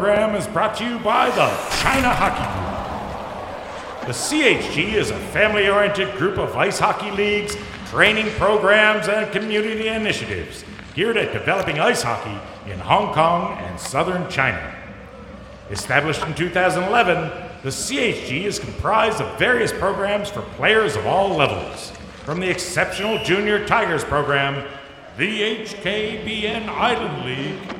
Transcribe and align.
Program 0.00 0.34
is 0.34 0.46
brought 0.46 0.74
to 0.78 0.84
you 0.86 0.98
by 1.00 1.28
the 1.28 1.46
China 1.82 2.08
Hockey 2.08 2.46
Group. 2.56 4.06
The 4.06 4.14
CHG 4.14 4.94
is 4.94 5.10
a 5.10 5.18
family 5.28 5.68
oriented 5.68 6.16
group 6.16 6.38
of 6.38 6.56
ice 6.56 6.78
hockey 6.78 7.10
leagues, 7.10 7.54
training 7.88 8.30
programs, 8.36 9.08
and 9.08 9.30
community 9.30 9.88
initiatives 9.88 10.64
geared 10.94 11.18
at 11.18 11.34
developing 11.34 11.80
ice 11.80 12.00
hockey 12.00 12.34
in 12.72 12.78
Hong 12.78 13.12
Kong 13.12 13.58
and 13.58 13.78
southern 13.78 14.26
China. 14.30 14.74
Established 15.68 16.22
in 16.22 16.32
2011, 16.32 17.50
the 17.62 17.68
CHG 17.68 18.44
is 18.44 18.58
comprised 18.58 19.20
of 19.20 19.38
various 19.38 19.70
programs 19.70 20.30
for 20.30 20.40
players 20.56 20.96
of 20.96 21.04
all 21.04 21.36
levels, 21.36 21.90
from 22.24 22.40
the 22.40 22.48
exceptional 22.48 23.22
Junior 23.22 23.66
Tigers 23.66 24.04
program, 24.04 24.66
the 25.18 25.58
HKBN 25.58 26.68
Island 26.70 27.26
League, 27.26 27.79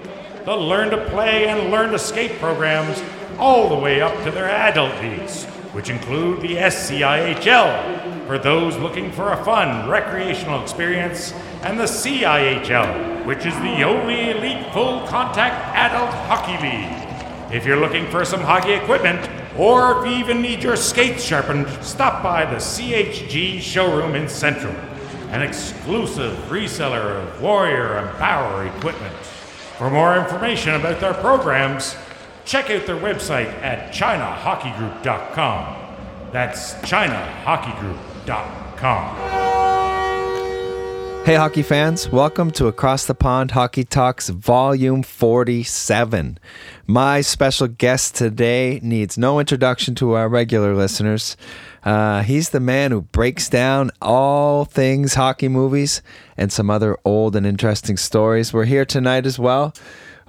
the 0.50 0.56
Learn 0.56 0.90
to 0.90 1.09
Play 1.10 1.46
and 1.46 1.70
Learn 1.70 1.92
to 1.92 1.98
Skate 2.00 2.40
programs, 2.40 3.00
all 3.38 3.68
the 3.68 3.77
way 3.77 4.00
up 4.00 4.12
to 4.24 4.32
their 4.32 4.50
adult 4.50 5.00
leagues, 5.00 5.45
which 5.72 5.88
include 5.88 6.41
the 6.41 6.56
SCIHL 6.56 8.27
for 8.27 8.36
those 8.36 8.77
looking 8.78 9.12
for 9.12 9.30
a 9.30 9.44
fun 9.44 9.88
recreational 9.88 10.60
experience, 10.60 11.32
and 11.62 11.78
the 11.78 11.84
CIHL, 11.84 13.24
which 13.27 13.46
is 13.46 13.55
the 13.60 13.84
only 13.84 14.30
elite 14.30 14.72
full 14.72 15.06
contact 15.06 15.72
adult 15.77 16.10
hockey 16.27 16.60
league. 16.60 17.55
If 17.55 17.64
you're 17.64 17.78
looking 17.78 18.10
for 18.10 18.25
some 18.25 18.41
hockey 18.41 18.72
equipment, 18.72 19.30
or 19.56 20.00
if 20.00 20.10
you 20.10 20.19
even 20.19 20.42
need 20.42 20.64
your 20.64 20.75
skates 20.75 21.22
sharpened, 21.22 21.69
stop 21.80 22.25
by 22.25 22.44
the 22.44 22.56
CHG 22.56 23.60
showroom 23.60 24.16
in 24.16 24.28
Central, 24.28 24.75
an 25.30 25.42
exclusive 25.42 26.36
reseller 26.48 27.22
of 27.22 27.41
Warrior 27.41 27.98
and 27.98 28.19
Power 28.19 28.66
equipment. 28.66 29.14
For 29.81 29.89
more 29.89 30.19
information 30.19 30.75
about 30.75 31.00
their 31.00 31.14
programs, 31.14 31.97
check 32.45 32.69
out 32.69 32.84
their 32.84 32.98
website 32.98 33.48
at 33.62 33.95
ChinaHockeyGroup.com. 33.95 36.33
That's 36.33 36.75
ChinaHockeyGroup.com. 36.75 39.39
Hey, 41.31 41.36
hockey 41.36 41.62
fans, 41.62 42.09
welcome 42.11 42.50
to 42.50 42.67
Across 42.67 43.06
the 43.06 43.14
Pond 43.14 43.53
Hockey 43.53 43.84
Talks 43.84 44.31
Volume 44.31 45.05
47. 45.05 46.41
My 46.89 47.20
special 47.20 47.69
guest 47.69 48.17
today 48.17 48.81
needs 48.83 49.17
no 49.17 49.39
introduction 49.39 49.95
to 49.95 50.14
our 50.14 50.28
regular 50.28 50.75
listeners. 50.75 51.37
Uh, 51.84 52.25
he's 52.25 52.48
the 52.48 52.59
man 52.59 52.91
who 52.91 53.03
breaks 53.03 53.48
down 53.48 53.92
all 54.03 54.64
things 54.64 55.14
hockey 55.14 55.47
movies 55.47 56.03
and 56.37 56.50
some 56.50 56.69
other 56.69 56.98
old 57.05 57.37
and 57.37 57.47
interesting 57.47 57.97
stories. 57.97 58.53
We're 58.53 58.65
here 58.65 58.84
tonight 58.84 59.25
as 59.25 59.39
well, 59.39 59.72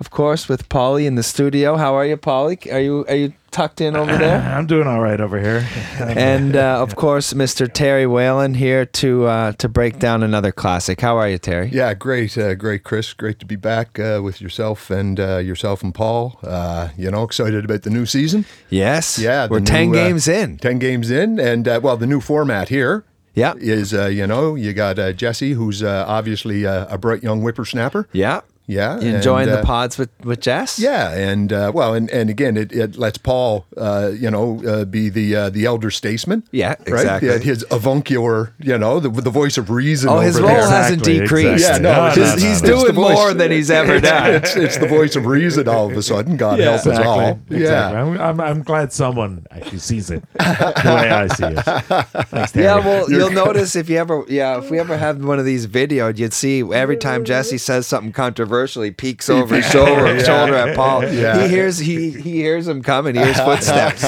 of 0.01 0.09
course, 0.09 0.49
with 0.49 0.67
Polly 0.67 1.05
in 1.05 1.13
the 1.13 1.21
studio. 1.21 1.77
How 1.77 1.93
are 1.93 2.05
you, 2.07 2.17
Polly? 2.17 2.57
Are 2.71 2.79
you 2.79 3.05
are 3.07 3.15
you 3.15 3.33
tucked 3.51 3.81
in 3.81 3.95
over 3.95 4.17
there? 4.17 4.41
I'm 4.57 4.65
doing 4.65 4.87
all 4.87 4.99
right 4.99 5.21
over 5.21 5.39
here. 5.39 5.63
and 5.99 6.55
uh, 6.55 6.81
of 6.81 6.95
course, 6.95 7.33
Mr. 7.33 7.71
Terry 7.71 8.07
Whalen 8.07 8.55
here 8.55 8.83
to 8.83 9.25
uh, 9.27 9.51
to 9.59 9.69
break 9.69 9.99
down 9.99 10.23
another 10.23 10.51
classic. 10.51 11.01
How 11.01 11.17
are 11.17 11.29
you, 11.29 11.37
Terry? 11.37 11.69
Yeah, 11.71 11.93
great, 11.93 12.35
uh, 12.35 12.55
great, 12.55 12.83
Chris. 12.83 13.13
Great 13.13 13.37
to 13.41 13.45
be 13.45 13.55
back 13.55 13.99
uh, 13.99 14.21
with 14.23 14.41
yourself 14.41 14.89
and 14.89 15.19
uh, 15.19 15.37
yourself 15.37 15.83
and 15.83 15.93
Paul. 15.93 16.39
Uh, 16.43 16.89
you 16.97 17.11
know, 17.11 17.21
excited 17.23 17.63
about 17.63 17.83
the 17.83 17.91
new 17.91 18.07
season. 18.07 18.45
Yes. 18.71 19.19
Yeah, 19.19 19.47
We're 19.51 19.59
ten 19.61 19.91
new, 19.91 19.99
uh, 19.99 20.03
games 20.07 20.27
in. 20.27 20.57
Ten 20.57 20.79
games 20.79 21.11
in, 21.11 21.39
and 21.39 21.67
uh, 21.67 21.79
well, 21.83 21.95
the 21.95 22.07
new 22.07 22.21
format 22.21 22.69
here 22.69 23.03
Yeah. 23.35 23.53
is 23.57 23.93
uh, 23.93 24.07
you 24.07 24.25
know 24.25 24.55
you 24.55 24.73
got 24.73 24.97
uh, 24.97 25.13
Jesse, 25.13 25.53
who's 25.53 25.83
uh, 25.83 26.05
obviously 26.07 26.65
uh, 26.65 26.87
a 26.89 26.97
bright 26.97 27.21
young 27.21 27.41
whippersnapper. 27.43 28.07
Yeah. 28.13 28.41
Yeah, 28.71 28.99
You 29.01 29.15
enjoying 29.15 29.49
and, 29.49 29.57
the 29.57 29.61
uh, 29.61 29.65
pods 29.65 29.97
with 29.97 30.09
with 30.23 30.39
Jess? 30.39 30.79
Yeah, 30.79 31.11
and 31.11 31.51
uh, 31.51 31.71
well, 31.73 31.93
and, 31.93 32.09
and 32.09 32.29
again, 32.29 32.55
it, 32.55 32.71
it 32.71 32.95
lets 32.95 33.17
Paul, 33.17 33.65
uh, 33.75 34.11
you 34.15 34.31
know, 34.31 34.61
uh, 34.65 34.85
be 34.85 35.09
the 35.09 35.35
uh, 35.35 35.49
the 35.49 35.65
elder 35.65 35.91
statesman. 35.91 36.43
Yeah, 36.51 36.69
right. 36.69 36.87
exactly. 36.87 37.29
Yeah, 37.29 37.37
his 37.39 37.65
avuncular, 37.69 38.53
you 38.59 38.77
know, 38.77 38.99
the, 39.01 39.09
the 39.09 39.29
voice 39.29 39.57
of 39.57 39.69
reason. 39.69 40.09
Oh, 40.09 40.19
his 40.19 40.37
over 40.37 40.47
role 40.47 40.55
there. 40.55 40.69
hasn't 40.69 41.01
Exactly, 41.07 41.19
decreased. 41.19 41.65
Yeah, 41.65 41.77
no, 41.79 41.91
No, 41.91 42.07
it's, 42.07 42.17
no, 42.17 42.23
no, 42.23 42.35
he's 42.35 42.63
no. 42.63 42.69
doing 42.83 42.95
more 42.95 43.33
than 43.33 43.51
he's 43.51 43.69
ever 43.69 43.99
done. 43.99 44.35
it's, 44.35 44.55
it's 44.55 44.77
the 44.77 44.87
voice 44.87 45.15
of 45.17 45.25
reason 45.25 45.67
all 45.67 45.91
of 45.91 45.97
a 45.97 46.01
sudden. 46.01 46.37
God 46.37 46.59
help 46.59 46.75
us 46.79 46.85
exactly. 46.85 47.07
all. 47.07 47.39
Exactly. 47.49 47.59
Yeah. 47.59 48.01
I'm, 48.01 48.21
I'm, 48.21 48.39
I'm 48.39 48.63
glad 48.63 48.93
someone 48.93 49.45
actually 49.51 49.79
sees 49.79 50.09
it 50.09 50.23
the 50.33 50.93
way 50.95 51.09
I 51.09 51.27
see 51.27 51.45
it. 51.45 52.27
Thanks, 52.27 52.55
Yeah, 52.55 52.77
well, 52.79 53.11
you'll 53.11 53.31
notice 53.31 53.75
if 53.75 53.89
you 53.89 53.97
ever, 53.97 54.23
yeah, 54.29 54.57
if 54.59 54.69
we 54.71 54.79
ever 54.79 54.97
have 54.97 55.23
one 55.23 55.39
of 55.39 55.45
these 55.45 55.67
videoed, 55.67 56.17
you'd 56.17 56.33
see 56.33 56.61
every 56.73 56.97
time 56.97 57.25
Jesse 57.25 57.57
says 57.57 57.87
something 57.87 58.13
controversial, 58.13 58.60
he 58.67 58.91
peeks 58.91 59.29
over 59.29 59.55
his 59.55 59.69
shoulder, 59.69 60.19
shoulder 60.23 60.55
at 60.55 60.75
Paul. 60.75 61.01
Yeah. 61.11 61.43
He 61.43 61.49
hears 61.49 61.77
he 61.77 62.11
he 62.11 62.37
hears 62.37 62.67
him 62.67 62.81
coming. 62.81 63.15
He 63.15 63.21
hears 63.21 63.39
footsteps. 63.41 64.01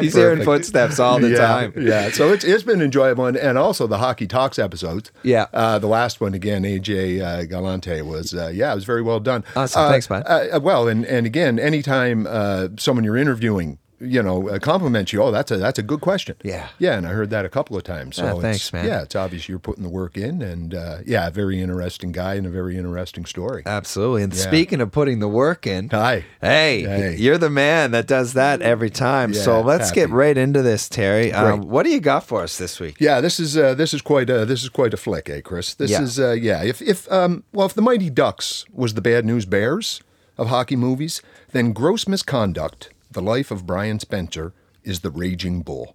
He's 0.00 0.14
hearing 0.14 0.44
footsteps 0.44 0.98
all 0.98 1.18
the 1.18 1.30
yeah, 1.30 1.36
time. 1.36 1.72
Yeah, 1.76 2.10
so 2.10 2.32
it's 2.32 2.44
it's 2.44 2.62
been 2.62 2.82
enjoyable, 2.82 3.26
and, 3.26 3.36
and 3.36 3.56
also 3.56 3.86
the 3.86 3.98
hockey 3.98 4.26
talks 4.26 4.58
episodes. 4.58 5.10
Yeah. 5.22 5.46
uh, 5.52 5.78
the 5.78 5.86
last 5.86 6.20
one 6.20 6.34
again, 6.34 6.62
AJ 6.64 7.20
uh, 7.20 7.44
Galante 7.46 8.02
was 8.02 8.34
uh, 8.34 8.48
yeah, 8.48 8.72
it 8.72 8.74
was 8.74 8.84
very 8.84 9.02
well 9.02 9.20
done. 9.20 9.44
Awesome. 9.56 9.82
Uh, 9.82 9.88
Thanks, 9.90 10.10
man. 10.10 10.22
Uh, 10.26 10.60
well, 10.62 10.88
and 10.88 11.04
and 11.06 11.26
again, 11.26 11.58
anytime 11.58 12.26
uh, 12.28 12.68
someone 12.78 13.04
you're 13.04 13.16
interviewing. 13.16 13.78
You 14.02 14.22
know, 14.22 14.58
compliment 14.60 15.12
you. 15.12 15.22
Oh, 15.22 15.30
that's 15.30 15.50
a 15.50 15.56
that's 15.58 15.78
a 15.78 15.82
good 15.82 16.00
question. 16.00 16.34
Yeah. 16.42 16.68
yeah, 16.78 16.96
and 16.98 17.06
I 17.06 17.10
heard 17.10 17.30
that 17.30 17.44
a 17.44 17.48
couple 17.48 17.76
of 17.76 17.84
times. 17.84 18.16
So 18.16 18.24
Ah, 18.24 18.26
it's- 18.30 18.42
thanks, 18.42 18.72
man. 18.72 18.84
Yeah, 18.86 19.02
it's 19.02 19.14
obvious 19.14 19.48
you're 19.48 19.58
putting 19.58 19.82
the 19.84 19.88
work 19.88 20.16
in, 20.16 20.42
and 20.42 20.74
uh, 20.74 20.98
yeah, 21.06 21.30
very 21.30 21.60
interesting 21.60 22.10
guy 22.10 22.34
and 22.34 22.46
a 22.46 22.50
very 22.50 22.76
interesting 22.76 23.24
story. 23.26 23.62
Absolutely. 23.64 24.22
And 24.24 24.34
Yeah. 24.34 24.42
speaking 24.42 24.80
of 24.80 24.90
putting 24.90 25.20
the 25.20 25.28
work 25.28 25.66
in, 25.66 25.88
Hi. 25.90 26.24
Hey, 26.40 26.82
Hey. 26.82 27.16
you're 27.16 27.38
the 27.38 27.50
man 27.50 27.92
that 27.92 28.06
does 28.06 28.32
that 28.32 28.60
every 28.62 28.90
time. 28.90 29.32
so 29.34 29.60
let's 29.60 29.90
get 29.92 30.10
right 30.10 30.36
into 30.36 30.62
this, 30.62 30.88
Terry. 30.88 31.32
Um, 31.32 31.62
what 31.68 31.84
do 31.84 31.90
you 31.90 32.00
got 32.00 32.24
for 32.26 32.42
us 32.42 32.58
this 32.58 32.80
week? 32.80 32.96
Yeah, 32.98 33.20
this 33.20 33.38
is 33.38 33.56
uh, 33.56 33.74
this 33.74 33.94
is 33.94 34.02
quite 34.02 34.28
a 34.30 34.44
this 34.44 34.62
is 34.62 34.68
quite 34.68 34.92
a 34.94 34.96
flick, 34.96 35.28
eh, 35.30 35.40
Chris? 35.42 35.74
This 35.74 35.90
Yeah. 35.92 36.02
is 36.02 36.18
uh, 36.18 36.32
yeah. 36.32 36.62
If 36.62 36.82
if 36.82 37.10
um 37.12 37.44
well, 37.52 37.66
if 37.66 37.74
the 37.74 37.82
Mighty 37.82 38.10
Ducks 38.10 38.64
was 38.72 38.94
the 38.94 39.00
Bad 39.02 39.24
News 39.24 39.44
Bears 39.46 40.00
of 40.38 40.48
hockey 40.48 40.76
movies, 40.76 41.20
then 41.52 41.72
Gross 41.72 42.08
Misconduct: 42.08 42.88
The 43.12 43.20
Life 43.20 43.50
of 43.50 43.66
Brian 43.66 44.00
Spencer 44.00 44.54
is 44.84 45.00
the 45.00 45.10
Raging 45.10 45.60
Bull, 45.60 45.94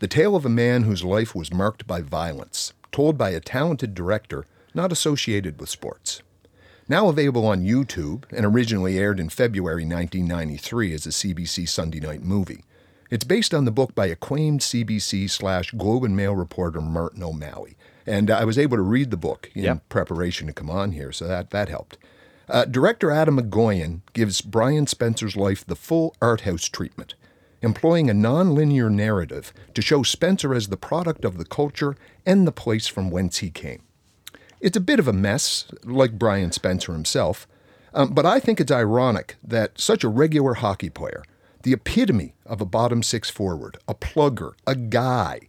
the 0.00 0.08
tale 0.08 0.34
of 0.34 0.44
a 0.44 0.48
man 0.48 0.82
whose 0.82 1.04
life 1.04 1.32
was 1.32 1.52
marked 1.52 1.86
by 1.86 2.00
violence, 2.00 2.72
told 2.90 3.16
by 3.16 3.30
a 3.30 3.38
talented 3.38 3.94
director 3.94 4.44
not 4.74 4.90
associated 4.90 5.60
with 5.60 5.68
sports. 5.68 6.20
Now 6.88 7.08
available 7.08 7.46
on 7.46 7.62
YouTube 7.64 8.24
and 8.32 8.44
originally 8.44 8.98
aired 8.98 9.20
in 9.20 9.28
February 9.28 9.84
1993 9.84 10.94
as 10.94 11.06
a 11.06 11.10
CBC 11.10 11.68
Sunday 11.68 12.00
night 12.00 12.24
movie. 12.24 12.64
It's 13.08 13.22
based 13.24 13.54
on 13.54 13.64
the 13.64 13.70
book 13.70 13.94
by 13.94 14.06
acclaimed 14.06 14.58
CBC 14.60 15.30
slash 15.30 15.70
Globe 15.70 16.02
and 16.02 16.16
Mail 16.16 16.34
reporter 16.34 16.80
Martin 16.80 17.22
O'Malley. 17.22 17.76
And 18.04 18.32
I 18.32 18.44
was 18.44 18.58
able 18.58 18.76
to 18.78 18.82
read 18.82 19.12
the 19.12 19.16
book 19.16 19.48
in 19.54 19.62
Yep. 19.62 19.88
preparation 19.90 20.48
to 20.48 20.52
come 20.52 20.70
on 20.70 20.90
here, 20.90 21.12
so 21.12 21.28
that, 21.28 21.50
that 21.50 21.68
helped. 21.68 21.98
Uh, 22.48 22.64
director 22.64 23.10
Atom 23.10 23.38
Egoyan 23.38 24.00
gives 24.14 24.40
Brian 24.40 24.86
Spencer's 24.86 25.36
life 25.36 25.66
the 25.66 25.76
full 25.76 26.14
art 26.22 26.42
house 26.42 26.64
treatment, 26.64 27.14
employing 27.60 28.08
a 28.08 28.14
non-linear 28.14 28.88
narrative 28.88 29.52
to 29.74 29.82
show 29.82 30.02
Spencer 30.02 30.54
as 30.54 30.68
the 30.68 30.76
product 30.76 31.24
of 31.24 31.36
the 31.36 31.44
culture 31.44 31.94
and 32.24 32.46
the 32.46 32.52
place 32.52 32.86
from 32.86 33.10
whence 33.10 33.38
he 33.38 33.50
came. 33.50 33.82
It's 34.60 34.76
a 34.76 34.80
bit 34.80 34.98
of 34.98 35.06
a 35.06 35.12
mess, 35.12 35.66
like 35.84 36.18
Brian 36.18 36.50
Spencer 36.52 36.92
himself, 36.92 37.46
um, 37.92 38.14
but 38.14 38.24
I 38.26 38.40
think 38.40 38.60
it's 38.60 38.72
ironic 38.72 39.36
that 39.42 39.78
such 39.80 40.02
a 40.02 40.08
regular 40.08 40.54
hockey 40.54 40.90
player, 40.90 41.22
the 41.62 41.72
epitome 41.72 42.34
of 42.46 42.60
a 42.60 42.66
bottom 42.66 43.02
six 43.02 43.28
forward, 43.28 43.76
a 43.86 43.94
plugger, 43.94 44.52
a 44.66 44.74
guy, 44.74 45.40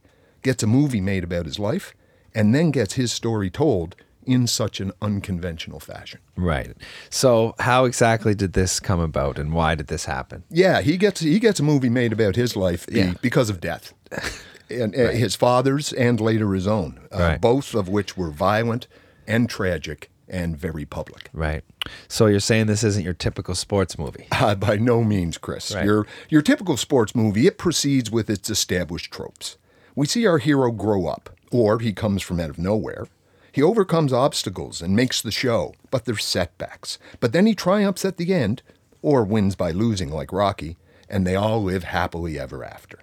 gets 0.42 0.63
a 0.63 0.68
movie 0.68 1.02
made 1.02 1.24
about 1.24 1.45
his 1.45 1.60
life 1.60 1.94
and 2.36 2.54
then 2.54 2.72
gets 2.72 2.94
his 2.94 3.12
story 3.12 3.50
told 3.50 3.95
in 4.30 4.48
such 4.48 4.80
an 4.80 4.92
unconventional 5.02 5.80
fashion. 5.80 6.20
Right. 6.36 6.76
So, 7.10 7.56
how 7.60 7.86
exactly 7.86 8.36
did 8.36 8.54
this 8.54 8.80
come 8.80 9.00
about, 9.00 9.40
and 9.40 9.54
why 9.54 9.76
did 9.76 9.88
this 9.88 10.06
happen? 10.06 10.44
Yeah, 10.50 10.81
he 10.81 10.98
gets 10.98 11.22
he 11.22 11.40
gets 11.40 11.60
a 11.60 11.64
movie 11.64 11.90
made 11.90 12.14
about 12.14 12.36
his 12.36 12.56
life 12.56 12.88
be- 12.88 13.00
Yeah. 13.00 13.14
because 13.22 13.50
of 13.50 13.60
death, 13.60 13.94
and 14.70 14.96
uh, 14.96 15.10
his 15.10 15.36
father's 15.36 15.92
and 15.94 16.20
later 16.20 16.54
his 16.54 16.68
own, 16.68 17.00
uh, 17.12 17.18
Right. 17.20 17.42
both 17.42 17.74
of 17.74 17.90
which 17.90 18.16
were 18.18 18.30
violent 18.31 18.88
and 19.28 19.50
tragic 19.50 20.10
and 20.28 20.56
very 20.56 20.86
public. 20.86 21.30
Right. 21.34 21.64
So 22.08 22.28
you're 22.28 22.40
saying 22.40 22.68
this 22.68 22.84
isn't 22.84 23.04
your 23.04 23.16
typical 23.16 23.56
sports 23.56 23.98
movie? 23.98 24.28
Uh, 24.40 24.56
by 24.56 24.78
no 24.78 25.04
means, 25.04 25.38
Chris. 25.38 25.74
Right. 25.74 25.84
Your 25.86 26.06
your 26.30 26.42
typical 26.42 26.78
sports 26.78 27.14
movie 27.16 27.48
it 27.48 27.58
proceeds 27.58 28.10
with 28.12 28.30
its 28.30 28.50
established 28.50 29.12
tropes. 29.12 29.58
We 29.96 30.06
see 30.06 30.26
our 30.28 30.38
hero 30.38 30.72
grow 30.72 31.08
up, 31.08 31.30
or 31.52 31.80
he 31.80 31.92
comes 31.94 32.22
from 32.22 32.40
out 32.40 32.50
of 32.50 32.58
nowhere. 32.60 33.08
He 33.51 33.62
overcomes 33.62 34.13
obstacles 34.13 34.81
and 34.81 34.96
makes 34.96 35.22
the 35.22 35.31
show, 35.31 35.74
but 35.92 36.06
there's 36.06 36.25
setbacks. 36.25 36.98
But 37.19 37.34
then 37.34 37.46
he 37.46 37.56
triumphs 37.56 38.06
at 38.06 38.18
the 38.18 38.34
end, 38.34 38.62
or 39.01 39.24
wins 39.24 39.56
by 39.56 39.72
losing 39.72 40.12
like 40.12 40.31
Rocky, 40.31 40.78
and 41.10 41.25
they 41.25 41.36
all 41.36 41.63
live 41.63 41.84
happily 41.86 42.38
ever 42.38 42.63
after. 42.63 43.00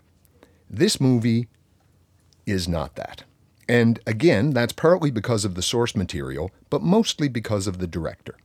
This 0.71 1.01
movie 1.01 1.49
is 2.47 2.69
not 2.69 2.97
that. 2.97 3.25
And 3.69 3.99
again, 4.07 4.51
that's 4.51 4.73
partly 4.73 5.11
because 5.11 5.45
of 5.45 5.55
the 5.55 5.63
source 5.63 5.97
material, 5.97 6.53
but 6.71 6.83
mostly 6.83 7.29
because 7.29 7.67
of 7.67 7.79
the 7.79 7.87
director. 7.87 8.37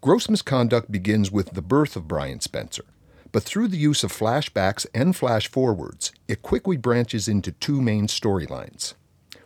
Gross 0.00 0.28
misconduct 0.28 0.90
begins 0.90 1.30
with 1.30 1.50
the 1.50 1.62
birth 1.62 1.96
of 1.96 2.08
Brian 2.08 2.40
Spencer, 2.40 2.84
but 3.30 3.42
through 3.42 3.68
the 3.68 3.76
use 3.76 4.02
of 4.02 4.12
flashbacks 4.12 4.86
and 4.94 5.14
flash 5.14 5.48
forwards, 5.48 6.12
it 6.26 6.42
quickly 6.42 6.76
branches 6.76 7.28
into 7.28 7.52
two 7.52 7.80
main 7.80 8.06
storylines, 8.06 8.94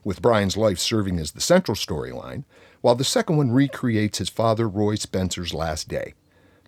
with 0.04 0.22
Brian's 0.22 0.56
life 0.56 0.78
serving 0.78 1.18
as 1.18 1.32
the 1.32 1.40
central 1.40 1.74
storyline, 1.76 2.44
while 2.80 2.94
the 2.94 3.04
second 3.04 3.36
one 3.36 3.52
recreates 3.52 4.18
his 4.18 4.28
father 4.28 4.68
Roy 4.68 4.96
Spencer's 4.96 5.54
last 5.54 5.88
day, 5.88 6.14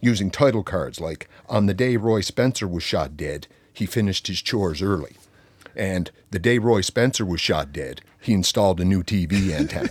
using 0.01 0.31
title 0.31 0.63
cards 0.63 1.01
like 1.01 1.29
On 1.49 1.67
the 1.67 1.75
day 1.75 1.97
Roy 1.97 2.21
Spencer 2.21 2.69
was 2.69 2.83
shot 2.83 3.17
dead, 3.17 3.47
he 3.73 3.87
finished 3.87 4.27
his 4.29 4.41
chores 4.41 4.81
early. 4.83 5.17
And 5.77 6.11
the 6.31 6.39
day 6.39 6.59
Roy 6.59 6.83
Spencer 6.83 7.25
was 7.25 7.41
shot 7.41 7.73
dead, 7.73 8.01
he 8.21 8.33
installed 8.33 8.81
a 8.81 8.85
new 8.85 9.03
TV 9.03 9.51
antenna. 9.51 9.91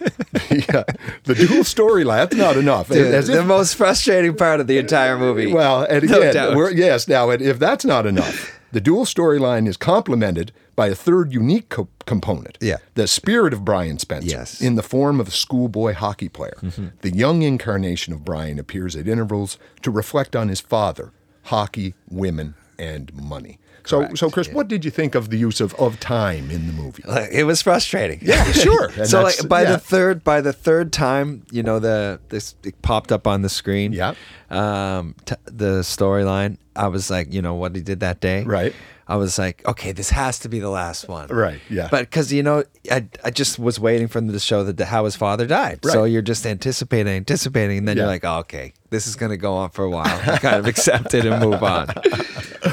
yeah, 0.50 0.84
the 1.24 1.34
dual 1.34 1.64
storyline, 1.64 2.30
that's 2.30 2.36
not 2.36 2.56
enough. 2.56 2.88
Dude, 2.88 3.12
if- 3.12 3.26
the 3.26 3.44
most 3.44 3.74
frustrating 3.74 4.34
part 4.34 4.60
of 4.60 4.66
the 4.66 4.78
entire 4.78 5.18
movie. 5.18 5.52
well, 5.52 5.82
and 5.82 6.08
No 6.08 6.22
again, 6.22 6.56
we're, 6.56 6.70
yes, 6.72 7.08
now, 7.08 7.28
if 7.30 7.58
that's 7.58 7.84
not 7.84 8.06
enough, 8.06 8.57
the 8.72 8.80
dual 8.80 9.04
storyline 9.04 9.66
is 9.66 9.76
complemented 9.76 10.52
by 10.76 10.88
a 10.88 10.94
third 10.94 11.32
unique 11.32 11.68
co- 11.68 11.88
component. 12.06 12.56
Yeah. 12.60 12.76
The 12.94 13.06
spirit 13.06 13.52
of 13.52 13.64
Brian 13.64 13.98
Spencer 13.98 14.28
Yes. 14.28 14.56
Mm-hmm. 14.56 14.66
in 14.66 14.74
the 14.76 14.82
form 14.82 15.20
of 15.20 15.28
a 15.28 15.32
schoolboy 15.32 15.94
hockey 15.94 16.28
player. 16.28 16.56
The 17.00 17.10
young 17.14 17.42
incarnation 17.42 18.12
of 18.12 18.24
Brian 18.24 18.58
appears 18.58 18.94
at 18.96 19.08
intervals 19.08 19.58
to 19.82 19.90
reflect 19.90 20.36
on 20.36 20.48
his 20.48 20.60
father, 20.60 21.12
hockey, 21.44 21.94
women, 22.10 22.54
and 22.78 23.12
money. 23.14 23.58
So, 23.88 24.00
Correct, 24.00 24.18
so 24.18 24.30
Chris, 24.30 24.48
yeah. 24.48 24.54
what 24.54 24.68
did 24.68 24.84
you 24.84 24.90
think 24.90 25.14
of 25.14 25.30
the 25.30 25.38
use 25.38 25.62
of, 25.62 25.74
of 25.76 25.98
time 25.98 26.50
in 26.50 26.66
the 26.66 26.74
movie? 26.74 27.02
Like, 27.06 27.30
it 27.32 27.44
was 27.44 27.62
frustrating. 27.62 28.18
Yeah, 28.20 28.44
sure. 28.52 28.90
So 29.06 29.22
like 29.22 29.48
by 29.48 29.62
yeah. 29.62 29.72
the 29.72 29.78
third 29.78 30.22
by 30.22 30.42
the 30.42 30.52
third 30.52 30.92
time, 30.92 31.46
you 31.50 31.62
know 31.62 31.78
the 31.78 32.20
this 32.28 32.54
it 32.64 32.80
popped 32.82 33.12
up 33.12 33.26
on 33.26 33.40
the 33.40 33.48
screen. 33.48 33.92
Yeah. 33.92 34.14
Um, 34.50 35.14
t- 35.24 35.36
the 35.46 35.80
storyline. 35.80 36.58
I 36.76 36.88
was 36.88 37.10
like, 37.10 37.32
you 37.32 37.40
know 37.40 37.54
what 37.54 37.74
he 37.74 37.82
did 37.82 38.00
that 38.00 38.20
day. 38.20 38.44
Right. 38.44 38.74
I 39.10 39.16
was 39.16 39.38
like, 39.38 39.66
okay, 39.66 39.92
this 39.92 40.10
has 40.10 40.38
to 40.40 40.48
be 40.50 40.58
the 40.60 40.68
last 40.68 41.08
one. 41.08 41.28
Right, 41.28 41.60
yeah. 41.70 41.88
But 41.90 42.00
because 42.10 42.30
you 42.32 42.42
know, 42.42 42.64
I 42.90 43.06
I 43.24 43.30
just 43.30 43.58
was 43.58 43.80
waiting 43.80 44.06
for 44.08 44.20
them 44.20 44.30
to 44.32 44.38
show 44.38 44.64
that 44.64 44.76
the, 44.76 44.84
how 44.84 45.04
his 45.06 45.16
father 45.16 45.46
died. 45.46 45.80
So 45.84 46.04
you're 46.04 46.20
just 46.22 46.44
anticipating, 46.46 47.14
anticipating, 47.14 47.78
and 47.78 47.88
then 47.88 47.96
Yeah. 47.96 48.02
you're 48.02 48.12
like, 48.12 48.24
oh, 48.24 48.38
okay, 48.40 48.74
this 48.90 49.06
is 49.06 49.16
gonna 49.16 49.38
go 49.38 49.54
on 49.54 49.70
for 49.70 49.84
a 49.84 49.90
while. 49.90 50.16
You 50.32 50.38
kind 50.38 50.56
of 50.56 50.66
accept 50.66 51.14
it 51.14 51.24
and 51.24 51.42
move 51.42 51.62
on. 51.62 51.86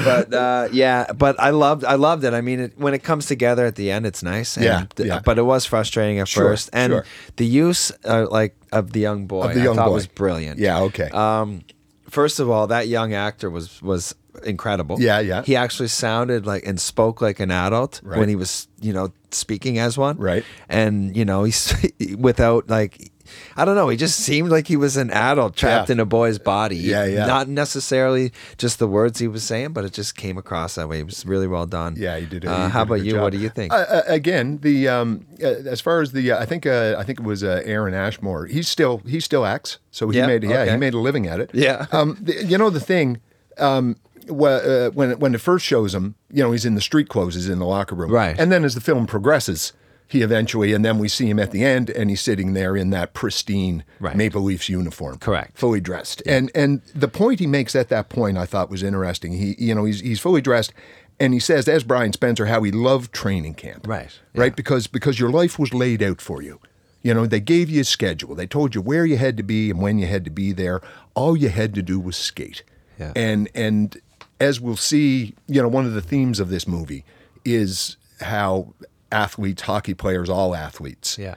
But 0.04 0.34
uh, 0.34 0.68
yeah, 0.72 1.12
but 1.12 1.38
I 1.40 1.50
loved 1.50 1.84
I 1.84 1.94
loved 1.94 2.24
it. 2.24 2.34
I 2.34 2.40
mean, 2.42 2.60
it, 2.60 2.78
when 2.78 2.92
it 2.92 3.02
comes 3.02 3.26
together 3.26 3.64
at 3.66 3.76
the 3.76 3.90
end, 3.90 4.04
it's 4.06 4.22
nice. 4.22 4.56
Yeah, 4.58 4.86
yeah. 4.98 5.20
But 5.24 5.38
it 5.38 5.42
was 5.42 5.64
frustrating 5.64 6.18
at 6.18 6.28
Sure, 6.28 6.50
first, 6.50 6.68
and 6.72 6.90
sure. 6.92 7.04
the 7.36 7.46
use 7.46 7.92
uh, 8.04 8.26
like 8.30 8.54
of 8.72 8.92
the 8.92 9.00
young 9.00 9.26
boy, 9.26 9.44
Of 9.48 9.54
the 9.54 9.60
young 9.62 9.78
I 9.78 9.82
thought 9.82 9.88
boy. 9.88 9.94
was 9.94 10.06
brilliant. 10.06 10.58
Yeah, 10.58 10.80
okay. 10.82 11.08
Um, 11.10 11.62
first 12.10 12.40
of 12.40 12.50
all, 12.50 12.66
that 12.66 12.88
young 12.88 13.14
actor 13.14 13.48
was 13.48 13.80
was 13.80 14.14
incredible. 14.44 15.00
Yeah, 15.00 15.20
yeah. 15.20 15.42
He 15.42 15.56
actually 15.56 15.88
sounded 15.88 16.46
like 16.46 16.66
and 16.66 16.80
spoke 16.80 17.20
like 17.20 17.40
an 17.40 17.50
adult 17.50 18.00
Right. 18.02 18.18
when 18.18 18.28
he 18.28 18.36
was, 18.36 18.68
you 18.80 18.92
know, 18.92 19.12
speaking 19.30 19.78
as 19.78 19.96
one. 19.98 20.16
Right. 20.18 20.44
And 20.68 21.16
you 21.16 21.24
know, 21.24 21.44
he's 21.44 21.72
without 22.18 22.68
like. 22.70 23.10
I 23.56 23.64
don't 23.64 23.74
know. 23.74 23.88
He 23.88 23.96
just 23.96 24.20
seemed 24.20 24.50
like 24.50 24.68
he 24.68 24.76
was 24.76 24.96
an 24.96 25.10
adult 25.10 25.56
trapped 25.56 25.88
Yeah. 25.88 25.94
in 25.94 26.00
a 26.00 26.04
boy's 26.04 26.38
body. 26.38 26.76
Yeah, 26.76 27.04
yeah. 27.06 27.26
Not 27.26 27.48
necessarily 27.48 28.30
just 28.56 28.78
the 28.78 28.86
words 28.86 29.18
he 29.18 29.26
was 29.26 29.42
saying, 29.42 29.72
but 29.72 29.84
it 29.84 29.92
just 29.92 30.14
came 30.16 30.38
across 30.38 30.76
that 30.76 30.88
way. 30.88 31.00
It 31.00 31.06
was 31.06 31.26
really 31.26 31.48
well 31.48 31.66
done. 31.66 31.96
Yeah, 31.98 32.16
he 32.20 32.26
did. 32.26 32.44
a- 32.44 32.50
Uh, 32.52 32.66
he 32.66 32.70
how 32.70 32.84
did 32.84 32.92
about 32.92 33.04
you? 33.04 33.12
job. 33.14 33.22
What 33.22 33.32
do 33.32 33.38
you 33.38 33.48
think? 33.48 33.72
Uh, 33.72 33.78
uh, 33.78 34.02
again, 34.06 34.58
the 34.62 34.86
um, 34.86 35.26
uh, 35.42 35.46
as 35.46 35.80
far 35.80 36.02
as 36.02 36.12
the, 36.12 36.30
uh, 36.30 36.38
I 36.40 36.46
think, 36.46 36.66
uh, 36.66 36.94
I 36.96 37.02
think 37.02 37.18
it 37.18 37.24
was 37.26 37.42
uh, 37.42 37.62
Aaron 37.64 37.94
Ashmore. 37.94 38.46
He's 38.46 38.68
still 38.68 39.02
he 39.04 39.18
still 39.18 39.44
acts, 39.44 39.78
so 39.90 40.08
he 40.08 40.18
Yeah, 40.18 40.26
made 40.28 40.44
yeah 40.44 40.60
okay. 40.60 40.70
he 40.70 40.76
made 40.76 40.94
a 40.94 41.00
living 41.00 41.26
at 41.26 41.40
it. 41.40 41.50
Yeah. 41.52 41.86
Um, 41.90 42.16
the, 42.22 42.44
you 42.44 42.56
know 42.56 42.70
the 42.70 42.78
thing. 42.78 43.20
Um, 43.58 43.96
wh- 44.28 44.64
uh, 44.64 44.90
when 44.90 45.18
when 45.18 45.34
it 45.34 45.40
first 45.40 45.64
shows 45.64 45.94
him, 45.94 46.14
you 46.30 46.42
know 46.42 46.52
he's 46.52 46.64
in 46.64 46.74
the 46.74 46.80
street 46.80 47.08
clothes, 47.08 47.34
he's 47.34 47.48
in 47.48 47.58
the 47.58 47.66
locker 47.66 47.94
room, 47.94 48.10
Right. 48.10 48.38
And 48.38 48.50
then 48.52 48.64
as 48.64 48.74
the 48.74 48.80
film 48.80 49.06
progresses, 49.06 49.72
he 50.08 50.22
eventually, 50.22 50.72
and 50.72 50.84
then 50.84 50.98
we 50.98 51.08
see 51.08 51.28
him 51.28 51.38
at 51.40 51.50
the 51.50 51.64
end, 51.64 51.90
and 51.90 52.10
he's 52.10 52.20
sitting 52.20 52.52
there 52.54 52.76
in 52.76 52.90
that 52.90 53.12
pristine 53.12 53.82
Right. 53.98 54.14
Maple 54.16 54.42
Leafs 54.42 54.68
uniform, 54.68 55.18
Correct. 55.18 55.56
fully 55.58 55.80
dressed. 55.80 56.22
And 56.26 56.50
and 56.54 56.80
the 56.94 57.08
point 57.08 57.40
he 57.40 57.46
makes 57.46 57.74
at 57.74 57.88
that 57.88 58.08
point, 58.08 58.38
I 58.38 58.46
thought 58.46 58.70
was 58.70 58.82
interesting. 58.82 59.32
He 59.32 59.54
you 59.58 59.74
know 59.74 59.84
he's 59.84 60.00
he's 60.00 60.20
fully 60.20 60.40
dressed, 60.40 60.72
and 61.18 61.32
he 61.32 61.40
says, 61.40 61.66
as 61.68 61.82
Brian 61.84 62.12
Spencer, 62.12 62.46
how 62.46 62.62
he 62.62 62.70
loved 62.70 63.12
training 63.12 63.54
camp, 63.54 63.86
Right, 63.86 64.10
Right, 64.34 64.54
because 64.54 64.86
because 64.86 65.18
your 65.18 65.30
life 65.30 65.58
was 65.58 65.72
laid 65.74 66.02
out 66.02 66.20
for 66.20 66.42
you. 66.42 66.60
You 67.02 67.14
know, 67.14 67.24
they 67.24 67.38
gave 67.40 67.70
you 67.70 67.82
a 67.82 67.84
schedule. 67.84 68.34
They 68.34 68.48
told 68.48 68.74
you 68.74 68.80
where 68.82 69.06
you 69.06 69.16
had 69.16 69.36
to 69.36 69.44
be 69.44 69.70
and 69.70 69.80
when 69.80 69.98
you 70.00 70.08
had 70.08 70.24
to 70.24 70.30
be 70.30 70.50
there. 70.52 70.80
All 71.14 71.36
you 71.36 71.50
had 71.50 71.72
to 71.74 71.82
do 71.82 72.00
was 72.00 72.16
skate. 72.16 72.64
Yeah. 72.98 73.12
And 73.14 73.48
and 73.54 73.96
as 74.40 74.60
we'll 74.60 74.76
see, 74.76 75.34
you 75.46 75.62
know, 75.62 75.68
one 75.68 75.86
of 75.86 75.94
the 75.94 76.02
themes 76.02 76.40
of 76.40 76.48
this 76.48 76.66
movie 76.68 77.04
is 77.44 77.96
how 78.20 78.74
athletes, 79.12 79.62
hockey 79.62 79.94
players, 79.94 80.28
all 80.28 80.54
athletes, 80.54 81.16
yeah. 81.18 81.36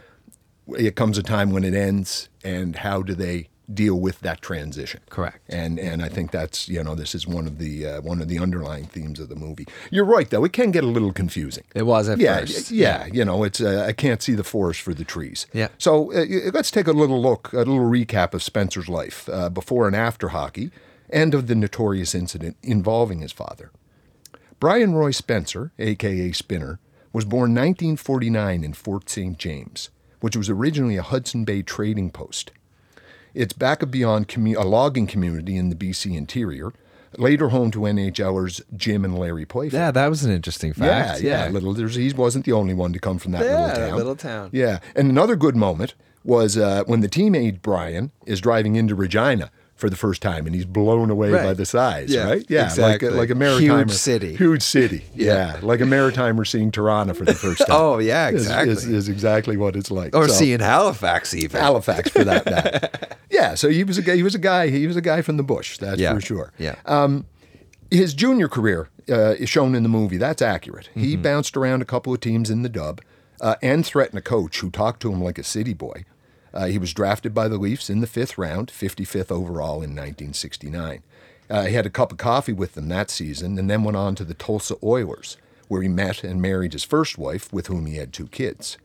it 0.78 0.96
comes 0.96 1.18
a 1.18 1.24
time 1.24 1.51
when 1.51 1.63
it 1.63 1.74
ends 1.74 2.30
and 2.44 2.78
how 2.78 3.01
do 3.01 3.13
they 3.13 3.48
deal 3.72 4.00
with 4.00 4.19
that 4.22 4.42
transition 4.42 5.00
Correct. 5.12 5.38
and 5.48 5.78
and 5.78 6.01
i 6.01 6.10
think 6.10 6.31
that's 6.31 6.68
you 6.68 6.84
know 6.84 6.96
this 6.96 7.13
is 7.13 7.28
one 7.28 7.46
of 7.46 7.60
the 7.60 7.86
uh, 7.86 8.01
one 8.01 8.19
of 8.19 8.28
the 8.28 8.40
underlying 8.40 8.86
themes 8.86 9.19
of 9.19 9.30
the 9.30 9.36
movie 9.36 9.68
you're 9.92 10.06
right 10.06 10.28
though 10.31 10.44
it 10.44 10.54
can 10.54 10.72
get 10.72 10.84
a 10.84 10.88
little 10.88 11.13
confusing 11.13 11.63
It 11.75 11.84
was 11.86 12.10
at 12.10 12.18
yeah, 12.18 12.40
first. 12.40 12.72
yeah, 12.72 13.06
yeah. 13.06 13.13
you 13.13 13.24
know, 13.24 13.44
it's 13.44 13.62
uh, 13.62 13.86
I 13.88 13.94
can't 13.94 14.24
see 14.24 14.34
the 14.34 14.44
forest 14.44 14.81
for 14.81 14.96
the 14.96 15.04
trees. 15.04 15.46
Yeah. 15.54 15.68
So 15.78 16.12
uh, 16.12 16.25
let's 16.51 16.72
take 16.72 16.88
a 16.88 16.92
little 16.94 17.22
look, 17.22 17.54
a 17.54 17.57
little 17.57 17.88
recap 17.92 18.34
of 18.34 18.42
Spencer's 18.42 18.90
life 18.90 19.30
uh, 19.31 19.50
before 19.50 19.86
and 19.86 19.96
after 19.96 20.30
hockey, 20.30 20.72
and 21.11 21.33
of 21.33 21.47
the 21.47 21.56
notorious 21.56 22.13
incident 22.15 22.57
involving 22.63 23.19
his 23.21 23.31
father. 23.31 23.71
Brian 24.59 24.94
Roy 24.94 25.11
Spencer, 25.11 25.71
aka 25.79 26.31
Spinner, 26.31 26.79
was 27.13 27.25
born 27.25 27.51
1949 27.56 28.63
in 28.63 28.73
Fort 28.73 29.09
St. 29.09 29.38
James, 29.38 29.89
which 30.19 30.35
was 30.35 30.50
originally 30.50 30.97
a 30.97 31.01
Hudson 31.01 31.45
Bay 31.45 31.61
trading 31.61 32.11
post. 32.11 32.51
It's 33.33 33.53
back 33.53 33.81
of 33.81 33.91
beyond 33.91 34.27
commu- 34.27 34.57
a 34.57 34.65
logging 34.67 35.07
community 35.07 35.55
in 35.55 35.69
the 35.69 35.75
BC 35.75 36.15
interior, 36.17 36.74
later 37.17 37.50
home 37.50 37.72
to 37.72 37.79
NHLers 37.81 38.62
Jim 38.75 39.05
and 39.05 39.17
Larry 39.17 39.45
Playfair. 39.45 39.79
Yeah, 39.79 39.91
that 39.91 40.07
was 40.07 40.24
an 40.24 40.31
interesting 40.31 40.74
fact. 40.74 41.22
Yeah, 41.22 41.45
yeah. 41.45 41.50
Little, 41.51 41.74
he 41.74 42.12
wasn't 42.13 42.45
the 42.45 42.51
only 42.51 42.74
one 42.74 42.91
to 42.93 43.00
come 43.00 43.17
from 43.17 43.31
that 43.31 43.45
Yeah, 43.45 43.62
little 43.67 43.75
town. 43.88 43.98
little 43.98 44.15
town. 44.15 44.50
Yeah, 44.51 44.79
and 44.95 45.10
another 45.10 45.36
good 45.36 45.55
moment 45.55 45.93
was 46.24 46.57
uh, 46.57 46.84
when 46.86 47.00
the 47.00 47.07
teammate 47.10 47.62
Brian 47.62 48.12
is 48.25 48.41
driving 48.41 48.75
into 48.75 48.93
Regina 48.93 49.51
for 49.79 49.89
the 49.89 49.95
first 49.95 50.21
time, 50.21 50.45
and 50.45 50.53
he's 50.53 50.65
blown 50.65 51.09
away 51.09 51.31
by 51.31 51.53
the 51.53 51.65
size. 51.65 52.09
Yeah, 52.13 52.25
right? 52.29 52.45
Yeah, 52.50 52.65
exactly. 52.65 53.09
like 53.09 53.15
a, 53.15 53.17
like 53.17 53.29
a 53.29 53.33
maritimer, 53.33 53.79
Huge 53.79 53.91
city. 53.91 54.36
huge 54.36 54.62
city. 54.62 55.05
Yeah. 55.15 55.55
Yeah, 55.55 55.59
like 55.63 55.79
a 55.81 55.86
maritimer 55.86 56.45
seeing 56.45 56.69
Toronto 56.71 57.13
for 57.13 57.25
the 57.25 57.33
first 57.33 57.59
time. 57.67 57.67
Oh, 57.71 57.98
yeah, 58.00 58.27
exactly. 58.29 58.74
Is, 58.74 58.86
is 58.86 59.09
exactly 59.09 59.57
what 59.57 59.75
it's 59.75 59.89
like. 59.89 60.15
Or 60.15 60.27
So- 60.27 60.33
seeing 60.36 60.59
Halifax 60.59 61.33
even. 61.33 61.59
Halifax 61.62 62.09
for 62.09 62.24
that 62.25 62.45
matter. 62.45 62.89
yeah, 63.31 63.55
so 63.55 63.69
he 63.69 63.83
was 63.83 63.98
a 63.98 64.01
guy. 64.01 64.15
He 64.17 64.24
was 64.24 64.36
a 64.36 64.39
guy. 64.39 64.69
He 64.69 64.86
was 64.86 64.95
a 64.98 65.01
guy 65.01 65.21
from 65.21 65.38
the 65.38 65.43
bush. 65.43 65.77
That's 65.77 66.00
yeah. 66.00 66.13
for 66.13 66.21
sure 66.21 66.51
Yeah. 66.57 66.75
his 67.91 68.13
junior 68.13 68.48
career 68.48 68.89
uh, 69.09 69.36
is 69.39 69.50
shown 69.50 69.75
in 69.75 69.83
the 69.83 69.89
movie. 69.89 70.17
That's 70.17 70.41
accurate. 70.41 70.89
He 70.93 71.13
Mm-hmm. 71.13 71.21
bounced 71.24 71.57
around 71.57 71.81
a 71.81 71.86
couple 71.86 72.13
of 72.13 72.19
teams 72.19 72.50
in 72.50 72.62
the 72.62 72.69
dub 72.69 73.01
uh, 73.41 73.55
and 73.62 73.86
threatened 73.86 74.19
a 74.19 74.21
coach 74.21 74.59
who 74.59 74.69
talked 74.69 75.01
to 75.01 75.12
him 75.12 75.24
like 75.24 75.38
a 75.39 75.43
city 75.43 75.74
boy. 75.74 76.03
Uh, 76.53 76.65
he 76.65 76.77
was 76.77 76.94
drafted 76.94 77.34
by 77.34 77.48
the 77.48 77.58
Leafs 77.58 77.89
in 77.89 78.00
the 78.00 78.08
fifth 78.08 78.38
round, 78.38 78.70
55th 78.70 79.32
overall 79.32 79.75
in 79.75 79.96
1969. 79.96 81.01
Uh, 81.50 81.65
he 81.65 81.74
had 81.74 81.86
a 81.86 81.89
cup 81.89 82.12
of 82.12 82.18
coffee 82.18 82.53
with 82.53 82.74
them 82.74 82.89
that 82.89 83.10
season 83.10 83.58
and 83.58 83.70
then 83.70 83.84
went 83.84 83.98
on 83.98 84.15
to 84.15 84.24
the 84.24 84.34
Tulsa 84.34 84.75
Oilers, 84.84 85.38
where 85.68 85.82
he 85.82 85.88
met 85.88 86.24
and 86.24 86.41
married 86.41 86.74
his 86.74 86.84
first 86.84 87.18
wife, 87.18 87.51
with 87.51 87.68
whom 87.68 87.86
he 87.86 87.98
had 87.98 88.13
two 88.13 88.27
kids. 88.27 88.77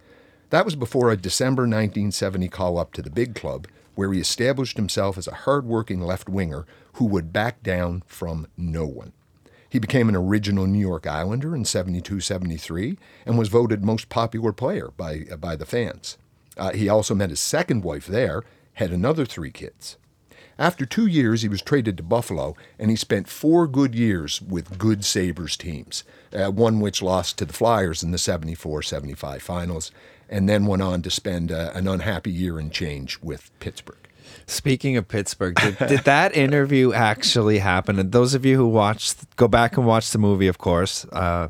That 0.50 0.64
was 0.64 0.76
before 0.76 1.10
a 1.10 1.16
December 1.16 1.62
1970 1.62 2.48
call 2.48 2.78
up 2.78 2.92
to 2.92 3.02
the 3.02 3.10
big 3.10 3.34
club, 3.34 3.66
where 3.94 4.12
he 4.12 4.20
established 4.20 4.76
himself 4.76 5.18
as 5.18 5.26
a 5.26 5.34
hard-working 5.34 6.00
left 6.00 6.28
winger 6.28 6.66
who 6.94 7.04
would 7.06 7.32
back 7.32 7.62
down 7.62 8.02
from 8.06 8.46
no 8.56 8.86
one. 8.86 9.12
He 9.68 9.78
became 9.78 10.08
an 10.08 10.16
original 10.16 10.66
New 10.66 10.78
York 10.78 11.06
Islander 11.06 11.56
in 11.56 11.64
72 11.64 12.20
73 12.20 12.96
and 13.26 13.36
was 13.36 13.48
voted 13.48 13.84
most 13.84 14.08
popular 14.08 14.52
player 14.52 14.92
by, 14.96 15.24
by 15.40 15.56
the 15.56 15.66
fans. 15.66 16.16
Uh, 16.56 16.72
he 16.72 16.88
also 16.88 17.14
met 17.14 17.30
his 17.30 17.40
second 17.40 17.82
wife 17.82 18.06
there, 18.06 18.42
had 18.74 18.90
another 18.90 19.24
three 19.24 19.50
kids. 19.50 19.96
After 20.58 20.86
two 20.86 21.06
years, 21.06 21.42
he 21.42 21.48
was 21.48 21.62
traded 21.62 21.96
to 21.96 22.02
Buffalo, 22.02 22.54
and 22.78 22.90
he 22.90 22.96
spent 22.96 23.28
four 23.28 23.66
good 23.66 23.94
years 23.94 24.40
with 24.40 24.78
good 24.78 25.04
Sabres 25.04 25.56
teams, 25.56 26.04
uh, 26.32 26.50
one 26.50 26.78
which 26.80 27.02
lost 27.02 27.38
to 27.38 27.44
the 27.44 27.52
Flyers 27.52 28.04
in 28.04 28.12
the 28.12 28.18
74 28.18 28.82
75 28.82 29.42
finals, 29.42 29.90
and 30.28 30.48
then 30.48 30.66
went 30.66 30.82
on 30.82 31.02
to 31.02 31.10
spend 31.10 31.50
uh, 31.50 31.72
an 31.74 31.88
unhappy 31.88 32.30
year 32.30 32.58
and 32.58 32.72
change 32.72 33.18
with 33.20 33.50
Pittsburgh. 33.58 33.98
Speaking 34.46 34.96
of 34.96 35.08
Pittsburgh, 35.08 35.56
did, 35.56 35.76
did 35.88 36.00
that 36.04 36.36
interview 36.36 36.92
actually 36.92 37.58
happen? 37.58 37.98
And 37.98 38.12
those 38.12 38.34
of 38.34 38.46
you 38.46 38.56
who 38.56 38.68
watched, 38.68 39.36
go 39.36 39.48
back 39.48 39.76
and 39.76 39.86
watch 39.86 40.10
the 40.10 40.18
movie, 40.18 40.46
of 40.46 40.58
course. 40.58 41.04
Uh, 41.06 41.48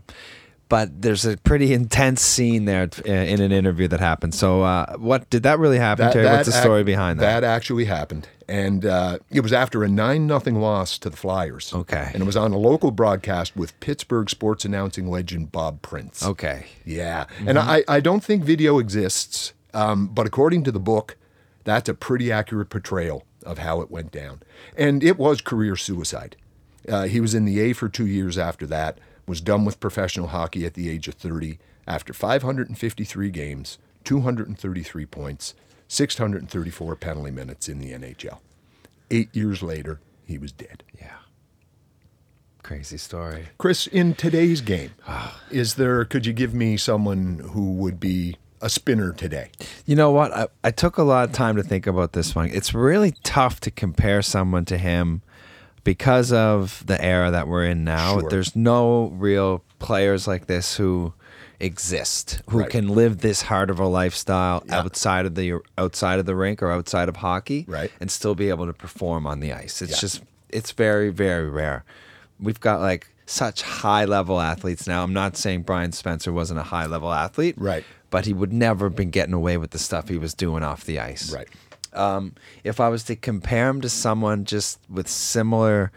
but 0.68 1.02
there's 1.02 1.24
a 1.24 1.36
pretty 1.38 1.72
intense 1.72 2.22
scene 2.22 2.64
there 2.64 2.88
in 3.04 3.40
an 3.40 3.52
interview 3.52 3.86
that 3.88 4.00
happened. 4.00 4.34
So, 4.34 4.62
uh, 4.62 4.96
what 4.96 5.28
did 5.30 5.42
that 5.44 5.58
really 5.58 5.78
happen, 5.78 6.10
Terry? 6.12 6.26
What's 6.26 6.48
the 6.48 6.54
ac- 6.54 6.60
story 6.62 6.84
behind 6.84 7.20
that? 7.20 7.40
That 7.40 7.44
actually 7.44 7.84
happened, 7.84 8.28
and 8.48 8.84
uh, 8.84 9.18
it 9.30 9.40
was 9.40 9.52
after 9.52 9.84
a 9.84 9.88
nine 9.88 10.26
nothing 10.26 10.56
loss 10.60 10.98
to 10.98 11.10
the 11.10 11.16
Flyers. 11.16 11.72
Okay. 11.74 12.10
and 12.12 12.22
it 12.22 12.26
was 12.26 12.36
on 12.36 12.52
a 12.52 12.58
local 12.58 12.90
broadcast 12.90 13.56
with 13.56 13.78
Pittsburgh 13.80 14.30
sports 14.30 14.64
announcing 14.64 15.08
legend 15.10 15.52
Bob 15.52 15.82
Prince. 15.82 16.24
Okay. 16.24 16.66
Yeah, 16.84 17.26
and 17.46 17.58
I, 17.58 17.84
I 17.88 18.00
don't 18.00 18.24
think 18.24 18.44
video 18.44 18.78
exists, 18.78 19.52
um, 19.74 20.06
but 20.08 20.26
according 20.26 20.64
to 20.64 20.72
the 20.72 20.80
book, 20.80 21.16
that's 21.64 21.88
a 21.88 21.94
pretty 21.94 22.30
accurate 22.32 22.70
portrayal 22.70 23.24
of 23.44 23.58
how 23.58 23.80
it 23.80 23.90
went 23.90 24.10
down. 24.10 24.42
And 24.76 25.02
it 25.04 25.18
was 25.18 25.40
career 25.40 25.76
suicide. 25.76 26.36
Uh, 26.88 27.04
he 27.04 27.20
was 27.20 27.34
in 27.34 27.44
the 27.44 27.60
A 27.60 27.72
for 27.72 27.88
two 27.88 28.06
years 28.06 28.36
after 28.38 28.66
that, 28.66 28.98
was 29.26 29.40
done 29.40 29.64
with 29.64 29.80
professional 29.80 30.28
hockey 30.28 30.64
at 30.66 30.74
the 30.74 30.88
age 30.88 31.08
of 31.08 31.14
30 31.14 31.58
after 31.86 32.12
553 32.12 33.30
games, 33.30 33.78
233 34.04 35.06
points, 35.06 35.54
634 35.88 36.96
penalty 36.96 37.30
minutes 37.30 37.68
in 37.68 37.78
the 37.78 37.92
NHL. 37.92 38.38
Eight 39.10 39.34
years 39.34 39.62
later, 39.62 40.00
he 40.26 40.38
was 40.38 40.52
dead. 40.52 40.82
Yeah. 40.98 41.16
Crazy 42.62 42.96
story. 42.96 43.48
Chris, 43.58 43.86
in 43.86 44.14
today's 44.14 44.62
game, 44.62 44.92
ah. 45.06 45.40
is 45.50 45.74
there, 45.74 46.04
could 46.06 46.24
you 46.24 46.32
give 46.32 46.54
me 46.54 46.76
someone 46.78 47.50
who 47.52 47.72
would 47.72 48.00
be 48.00 48.36
a 48.62 48.70
spinner 48.70 49.12
today? 49.12 49.50
You 49.84 49.96
know 49.96 50.10
what? 50.10 50.32
I, 50.32 50.48
I 50.64 50.70
took 50.70 50.96
a 50.96 51.02
lot 51.02 51.28
of 51.28 51.34
time 51.34 51.56
to 51.56 51.62
think 51.62 51.86
about 51.86 52.14
this 52.14 52.34
one. 52.34 52.48
It's 52.50 52.72
really 52.72 53.12
tough 53.22 53.60
to 53.60 53.70
compare 53.70 54.22
someone 54.22 54.64
to 54.66 54.78
him 54.78 55.20
because 55.84 56.32
of 56.32 56.82
the 56.86 57.02
era 57.02 57.30
that 57.30 57.46
we're 57.46 57.64
in 57.66 57.84
now. 57.84 58.20
Sure. 58.20 58.30
There's 58.30 58.56
no 58.56 59.08
real 59.16 59.62
players 59.78 60.26
like 60.26 60.46
this 60.46 60.76
who 60.76 61.12
exist 61.60 62.42
who 62.50 62.58
Right. 62.60 62.70
can 62.70 62.88
live 62.88 63.18
this 63.18 63.42
hard 63.42 63.70
of 63.70 63.78
a 63.78 63.86
lifestyle 63.86 64.62
Yeah. 64.66 64.80
outside 64.80 65.24
of 65.24 65.34
the 65.34 65.60
outside 65.78 66.18
of 66.18 66.26
the 66.26 66.34
rink 66.34 66.62
or 66.62 66.70
outside 66.70 67.08
of 67.08 67.16
hockey 67.16 67.64
Right. 67.68 67.90
and 68.00 68.10
still 68.10 68.34
be 68.34 68.48
able 68.48 68.66
to 68.66 68.72
perform 68.72 69.26
on 69.26 69.40
the 69.40 69.52
ice. 69.52 69.80
It's 69.80 69.92
Yeah. 69.92 69.98
just 70.00 70.22
it's 70.50 70.72
very 70.72 71.10
very 71.10 71.48
rare. 71.48 71.84
We've 72.40 72.60
got 72.60 72.80
like 72.80 73.08
such 73.26 73.62
high 73.62 74.04
level 74.04 74.40
athletes 74.40 74.86
now. 74.86 75.02
I'm 75.02 75.12
not 75.14 75.36
saying 75.36 75.62
Brian 75.62 75.92
Spencer 75.92 76.32
wasn't 76.32 76.60
a 76.60 76.64
high 76.64 76.86
level 76.86 77.12
athlete 77.12 77.54
Right. 77.56 77.84
but 78.10 78.26
he 78.26 78.32
would 78.34 78.52
never 78.52 78.86
have 78.86 78.96
been 78.96 79.10
getting 79.10 79.32
away 79.32 79.56
with 79.56 79.70
the 79.70 79.78
stuff 79.78 80.08
he 80.08 80.18
was 80.18 80.34
doing 80.34 80.62
off 80.62 80.84
the 80.84 80.98
ice. 81.00 81.32
Right. 81.32 81.48
Um, 81.94 82.34
if 82.64 82.80
I 82.80 82.88
was 82.88 83.04
to 83.04 83.16
compare 83.16 83.68
him 83.68 83.80
to 83.82 83.88
someone 83.88 84.44
just 84.44 84.78
with 84.88 85.08
similar 85.08 85.92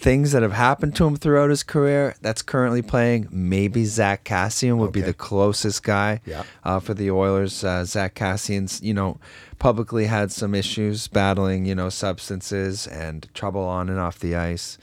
things 0.00 0.30
that 0.30 0.42
have 0.42 0.52
happened 0.52 0.94
to 0.94 1.04
him 1.04 1.16
throughout 1.16 1.50
his 1.50 1.64
career 1.64 2.14
that's 2.22 2.40
currently 2.40 2.82
playing, 2.82 3.26
maybe 3.32 3.84
Zack 3.84 4.24
Kassian 4.24 4.76
would 4.76 4.92
be 4.92 5.00
the 5.00 5.12
closest 5.12 5.82
guy 5.82 6.20
Yeah. 6.24 6.44
uh, 6.62 6.78
for 6.78 6.94
the 6.94 7.10
Oilers. 7.10 7.64
Uh, 7.64 7.84
Zack 7.84 8.14
Kassian's, 8.14 8.80
you 8.80 8.94
know, 8.94 9.18
publicly 9.58 10.06
had 10.06 10.30
some 10.30 10.54
issues 10.54 11.08
battling, 11.08 11.66
you 11.66 11.74
know, 11.74 11.88
substances 11.88 12.86
and 12.86 13.26
trouble 13.34 13.62
on 13.62 13.88
and 13.88 13.98
off 13.98 14.20
the 14.20 14.36
ice. 14.36 14.78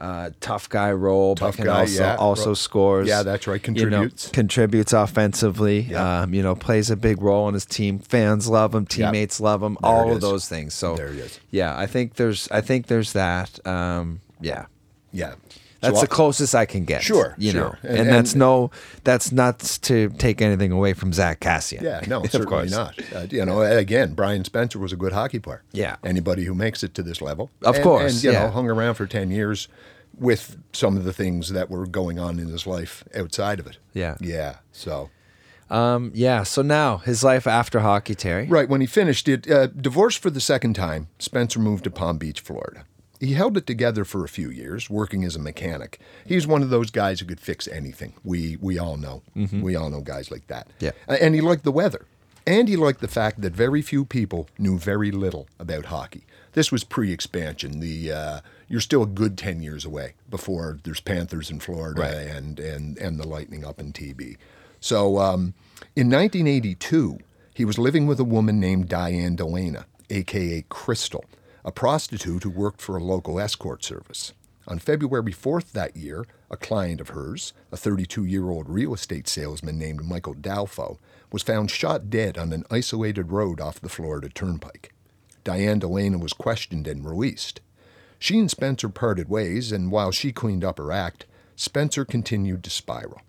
Uh, 0.00 0.30
tough 0.40 0.66
guy 0.70 0.90
role, 0.90 1.34
Tough 1.34 1.50
but 1.50 1.56
can 1.56 1.64
guy, 1.66 1.80
also 1.80 2.02
yeah. 2.02 2.16
also 2.16 2.54
scores. 2.54 3.06
Yeah, 3.06 3.22
that's 3.22 3.46
right, 3.46 3.60
you 3.66 3.74
know, 3.74 3.80
contributes. 3.80 4.28
contributes 4.30 4.92
offensively. 4.94 5.80
Yeah. 5.80 6.22
Um, 6.22 6.32
you 6.32 6.42
know, 6.42 6.54
plays 6.54 6.88
a 6.90 6.96
big 6.96 7.20
role 7.20 7.48
in 7.48 7.54
his 7.54 7.66
team. 7.66 7.98
Fans 7.98 8.48
love 8.48 8.74
him. 8.74 8.86
Teammates 8.86 9.40
love 9.40 9.62
him. 9.62 9.76
There 9.82 9.90
all 9.90 10.10
of 10.10 10.22
those 10.22 10.48
things. 10.48 10.72
So 10.72 10.96
There 10.96 11.08
it 11.08 11.18
is. 11.18 11.38
Yeah, 11.50 11.76
I 11.76 11.86
think 11.86 12.14
there's. 12.14 12.48
I 12.50 12.62
think 12.62 12.86
there's 12.86 13.12
that. 13.12 13.64
Um, 13.66 14.20
yeah. 14.40 14.66
Yeah. 15.12 15.34
That's 15.80 15.96
So 15.96 16.02
the 16.02 16.06
closest 16.08 16.54
I 16.54 16.66
can 16.66 16.84
get. 16.84 17.02
Sure, 17.02 17.34
you 17.38 17.52
sure. 17.52 17.60
know, 17.60 17.74
And- 17.88 17.98
and, 18.00 18.08
that's 18.10 18.32
and- 18.32 18.40
no, 18.40 18.70
that's 19.04 19.32
not 19.32 19.58
to 19.82 20.10
take 20.18 20.42
anything 20.42 20.72
away 20.72 20.92
from 20.92 21.12
Zack 21.12 21.40
Kassian. 21.40 21.80
Yeah, 21.80 22.00
no, 22.06 22.20
of 22.24 22.30
certainly 22.30 22.46
course. 22.46 22.70
not. 22.70 22.98
Uh, 23.14 23.26
you 23.30 23.44
know, 23.46 23.62
again, 23.62 24.12
Brian 24.14 24.44
Spencer 24.44 24.78
was 24.78 24.92
a 24.92 24.96
good 24.96 25.12
hockey 25.12 25.38
player. 25.38 25.62
Yeah. 25.72 25.96
Anybody 26.04 26.44
who 26.44 26.54
makes 26.54 26.82
it 26.82 26.92
to 26.94 27.02
this 27.02 27.22
level, 27.22 27.50
Of 27.64 27.76
and, 27.76 27.84
course, 27.84 28.12
and 28.16 28.24
you 28.24 28.32
know, 28.32 28.40
yeah. 28.44 28.50
hung 28.50 28.68
around 28.68 28.94
for 28.94 29.06
ten 29.06 29.30
years 29.30 29.68
with 30.18 30.58
some 30.72 30.96
of 30.98 31.04
the 31.04 31.12
things 31.14 31.48
that 31.52 31.70
were 31.70 31.86
going 31.86 32.18
on 32.18 32.38
in 32.38 32.48
his 32.48 32.66
life 32.66 33.04
outside 33.16 33.58
of 33.58 33.66
it. 33.66 33.78
Yeah. 33.94 34.16
Yeah. 34.20 34.56
So 34.72 35.08
Um, 35.70 36.10
yeah. 36.14 36.42
So 36.42 36.62
now 36.62 36.98
his 36.98 37.22
life 37.24 37.46
after 37.46 37.80
hockey, 37.80 38.14
Terry. 38.14 38.46
right 38.46 38.68
when 38.68 38.80
he 38.82 38.86
finished 38.86 39.28
it, 39.28 39.48
uh, 39.50 39.68
divorced 39.68 40.18
for 40.18 40.28
the 40.28 40.40
second 40.40 40.74
time, 40.74 41.06
Spencer 41.18 41.58
moved 41.60 41.84
to 41.84 41.90
Palm 41.90 42.18
Beach, 42.18 42.40
Florida. 42.40 42.84
He 43.20 43.34
held 43.34 43.56
it 43.56 43.66
together 43.66 44.04
for 44.04 44.24
a 44.24 44.28
few 44.28 44.50
years, 44.50 44.88
working 44.90 45.24
as 45.24 45.36
a 45.36 45.38
mechanic. 45.38 46.00
He's 46.26 46.46
one 46.46 46.62
of 46.62 46.70
those 46.70 46.90
guys 46.90 47.20
who 47.20 47.26
could 47.26 47.38
fix 47.40 47.68
anything. 47.68 48.14
We 48.24 48.56
we 48.60 48.78
all 48.78 48.96
know. 48.96 49.22
We 49.52 49.76
all 49.76 49.90
know 49.90 50.00
guys 50.00 50.30
like 50.30 50.46
that. 50.48 50.66
Yeah. 50.80 50.92
And 51.06 51.34
he 51.34 51.40
liked 51.40 51.64
the 51.64 51.72
weather. 51.72 52.06
And 52.46 52.66
he 52.68 52.76
liked 52.76 53.00
the 53.02 53.08
fact 53.08 53.42
that 53.42 53.52
very 53.52 53.82
few 53.82 54.04
people 54.06 54.48
knew 54.58 54.78
very 54.78 55.10
little 55.10 55.46
about 55.58 55.84
hockey. 55.86 56.24
This 56.52 56.72
was 56.72 56.82
pre-expansion. 56.82 57.78
The 57.80 58.10
uh, 58.10 58.40
you're 58.68 58.80
still 58.80 59.02
a 59.02 59.06
good 59.06 59.36
ten 59.36 59.62
years 59.62 59.84
away 59.84 60.14
before 60.30 60.78
there's 60.82 61.00
Panthers 61.00 61.50
in 61.50 61.60
Florida 61.60 62.00
Right. 62.00 62.12
and 62.14 62.58
and 62.58 62.96
and 62.98 63.20
the 63.20 63.26
Lightning 63.28 63.64
up 63.64 63.78
in 63.78 63.92
TB. 63.92 64.36
So 64.80 65.18
um, 65.18 65.52
in 65.94 66.08
1982, 66.08 67.18
he 67.54 67.64
was 67.66 67.78
living 67.78 68.06
with 68.06 68.18
a 68.18 68.24
woman 68.24 68.58
named 68.58 68.88
Diane 68.88 69.36
Delana, 69.36 69.84
aka 70.08 70.64
Crystal, 70.70 71.24
a 71.64 71.72
prostitute 71.72 72.42
who 72.42 72.50
worked 72.50 72.80
for 72.80 72.96
a 72.96 73.04
local 73.04 73.38
escort 73.38 73.84
service. 73.84 74.32
On 74.66 74.78
February 74.78 75.32
4th 75.32 75.72
that 75.72 75.96
year, 75.96 76.26
a 76.50 76.56
client 76.56 77.00
of 77.00 77.10
hers, 77.10 77.52
a 77.72 77.76
32 77.76 78.24
year 78.24 78.50
old 78.50 78.68
real 78.68 78.94
estate 78.94 79.26
salesman 79.26 79.78
named 79.78 80.04
Michael 80.04 80.34
Dalfo, 80.34 80.98
was 81.32 81.42
found 81.42 81.70
shot 81.70 82.10
dead 82.10 82.38
on 82.38 82.52
an 82.52 82.64
isolated 82.70 83.32
road 83.32 83.60
off 83.60 83.80
the 83.80 83.88
Florida 83.88 84.28
Turnpike. 84.28 84.92
Diane 85.44 85.80
Delana 85.80 86.20
was 86.20 86.32
questioned 86.32 86.86
and 86.86 87.04
released. 87.04 87.60
She 88.18 88.38
and 88.38 88.50
Spencer 88.50 88.90
parted 88.90 89.28
ways, 89.28 89.72
and 89.72 89.90
while 89.90 90.10
she 90.10 90.30
cleaned 90.30 90.64
up 90.64 90.78
her 90.78 90.92
act, 90.92 91.24
Spencer 91.56 92.04
continued 92.04 92.62
to 92.64 92.70
spiral. 92.70 93.22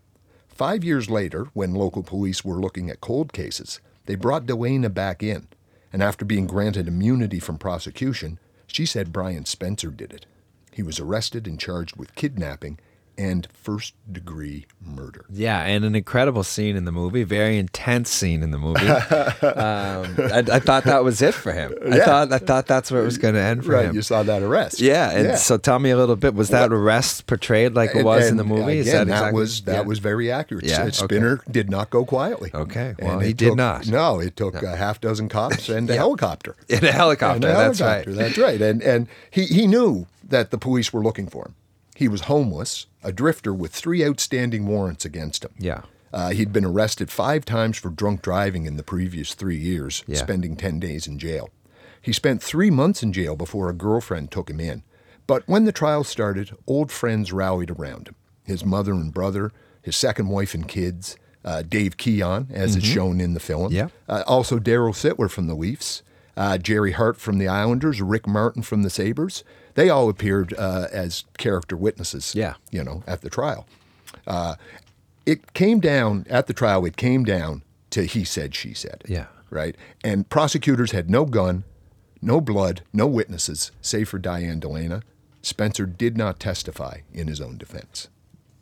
Five 0.47 0.83
years 0.83 1.09
later, 1.09 1.45
when 1.53 1.73
local 1.73 2.03
police 2.03 2.43
were 2.43 2.59
looking 2.59 2.89
at 2.89 3.01
cold 3.01 3.33
cases, 3.33 3.79
they 4.05 4.15
brought 4.15 4.45
Delana 4.45 4.93
back 4.93 5.23
in, 5.23 5.47
and 5.91 6.01
after 6.01 6.25
being 6.25 6.47
granted 6.47 6.87
immunity 6.87 7.39
from 7.39 7.57
prosecution, 7.57 8.39
she 8.67 8.85
said 8.85 9.11
Brian 9.11 9.45
Spencer 9.45 9.89
did 9.89 10.13
it. 10.13 10.25
He 10.71 10.83
was 10.83 10.99
arrested 10.99 11.47
and 11.47 11.59
charged 11.59 11.97
with 11.97 12.15
kidnapping 12.15 12.79
and 13.21 13.47
first 13.53 13.93
degree 14.11 14.65
murder. 14.83 15.25
Yeah, 15.29 15.61
and 15.61 15.85
an 15.85 15.95
incredible 15.95 16.43
scene 16.43 16.75
in 16.75 16.85
the 16.85 16.91
movie, 16.91 17.23
very 17.23 17.57
intense 17.57 18.09
scene 18.09 18.41
in 18.41 18.51
the 18.51 18.57
movie. 18.57 18.87
um, 18.87 20.15
I, 20.31 20.43
I 20.55 20.59
thought 20.59 20.83
that 20.85 21.03
was 21.03 21.21
it 21.21 21.33
for 21.33 21.51
him. 21.51 21.73
I 21.91 21.99
thought 21.99 22.31
I 22.31 22.37
thought 22.39 22.67
that's 22.67 22.91
where 22.91 23.01
it 23.01 23.05
was 23.05 23.17
going 23.17 23.35
to 23.35 23.39
end 23.41 23.65
for 23.65 23.71
Right, 23.73 23.85
him. 23.85 23.95
you 23.95 24.01
saw 24.01 24.23
that 24.23 24.41
arrest. 24.41 24.79
Yeah, 24.79 25.11
and 25.11 25.37
so 25.37 25.57
tell 25.57 25.79
me 25.79 25.89
a 25.91 25.97
little 25.97 26.15
bit. 26.15 26.33
Was 26.33 26.49
that 26.49 26.71
arrest 26.71 27.27
portrayed 27.27 27.73
like 27.73 27.91
it 27.91 27.97
And- 27.97 28.05
was 28.05 28.29
in 28.29 28.37
the 28.37 28.43
and 28.43 28.49
movie? 28.51 28.79
Is 28.79 28.87
Again, 28.87 29.07
that 29.07 29.13
exactly? 29.13 29.39
was 29.39 29.61
that 29.63 29.73
yeah. 29.73 29.81
was 29.81 29.99
very 29.99 30.31
accurate. 30.31 30.65
Yeah, 30.65 30.81
okay. 30.83 30.91
Spinner 30.91 31.41
did 31.49 31.69
not 31.69 31.89
go 31.89 32.03
quietly. 32.05 32.51
Okay, 32.53 32.95
And 32.99 33.07
well, 33.07 33.19
it 33.19 33.27
he 33.27 33.33
did 33.33 33.49
took- 33.49 33.57
not. 33.57 33.87
No, 33.87 34.19
it 34.19 34.35
took 34.35 34.55
a 34.61 34.75
half 34.75 34.99
dozen 35.01 35.29
cops 35.29 35.69
and 35.69 35.89
a 35.89 35.95
helicopter. 36.03 36.55
in 36.69 36.83
a 36.83 36.91
helicopter. 36.91 37.35
And 37.35 37.43
a 37.45 37.47
that's 37.59 37.79
helicopter, 37.79 38.09
right. 38.11 38.17
That's 38.17 38.37
right. 38.37 38.61
And 38.61 38.81
and 38.81 39.07
he, 39.29 39.45
he 39.45 39.67
knew 39.67 40.07
that 40.27 40.49
the 40.51 40.57
police 40.57 40.91
were 40.93 41.01
looking 41.03 41.27
for 41.27 41.45
him. 41.45 41.55
He 42.01 42.07
was 42.07 42.21
homeless, 42.21 42.87
a 43.03 43.11
drifter 43.11 43.53
with 43.53 43.71
three 43.71 44.03
outstanding 44.03 44.65
warrants 44.65 45.05
against 45.05 45.45
him. 45.45 45.51
Yeah. 45.59 45.81
Uh, 46.11 46.31
he'd 46.31 46.51
been 46.51 46.65
arrested 46.65 47.11
five 47.11 47.45
times 47.45 47.77
for 47.77 47.91
drunk 47.91 48.23
driving 48.23 48.65
in 48.65 48.75
the 48.75 48.81
previous 48.81 49.35
three 49.35 49.55
years, 49.55 50.03
Yeah. 50.07 50.17
spending 50.17 50.55
10 50.55 50.79
days 50.79 51.05
in 51.05 51.19
jail. 51.19 51.51
He 52.01 52.11
spent 52.11 52.41
three 52.41 52.71
months 52.71 53.03
in 53.03 53.13
jail 53.13 53.35
before 53.35 53.69
a 53.69 53.73
girlfriend 53.73 54.31
took 54.31 54.49
him 54.49 54.59
in. 54.59 54.81
But 55.27 55.43
when 55.45 55.65
the 55.65 55.71
trial 55.71 56.03
started, 56.03 56.55
old 56.65 56.91
friends 56.91 57.31
rallied 57.31 57.69
around 57.69 58.07
him 58.07 58.15
his 58.45 58.65
mother 58.65 58.93
and 58.93 59.13
brother, 59.13 59.51
his 59.83 59.95
second 59.95 60.27
wife 60.29 60.55
and 60.55 60.67
kids, 60.67 61.17
uh, 61.45 61.61
Dave 61.61 61.97
Keon, 61.97 62.47
as 62.51 62.75
is 62.75 62.83
shown 62.83 63.21
in 63.21 63.35
the 63.35 63.39
film. 63.39 63.67
Mm-hmm. 63.67 63.75
Yeah. 63.75 63.87
Uh, 64.09 64.23
also, 64.25 64.57
Darryl 64.57 64.95
Sittler 64.95 65.29
from 65.29 65.45
the 65.45 65.53
Leafs, 65.53 66.01
uh, 66.35 66.57
Gerry 66.57 66.93
Hart 66.93 67.17
from 67.17 67.37
the 67.37 67.47
Islanders, 67.47 68.01
Rick 68.01 68.25
Martin 68.25 68.63
from 68.63 68.81
the 68.81 68.89
Sabres. 68.89 69.43
They 69.75 69.89
all 69.89 70.09
appeared 70.09 70.53
uh, 70.57 70.87
as 70.91 71.23
character 71.37 71.77
witnesses. 71.77 72.33
Yeah. 72.35 72.55
You 72.71 72.83
know, 72.83 73.03
at 73.07 73.21
the 73.21 73.29
trial. 73.29 73.67
Uh, 74.27 74.55
it 75.25 75.53
came 75.53 75.79
down 75.79 76.25
at 76.29 76.47
the 76.47 76.53
trial. 76.53 76.85
It 76.85 76.97
came 76.97 77.23
down 77.23 77.63
to 77.91 78.05
he 78.05 78.23
said, 78.23 78.55
she 78.55 78.73
said. 78.73 79.03
Yeah. 79.07 79.27
Right. 79.49 79.75
And 80.03 80.29
prosecutors 80.29 80.91
had 80.91 81.09
no 81.09 81.25
gun, 81.25 81.63
no 82.21 82.39
blood, 82.39 82.81
no 82.93 83.05
witnesses, 83.07 83.71
save 83.81 84.09
for 84.09 84.19
Diane 84.19 84.61
Delana. 84.61 85.03
Spencer 85.41 85.85
did 85.85 86.17
not 86.17 86.39
testify 86.39 86.99
in 87.13 87.27
his 87.27 87.41
own 87.41 87.57
defense. 87.57 88.07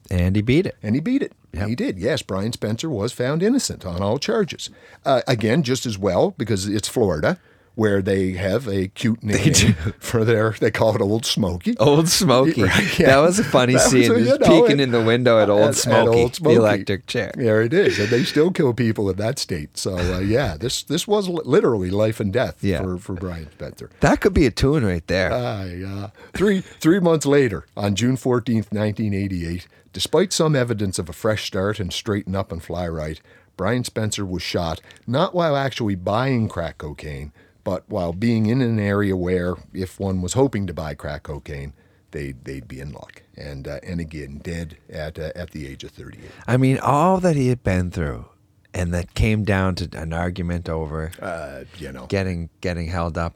And 0.09 0.35
he 0.35 0.41
beat 0.41 0.65
it. 0.65 0.75
And 0.81 0.95
he 0.95 1.01
beat 1.01 1.21
it. 1.21 1.33
Yep. 1.53 1.67
He 1.67 1.75
did. 1.75 1.99
Yes, 1.99 2.21
Brian 2.21 2.53
Spencer 2.53 2.89
was 2.89 3.11
found 3.11 3.43
innocent 3.43 3.85
on 3.85 4.01
all 4.01 4.17
charges. 4.17 4.69
Uh, 5.05 5.21
again, 5.27 5.61
just 5.63 5.85
as 5.85 5.97
well, 5.97 6.33
because 6.37 6.67
it's 6.67 6.87
Florida, 6.87 7.39
where 7.79 8.01
they 8.01 8.33
have 8.33 8.67
a 8.67 8.89
cute 8.89 9.23
name 9.23 9.53
for 9.99 10.25
their. 10.25 10.51
They 10.51 10.69
call 10.69 10.93
it 10.95 11.01
Old 11.01 11.25
Smoky. 11.25 11.77
Old 11.77 12.09
Smoky. 12.09 12.63
Right, 12.63 12.99
yeah. 12.99 13.05
That 13.07 13.17
was 13.19 13.39
a 13.39 13.43
funny 13.45 13.73
That 13.73 13.83
was 13.83 13.91
scene. 13.91 14.11
a- 14.11 14.19
just 14.25 14.41
know, 14.41 14.47
peeking 14.63 14.79
it- 14.79 14.83
in 14.83 14.91
the 14.91 15.01
window 15.01 15.39
at 15.41 15.49
Old 15.55 15.61
at- 15.61 15.67
at 15.69 15.75
Smoky, 15.75 16.19
Old 16.19 16.35
Smoky. 16.35 16.55
the 16.55 16.61
electric 16.61 17.07
chair. 17.07 17.31
There 17.35 17.61
it 17.61 17.73
is, 17.73 17.97
and 17.97 18.09
they 18.09 18.23
still 18.25 18.51
kill 18.51 18.73
people 18.73 19.09
in 19.09 19.15
that 19.17 19.39
state. 19.39 19.77
So 19.77 19.97
uh, 19.97 20.19
yeah, 20.35 20.57
this 20.57 20.83
this 20.83 21.07
was 21.07 21.29
literally 21.29 21.89
life 21.89 22.19
and 22.19 22.33
death 22.33 22.61
Yeah. 22.61 22.81
for 22.81 22.97
for 22.97 23.13
Brian 23.13 23.49
Spencer. 23.51 23.89
That 24.01 24.19
could 24.19 24.33
be 24.33 24.45
a 24.45 24.51
tune 24.51 24.85
right 24.85 25.07
there. 25.07 25.31
Aye, 25.31 25.81
uh, 25.87 26.09
three 26.33 26.59
three 26.59 26.99
months 26.99 27.25
later, 27.25 27.65
on 27.77 27.95
June 27.95 28.17
fourteenth, 28.17 28.73
nineteen 28.73 29.13
eighty 29.13 29.47
eight, 29.47 29.67
despite 29.93 30.33
some 30.33 30.53
evidence 30.53 30.99
of 30.99 31.07
a 31.07 31.13
fresh 31.13 31.45
start 31.47 31.79
and 31.79 31.93
straighten 31.93 32.35
up 32.35 32.51
and 32.51 32.61
fly 32.61 32.87
right, 32.89 33.21
Brian 33.55 33.83
Spencer 33.85 34.25
was 34.25 34.41
shot 34.41 34.81
not 35.07 35.33
while 35.33 35.55
actually 35.55 35.95
buying 35.95 36.47
crack 36.49 36.77
cocaine, 36.77 37.31
but 37.63 37.83
while 37.89 38.13
being 38.13 38.45
in 38.47 38.61
an 38.61 38.79
area 38.79 39.15
where, 39.15 39.55
if 39.73 39.99
one 39.99 40.21
was 40.21 40.33
hoping 40.33 40.67
to 40.67 40.73
buy 40.73 40.93
crack 40.93 41.23
cocaine, 41.23 41.73
they'd 42.11 42.43
they'd 42.45 42.67
be 42.67 42.79
in 42.79 42.91
luck. 42.91 43.23
And 43.35 43.67
uh, 43.67 43.79
and 43.83 43.99
again, 43.99 44.39
dead 44.43 44.77
at 44.89 45.19
uh, 45.19 45.31
at 45.35 45.51
the 45.51 45.67
age 45.67 45.83
of 45.83 45.91
thirty 45.91 46.19
eight. 46.19 46.31
I 46.47 46.57
mean, 46.57 46.79
all 46.79 47.19
that 47.19 47.35
he 47.35 47.49
had 47.49 47.63
been 47.63 47.91
through, 47.91 48.25
and 48.73 48.93
that 48.93 49.13
came 49.13 49.43
down 49.43 49.75
to 49.75 49.89
an 49.99 50.13
argument 50.13 50.69
over 50.69 51.11
Uh, 51.21 51.65
you 51.77 51.91
know, 51.91 52.05
getting 52.07 52.49
getting 52.61 52.87
held 52.87 53.17
up 53.17 53.35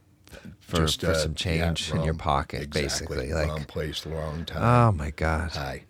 for, 0.60 0.78
just, 0.78 1.02
for 1.02 1.12
uh, 1.12 1.16
some 1.16 1.36
change 1.36 1.90
yeah, 1.90 1.98
in 1.98 2.04
your 2.04 2.14
pocket, 2.14 2.64
exactly, 2.64 2.82
basically. 2.82 3.34
Like, 3.34 3.48
wrong 3.48 3.66
place, 3.66 4.06
wrong 4.06 4.46
time. 4.46 4.64
oh 4.64 4.92
my 4.98 5.12
god. 5.12 5.52
Hi. 5.52 5.84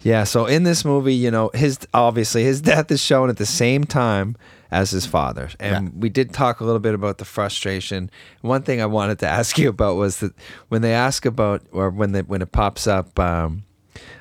Yeah, 0.00 0.24
so 0.24 0.46
in 0.46 0.62
this 0.62 0.84
movie, 0.84 1.14
you 1.14 1.30
know, 1.30 1.50
his 1.54 1.78
obviously 1.92 2.44
his 2.44 2.60
death 2.72 2.90
is 2.90 3.02
shown 3.02 3.28
at 3.28 3.36
the 3.36 3.46
same 3.46 3.84
time 3.84 4.36
as 4.70 4.90
his 4.90 5.06
father. 5.06 5.48
And 5.58 5.86
Yeah. 5.86 5.90
we 5.98 6.08
did 6.08 6.32
talk 6.32 6.60
a 6.60 6.64
little 6.64 6.80
bit 6.80 6.94
about 6.94 7.18
the 7.18 7.24
frustration. 7.24 8.10
One 8.42 8.62
thing 8.62 8.80
I 8.80 8.86
wanted 8.86 9.18
to 9.20 9.28
ask 9.38 9.58
you 9.58 9.68
about 9.68 9.96
was 9.96 10.18
that 10.20 10.32
when 10.68 10.82
they 10.82 10.92
ask 10.94 11.24
about 11.26 11.62
or 11.72 11.90
when 11.90 12.12
the 12.12 12.20
when 12.22 12.42
it 12.42 12.52
pops 12.52 12.86
up 12.86 13.18
um, 13.18 13.64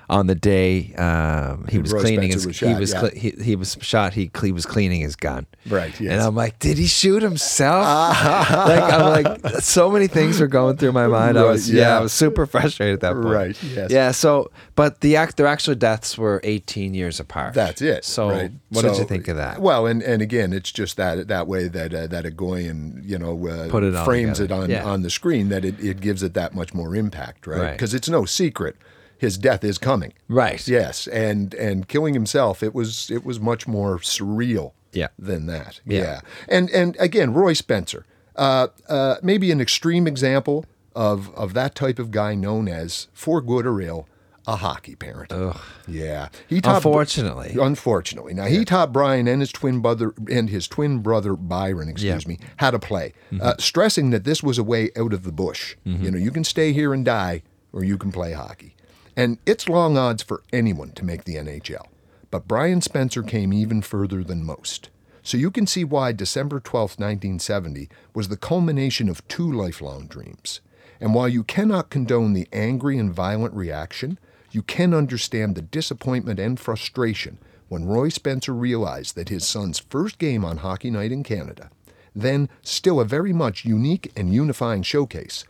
on 0.09 0.27
the 0.27 0.35
day 0.35 0.93
um, 0.95 1.65
he 1.67 1.79
was 1.79 1.91
Roy 1.91 2.01
cleaning 2.01 2.31
his 2.31 2.47
was 2.47 2.59
he 2.59 2.73
was 2.73 2.93
yeah. 2.93 3.09
he, 3.09 3.31
he 3.31 3.55
was 3.55 3.77
shot 3.81 4.13
he, 4.13 4.31
he 4.41 4.51
was 4.51 4.65
cleaning 4.65 5.01
his 5.01 5.15
gun. 5.15 5.45
Right, 5.67 5.99
yes. 5.99 6.13
And 6.13 6.21
I'm 6.21 6.35
like, 6.35 6.59
did 6.59 6.77
he 6.77 6.87
shoot 6.87 7.21
himself? 7.21 7.83
like 7.85 8.93
I'm 8.93 9.23
like 9.23 9.55
so 9.59 9.91
many 9.91 10.07
things 10.07 10.39
were 10.39 10.47
going 10.47 10.77
through 10.77 10.93
my 10.93 11.07
mind. 11.07 11.37
I 11.37 11.43
was 11.43 11.69
yeah, 11.69 11.81
yeah. 11.81 11.97
I 11.97 12.01
was 12.01 12.13
super 12.13 12.45
frustrated 12.45 12.95
at 12.95 13.01
that 13.01 13.13
point. 13.13 13.25
Right, 13.25 13.63
yes. 13.63 13.91
Yeah, 13.91 14.11
so 14.11 14.49
but 14.75 15.01
the 15.01 15.17
act 15.17 15.35
their 15.35 15.47
actual 15.47 15.75
deaths 15.75 16.17
were 16.17 16.39
18 16.43 16.93
years 16.93 17.19
apart. 17.19 17.53
That's 17.53 17.81
it. 17.81 18.05
So 18.05 18.29
right? 18.29 18.51
what 18.69 18.83
did 18.83 18.97
you 18.97 19.03
think 19.03 19.27
of 19.27 19.35
that? 19.35 19.59
Well, 19.59 19.87
and, 19.87 20.01
and 20.01 20.21
again, 20.21 20.53
it's 20.53 20.71
just 20.71 20.95
that 20.95 21.27
that 21.27 21.47
way 21.47 21.67
that 21.67 21.93
uh, 21.93 22.07
that 22.07 22.23
Egoyan, 22.23 23.01
you 23.03 23.17
know, 23.17 23.47
uh, 23.47 23.69
Put 23.69 23.83
it 23.83 23.93
frames 24.05 24.37
together. 24.37 24.61
it 24.61 24.63
on, 24.63 24.69
Yeah. 24.69 24.85
on 24.85 25.01
the 25.01 25.09
screen 25.09 25.49
that 25.49 25.65
it, 25.65 25.83
it 25.83 25.99
gives 25.99 26.23
it 26.23 26.33
that 26.35 26.55
much 26.55 26.73
more 26.73 26.95
impact, 26.95 27.45
right? 27.45 27.59
Right. 27.59 27.71
Because 27.73 27.93
it's 27.93 28.07
no 28.07 28.23
secret 28.23 28.77
his 29.17 29.37
death 29.37 29.63
is 29.63 29.77
coming. 29.77 30.13
Right. 30.27 30.65
Yes, 30.67 31.07
and 31.07 31.53
and 31.55 31.87
killing 31.87 32.13
himself, 32.13 32.61
it 32.63 32.73
was 32.73 33.09
it 33.11 33.23
was 33.25 33.39
much 33.39 33.67
more 33.67 33.97
surreal. 33.99 34.73
Yeah. 34.93 35.07
Than 35.19 35.45
that. 35.47 35.81
Yeah. 35.85 36.21
And 36.47 36.69
and 36.71 36.95
again, 36.99 37.33
Roy 37.33 37.53
Spencer, 37.53 38.05
uh, 38.35 38.67
uh, 38.89 39.15
maybe 39.21 39.51
an 39.51 39.61
extreme 39.61 40.07
example 40.07 40.65
of 40.95 41.29
of 41.35 41.53
that 41.53 41.75
type 41.75 41.99
of 41.99 42.09
guy 42.09 42.33
known 42.35 42.67
as, 42.67 43.07
for 43.13 43.39
good 43.41 43.67
or 43.67 43.79
ill, 43.81 44.07
a 44.47 44.55
hockey 44.55 44.95
parent. 44.95 45.31
Ugh. 45.33 45.59
Yeah. 45.87 46.29
He 46.47 46.61
taught 46.61 46.77
Unfortunately. 46.77 47.55
Unfortunately. 47.61 48.33
Now 48.33 48.45
he 48.45 48.65
taught 48.65 48.91
Brian 48.93 49.27
and 49.27 49.41
his 49.41 49.51
twin 49.51 49.81
brother 49.81 50.13
and 50.31 50.49
his 50.49 50.67
twin 50.67 50.99
brother 50.99 51.35
Byron, 51.35 51.89
excuse 51.89 52.23
Yeah. 52.23 52.29
me, 52.29 52.39
how 52.55 52.71
to 52.71 52.79
play, 52.79 53.13
uh, 53.39 53.55
stressing 53.59 54.09
that 54.11 54.23
this 54.23 54.41
was 54.41 54.57
a 54.57 54.63
way 54.63 54.89
out 54.97 55.13
of 55.13 55.23
the 55.23 55.33
bush. 55.33 55.75
You 55.83 56.09
know, 56.09 56.17
you 56.17 56.31
can 56.31 56.45
stay 56.45 56.71
here 56.73 56.93
and 56.93 57.03
die, 57.05 57.43
or 57.73 57.83
you 57.83 57.97
can 57.97 58.11
play 58.11 58.31
hockey. 58.31 58.73
And 59.17 59.39
it's 59.47 59.67
long 59.67 59.97
odds 59.97 60.21
for 60.21 60.43
anyone 60.53 60.91
to 60.91 61.03
make 61.03 61.23
the 61.23 61.37
NHL. 61.37 61.87
But 62.29 62.47
Brian 62.47 62.81
Spencer 62.81 63.23
came 63.23 63.51
even 63.51 63.81
further 63.81 64.23
than 64.23 64.45
most. 64.45 64.89
So 65.23 65.37
you 65.37 65.49
can 65.49 65.65
see 65.65 65.83
why 65.83 66.11
December 66.11 66.59
12, 66.59 66.91
1970 66.91 67.89
was 68.13 68.27
the 68.27 68.37
culmination 68.37 69.09
of 69.09 69.27
two 69.27 69.51
lifelong 69.51 70.05
dreams. 70.05 70.61
And 71.01 71.15
while 71.15 71.27
you 71.27 71.43
cannot 71.43 71.89
condone 71.89 72.33
the 72.33 72.47
angry 72.53 72.99
and 72.99 73.11
violent 73.11 73.55
reaction, 73.55 74.19
you 74.51 74.61
can 74.61 74.93
understand 74.93 75.55
the 75.55 75.63
disappointment 75.63 76.39
and 76.39 76.59
frustration 76.59 77.39
when 77.69 77.85
Roy 77.85 78.09
Spencer 78.09 78.53
realized 78.53 79.15
that 79.15 79.29
his 79.29 79.47
son's 79.47 79.79
first 79.79 80.19
game 80.19 80.45
on 80.45 80.57
Hockey 80.57 80.91
Night 80.91 81.11
in 81.11 81.23
Canada, 81.23 81.71
then 82.15 82.49
still 82.61 82.99
a 82.99 83.05
very 83.05 83.33
much 83.33 83.65
unique 83.65 84.11
and 84.15 84.31
unifying 84.31 84.83
showcase, 84.83 85.43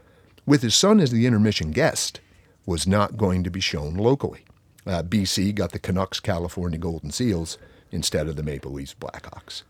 with 0.45 0.61
his 0.61 0.73
son 0.73 1.01
as 1.01 1.11
the 1.11 1.25
intermission 1.25 1.71
guest, 1.71 2.21
was 2.67 2.85
not 2.85 3.17
going 3.17 3.43
to 3.43 3.49
be 3.49 3.59
shown 3.59 3.95
locally. 3.95 4.45
Uh, 4.85 5.01
BC 5.01 5.55
got 5.55 5.71
the 5.71 5.79
Canucks 5.79 6.19
California 6.19 6.77
Golden 6.77 7.09
Seals 7.09 7.57
instead 7.91 8.27
of 8.27 8.35
the 8.35 8.43
Maple 8.43 8.71
Leafs 8.71 8.93
Blackhawks. 8.93 9.63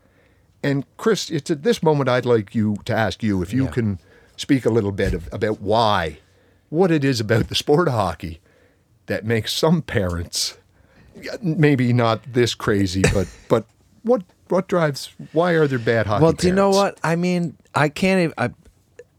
And 0.62 0.84
Chris, 0.98 1.30
it's 1.30 1.50
at 1.50 1.62
this 1.62 1.82
moment 1.82 2.10
I'd 2.10 2.26
like 2.26 2.54
you 2.54 2.76
to 2.84 2.94
ask 2.94 3.22
you 3.22 3.40
if 3.40 3.52
you 3.52 3.68
can 3.68 4.00
speak 4.36 4.66
a 4.66 4.70
little 4.70 4.92
bit 4.92 5.14
of, 5.14 5.28
about 5.32 5.60
why, 5.60 6.18
what 6.68 6.90
it 6.90 7.04
is 7.04 7.20
about 7.20 7.48
the 7.48 7.54
sport 7.54 7.88
of 7.88 7.94
hockey 7.94 8.40
that 9.06 9.24
makes 9.24 9.52
some 9.52 9.80
parents 9.80 10.58
maybe 11.42 11.92
not 11.92 12.20
this 12.32 12.54
crazy, 12.54 13.02
but 13.14 13.28
but 13.48 13.66
what 14.02 14.22
what 14.48 14.68
drives? 14.68 15.14
Why 15.32 15.52
are 15.52 15.66
there 15.66 15.78
bad 15.78 16.06
hockey? 16.06 16.22
Well, 16.22 16.32
do 16.32 16.46
you 16.46 16.54
know 16.54 16.70
what? 16.70 16.98
I 17.02 17.16
mean, 17.16 17.56
I 17.74 17.88
can't 17.88 18.20
even 18.20 18.34
I, 18.38 18.50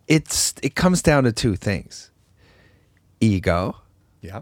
it's 0.08 0.54
it 0.64 0.76
comes 0.76 1.02
down 1.02 1.24
to 1.24 1.32
two 1.32 1.56
things. 1.56 2.09
Ego 3.20 3.76
Yeah, 4.22 4.42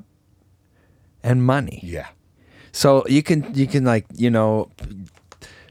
and 1.23 1.43
money. 1.43 1.79
yeah, 1.83 2.07
So 2.71 3.03
you 3.07 3.21
can 3.23 3.51
you 3.53 3.67
can 3.67 3.83
like 3.85 4.05
you 4.15 4.29
know 4.29 4.69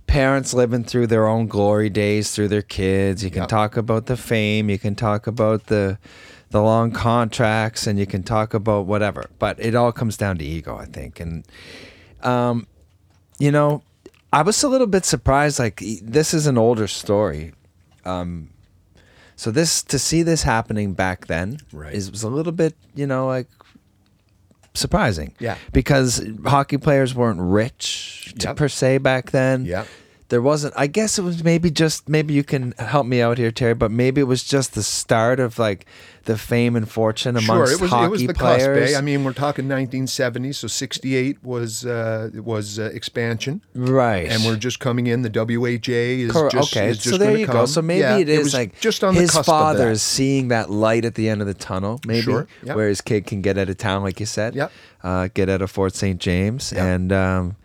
parents 0.07 0.55
living 0.55 0.85
through 0.85 1.07
their 1.09 1.27
own 1.27 1.47
glory 1.49 1.91
days 1.91 2.31
through 2.33 2.49
their 2.49 2.63
kids. 2.63 3.25
You 3.25 3.31
can 3.31 3.43
Yep. 3.43 3.49
talk 3.49 3.77
about 3.77 4.07
the 4.07 4.17
fame. 4.17 4.71
You 4.71 4.79
can 4.79 4.95
talk 4.95 5.27
about 5.27 5.67
the 5.67 5.99
the 6.51 6.63
long 6.63 6.93
contracts, 6.93 7.87
and 7.89 7.99
you 7.99 8.07
can 8.07 8.23
talk 8.23 8.55
about 8.55 8.87
whatever. 8.87 9.25
But 9.39 9.59
it 9.59 9.75
all 9.75 9.91
comes 9.93 10.17
down 10.17 10.39
to 10.39 10.45
ego, 10.45 10.77
I 10.77 10.85
think. 10.87 11.19
And 11.21 11.45
um, 12.23 12.67
you 13.39 13.51
know, 13.51 13.83
I 14.33 14.43
was 14.43 14.63
a 14.63 14.69
little 14.69 14.87
bit 14.87 15.05
surprised. 15.05 15.59
Like 15.59 15.83
this 16.03 16.33
is 16.33 16.47
an 16.47 16.57
older 16.57 16.87
story. 16.87 17.53
Um, 18.05 18.51
so 19.37 19.51
this 19.51 19.83
to 19.85 19.99
see 19.99 20.23
this 20.23 20.43
happening 20.43 20.95
back 20.95 21.27
then 21.27 21.59
Right. 21.73 21.95
is 21.95 22.11
was 22.11 22.23
a 22.23 22.29
little 22.29 22.53
bit 22.53 22.75
you 22.95 23.07
know 23.07 23.27
like 23.27 23.47
surprising. 24.75 25.33
Yeah. 25.39 25.57
Because 25.73 26.23
hockey 26.45 26.77
players 26.77 27.15
weren't 27.15 27.41
rich 27.41 28.35
to, 28.41 28.55
per 28.55 28.69
se 28.69 28.99
back 28.99 29.31
then. 29.31 29.65
Yep. 29.65 29.87
There 30.29 30.43
wasn't 30.43 30.75
I 30.77 30.89
guess 30.89 31.19
it 31.19 31.23
was 31.23 31.45
maybe 31.45 31.71
just 31.71 32.09
maybe 32.09 32.35
you 32.35 32.43
can 32.43 32.73
help 32.79 33.07
me 33.07 33.23
out 33.23 33.39
here, 33.39 33.53
Terry, 33.53 33.75
but 33.75 33.91
maybe 33.93 34.21
it 34.21 34.25
was 34.25 34.43
just 34.43 34.75
the 34.75 34.83
start 34.83 35.39
of 35.39 35.59
like 35.59 35.87
the 36.25 36.37
fame 36.37 36.75
and 36.75 36.89
fortune 36.91 37.39
sure. 37.39 37.55
amongst 37.55 37.75
It 37.75 37.81
was 37.81 37.91
hockey 37.91 38.07
it 38.07 38.11
was 38.11 38.27
the 38.27 38.35
players. 38.35 38.89
cusp. 38.91 38.99
I 38.99 39.01
mean, 39.03 39.23
we're 39.23 39.33
talking 39.33 39.67
1970, 39.69 40.53
so 40.53 40.67
68 40.67 41.45
was 41.45 41.87
uh, 41.87 42.31
was 42.35 42.81
uh, 42.81 42.91
expansion. 42.93 43.63
right. 43.77 44.29
And 44.29 44.45
we're 44.45 44.57
just 44.57 44.81
coming 44.81 45.07
in. 45.07 45.23
The 45.23 45.31
WHA 45.31 45.93
is 46.27 46.33
Cor- 46.33 46.51
just 46.51 46.77
okay, 46.77 46.89
is 46.89 46.97
just 46.99 47.11
so 47.11 47.19
there 47.19 47.37
you 47.37 47.47
go. 47.47 47.65
So 47.67 47.81
maybe 47.81 48.01
Yeah, 48.01 48.19
it 48.19 48.29
is 48.29 48.45
was 48.47 48.55
like 48.55 48.81
just 48.81 49.05
on 49.05 49.15
the 49.15 49.21
his 49.21 49.31
cusp 49.31 49.47
father 49.47 49.91
is 49.93 50.03
seeing 50.03 50.49
that 50.49 50.71
light 50.71 51.05
at 51.05 51.15
the 51.15 51.29
end 51.29 51.41
of 51.41 51.47
the 51.47 51.55
tunnel, 51.55 52.01
maybe 52.05 52.23
Sure, 52.23 52.49
yep. 52.65 52.75
where 52.75 52.89
his 52.89 53.01
kid 53.01 53.27
can 53.27 53.43
get 53.43 53.57
out 53.59 53.69
of 53.69 53.79
town, 53.79 54.03
like 54.03 54.19
you 54.19 54.27
said. 54.27 54.57
Yep. 54.57 54.73
Uh, 55.05 55.29
get 55.35 55.49
out 55.49 55.63
of 55.63 55.71
Fort 55.71 55.95
St. 55.95 56.19
James, 56.21 56.73
Yep. 56.73 56.83
and 56.83 57.13
um, 57.13 57.57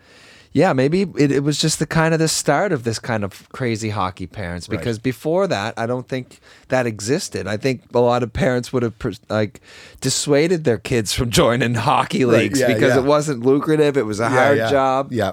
yeah, 0.54 0.72
maybe 0.72 1.02
it, 1.16 1.32
it 1.32 1.42
was 1.42 1.58
just 1.58 1.78
the 1.78 1.86
kind 1.86 2.12
of 2.12 2.20
the 2.20 2.28
start 2.28 2.72
of 2.72 2.84
this 2.84 2.98
kind 2.98 3.24
of 3.24 3.48
crazy 3.52 3.90
hockey 3.90 4.26
parents. 4.26 4.68
Right. 4.68 4.78
Because 4.78 4.98
before 4.98 5.46
that, 5.46 5.74
I 5.78 5.86
don't 5.86 6.06
think 6.08 6.40
that 6.68 6.86
existed. 6.86 7.46
I 7.46 7.56
think 7.56 7.82
a 7.94 7.98
lot 8.00 8.22
of 8.22 8.32
parents 8.32 8.72
would 8.72 8.82
have 8.82 8.94
like 9.30 9.60
dissuaded 10.00 10.64
their 10.64 10.78
kids 10.78 11.12
from 11.12 11.30
joining 11.30 11.74
hockey 11.74 12.24
Right, 12.24 12.38
leagues 12.42 12.60
yeah, 12.60 12.68
because 12.68 12.94
yeah. 12.94 13.00
it 13.00 13.04
wasn't 13.04 13.40
lucrative. 13.44 13.96
It 13.96 14.04
was 14.06 14.20
a 14.20 14.24
Yeah, 14.24 14.28
hard 14.28 14.58
job. 14.70 15.12
yeah. 15.12 15.32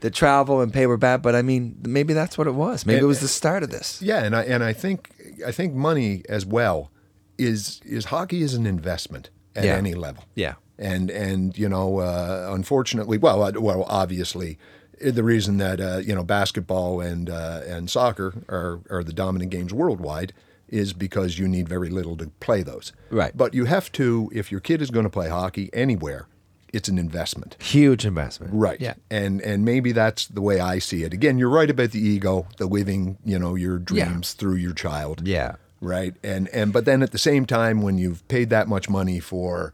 The 0.00 0.10
travel 0.10 0.60
and 0.60 0.72
pay 0.72 0.86
were 0.86 0.98
bad, 0.98 1.22
but 1.22 1.34
I 1.34 1.42
mean, 1.42 1.76
maybe 1.86 2.12
that's 2.12 2.36
what 2.36 2.46
it 2.46 2.54
was. 2.54 2.84
Maybe 2.84 2.98
And- 2.98 3.04
it 3.04 3.06
was 3.06 3.20
the 3.20 3.24
uh, 3.26 3.28
start 3.28 3.62
of 3.62 3.70
this. 3.70 4.00
Yeah, 4.02 4.22
and 4.24 4.36
I 4.36 4.42
and 4.42 4.62
I 4.62 4.72
think 4.74 5.10
I 5.46 5.52
think 5.52 5.74
money 5.74 6.22
as 6.28 6.44
well 6.44 6.90
is 7.38 7.80
is 7.84 8.06
hockey 8.06 8.42
is 8.42 8.52
an 8.54 8.66
investment 8.66 9.30
at 9.54 9.64
Yeah. 9.64 9.76
any 9.76 9.94
level. 9.94 10.24
Yeah. 10.34 10.54
And 10.78 11.10
and 11.10 11.56
you 11.56 11.68
know, 11.68 11.98
uh, 11.98 12.50
unfortunately, 12.52 13.18
well, 13.18 13.42
uh, 13.42 13.52
well, 13.56 13.84
obviously, 13.88 14.58
uh, 15.04 15.10
the 15.10 15.22
reason 15.22 15.58
that 15.58 15.80
uh, 15.80 15.98
you 15.98 16.14
know 16.14 16.24
basketball 16.24 17.00
and 17.00 17.30
uh, 17.30 17.62
and 17.66 17.90
soccer 17.90 18.34
are 18.48 18.80
are 18.90 19.04
the 19.04 19.12
dominant 19.12 19.50
games 19.50 19.72
worldwide 19.72 20.32
is 20.68 20.92
because 20.92 21.38
you 21.38 21.46
need 21.46 21.68
very 21.68 21.88
little 21.88 22.16
to 22.16 22.26
play 22.40 22.62
those. 22.62 22.92
Right. 23.10 23.36
But 23.36 23.54
you 23.54 23.66
have 23.66 23.92
to, 23.92 24.30
if 24.34 24.50
your 24.50 24.60
kid 24.60 24.82
is 24.82 24.90
going 24.90 25.04
to 25.04 25.10
play 25.10 25.28
hockey 25.28 25.70
anywhere, 25.72 26.26
it's 26.72 26.88
an 26.88 26.98
investment. 26.98 27.56
Huge 27.60 28.04
investment. 28.04 28.52
Right. 28.54 28.80
Yeah. 28.80 28.94
And 29.10 29.40
and 29.42 29.64
maybe 29.64 29.92
that's 29.92 30.26
the 30.26 30.42
way 30.42 30.60
I 30.60 30.78
see 30.78 31.04
it. 31.04 31.12
Again, 31.14 31.38
you're 31.38 31.48
right 31.48 31.70
about 31.70 31.92
the 31.92 32.00
ego, 32.00 32.46
the 32.58 32.66
living, 32.66 33.16
you 33.24 33.38
know, 33.38 33.54
your 33.54 33.78
dreams 33.78 34.32
through 34.32 34.56
your 34.56 34.74
child. 34.74 35.26
Yeah. 35.26 35.56
Right. 35.80 36.14
And 36.22 36.48
and 36.48 36.72
but 36.72 36.84
then 36.84 37.02
at 37.02 37.12
the 37.12 37.18
same 37.18 37.46
time, 37.46 37.82
when 37.82 37.98
you've 37.98 38.26
paid 38.28 38.50
that 38.50 38.68
much 38.68 38.90
money 38.90 39.20
for, 39.20 39.72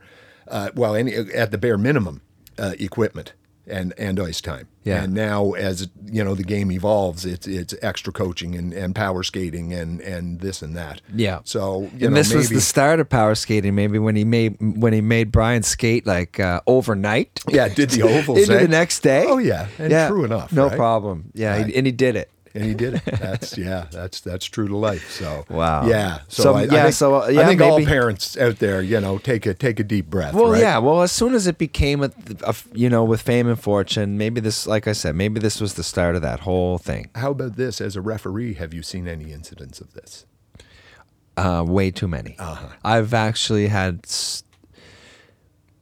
uh, 0.48 0.70
well, 0.74 0.94
any 0.94 1.14
at 1.14 1.50
the 1.50 1.58
bare 1.58 1.78
minimum, 1.78 2.22
uh, 2.58 2.72
equipment 2.78 3.34
and 3.66 3.94
and 3.96 4.18
ice 4.18 4.40
time. 4.40 4.68
Yeah. 4.84 5.04
And 5.04 5.14
now 5.14 5.52
as 5.52 5.88
you 6.06 6.24
know 6.24 6.34
the 6.34 6.42
game 6.42 6.72
evolves, 6.72 7.24
it's 7.24 7.46
it's 7.46 7.74
extra 7.82 8.12
coaching 8.12 8.54
and, 8.56 8.72
and 8.72 8.94
power 8.94 9.22
skating 9.22 9.72
and 9.72 10.00
and 10.00 10.40
this 10.40 10.62
and 10.62 10.76
that. 10.76 11.00
Yeah. 11.14 11.40
So 11.44 11.82
you 11.82 11.86
and 11.86 12.00
know, 12.00 12.08
this 12.10 12.34
was 12.34 12.48
the 12.48 12.60
start 12.60 12.98
of 12.98 13.08
power 13.08 13.34
skating. 13.34 13.74
Maybe 13.74 13.98
when 13.98 14.16
he 14.16 14.24
made 14.24 14.56
when 14.60 14.92
he 14.92 15.00
made 15.00 15.30
Brian 15.30 15.62
skate 15.62 16.06
like 16.06 16.40
uh, 16.40 16.60
overnight. 16.66 17.40
Yeah, 17.48 17.68
did 17.68 17.90
the 17.90 18.02
ovals 18.18 18.38
into 18.40 18.56
eh? 18.56 18.62
the 18.62 18.68
next 18.68 19.00
day. 19.00 19.24
Oh 19.28 19.38
yeah, 19.38 19.68
and 19.78 19.90
yeah, 19.90 20.08
true 20.08 20.24
enough. 20.24 20.52
No 20.52 20.66
right? 20.68 20.76
problem. 20.76 21.30
Yeah, 21.34 21.64
he- 21.64 21.76
and 21.76 21.86
he 21.86 21.92
did 21.92 22.16
it. 22.16 22.30
And 22.54 22.64
he 22.64 22.74
did 22.74 22.94
it. 22.94 23.02
That's 23.20 23.56
yeah, 23.56 23.86
that's 23.90 24.20
that's 24.20 24.44
true 24.46 24.68
to 24.68 24.76
life. 24.76 25.10
So 25.10 25.44
Wow. 25.48 25.86
yeah. 25.86 26.20
So, 26.28 26.42
So, 26.42 26.54
I, 26.54 26.60
I 26.60 26.64
yeah, 26.64 26.82
think, 26.84 26.94
so, 26.94 27.14
uh, 27.16 27.18
I 27.20 27.30
yeah, 27.30 27.46
think 27.46 27.60
all 27.60 27.84
parents 27.84 28.36
out 28.36 28.58
there, 28.58 28.82
you 28.82 29.00
know, 29.00 29.18
take 29.18 29.46
a 29.46 29.54
take 29.54 29.80
a 29.80 29.84
deep 29.84 30.06
breath. 30.10 30.34
Well, 30.34 30.50
right? 30.52 30.60
yeah. 30.60 30.78
Well, 30.78 31.02
as 31.02 31.12
soon 31.12 31.34
as 31.34 31.46
it 31.46 31.58
became 31.58 32.02
a, 32.02 32.10
a, 32.44 32.54
you 32.72 32.88
know, 32.90 33.04
with 33.04 33.22
fame 33.22 33.48
and 33.48 33.58
fortune, 33.60 34.18
maybe 34.18 34.40
this, 34.40 34.66
like 34.66 34.86
I 34.88 34.92
said, 34.92 35.14
maybe 35.14 35.40
this 35.40 35.60
was 35.60 35.74
the 35.74 35.82
start 35.84 36.14
of 36.16 36.22
that 36.22 36.40
whole 36.40 36.78
thing. 36.78 37.10
How 37.14 37.30
about 37.30 37.56
this? 37.56 37.80
As 37.80 37.96
a 37.96 38.00
referee, 38.02 38.54
have 38.54 38.74
you 38.74 38.82
seen 38.82 39.06
any 39.08 39.32
incidents 39.32 39.80
of 39.80 39.92
this? 39.94 40.26
Uh, 41.36 41.64
way 41.66 41.90
too 41.90 42.06
many. 42.08 42.36
Uh-huh. 42.38 42.68
I've 42.84 43.14
actually 43.14 43.68
had, 43.68 44.00
s- 44.04 44.44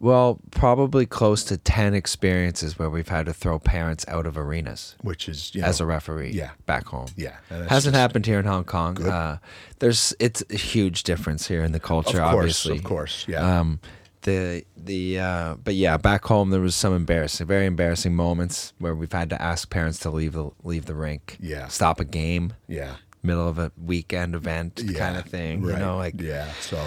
well, 0.01 0.41
probably 0.51 1.07
close 1.07 1.45
to 1.45 1.57
ten 1.59 1.95
experiences 1.95 2.79
where 2.79 2.91
we've 2.91 3.09
had 3.09 3.27
to 3.27 3.33
throw 3.33 3.59
parents 3.59 4.05
out 4.09 4.27
of 4.27 4.37
arenas 4.37 4.97
Which 5.03 5.29
is 5.29 5.55
you 5.55 5.63
as 5.63 5.79
know, 5.79 5.85
a 5.85 5.89
referee. 5.89 6.31
yeah. 6.33 6.51
back 6.67 6.87
home. 6.87 7.09
Yeah, 7.17 7.37
hasn't 7.69 7.95
happened 7.95 8.27
here 8.27 8.39
in 8.41 8.47
Hong 8.47 8.65
Kong. 8.65 9.01
Uh, 9.03 9.39
there's 9.79 10.15
it's 10.19 10.43
a 10.51 10.57
huge 10.57 11.03
difference 11.05 11.47
here 11.47 11.63
in 11.63 11.73
the 11.73 11.81
culture. 11.81 12.21
Of 12.21 12.33
course, 12.33 12.35
obviously, 12.65 12.79
of 12.79 12.85
course, 12.85 13.27
yeah. 13.29 13.61
Um, 13.61 13.79
the 14.23 14.65
the 14.77 15.19
uh, 15.19 15.55
but 15.63 15.75
yeah, 15.75 15.97
back 15.97 16.25
home 16.25 16.51
there 16.51 16.61
was 16.61 16.75
some 16.75 16.95
embarrassing, 16.95 17.47
very 17.47 17.67
embarrassing 17.67 18.15
moments 18.15 18.73
where 18.79 18.95
we've 18.95 19.13
had 19.13 19.31
to 19.31 19.41
ask 19.41 19.71
parents 19.71 19.99
to 20.01 20.11
leave 20.11 20.33
the 20.33 20.51
leave 20.65 20.87
the 20.87 20.95
rink. 20.95 21.37
Yeah. 21.41 21.69
stop 21.69 22.01
a 22.01 22.05
game. 22.05 22.53
Yeah. 22.69 22.97
Middle 23.23 23.47
of 23.49 23.59
a 23.59 23.71
weekend 23.83 24.35
event 24.35 24.81
Yeah, 24.83 24.99
kind 24.99 25.17
of 25.19 25.27
thing, 25.27 25.63
Right. 25.63 25.75
you 25.75 25.79
know, 25.79 25.97
like 25.99 26.21
yeah. 26.21 26.51
So 26.61 26.79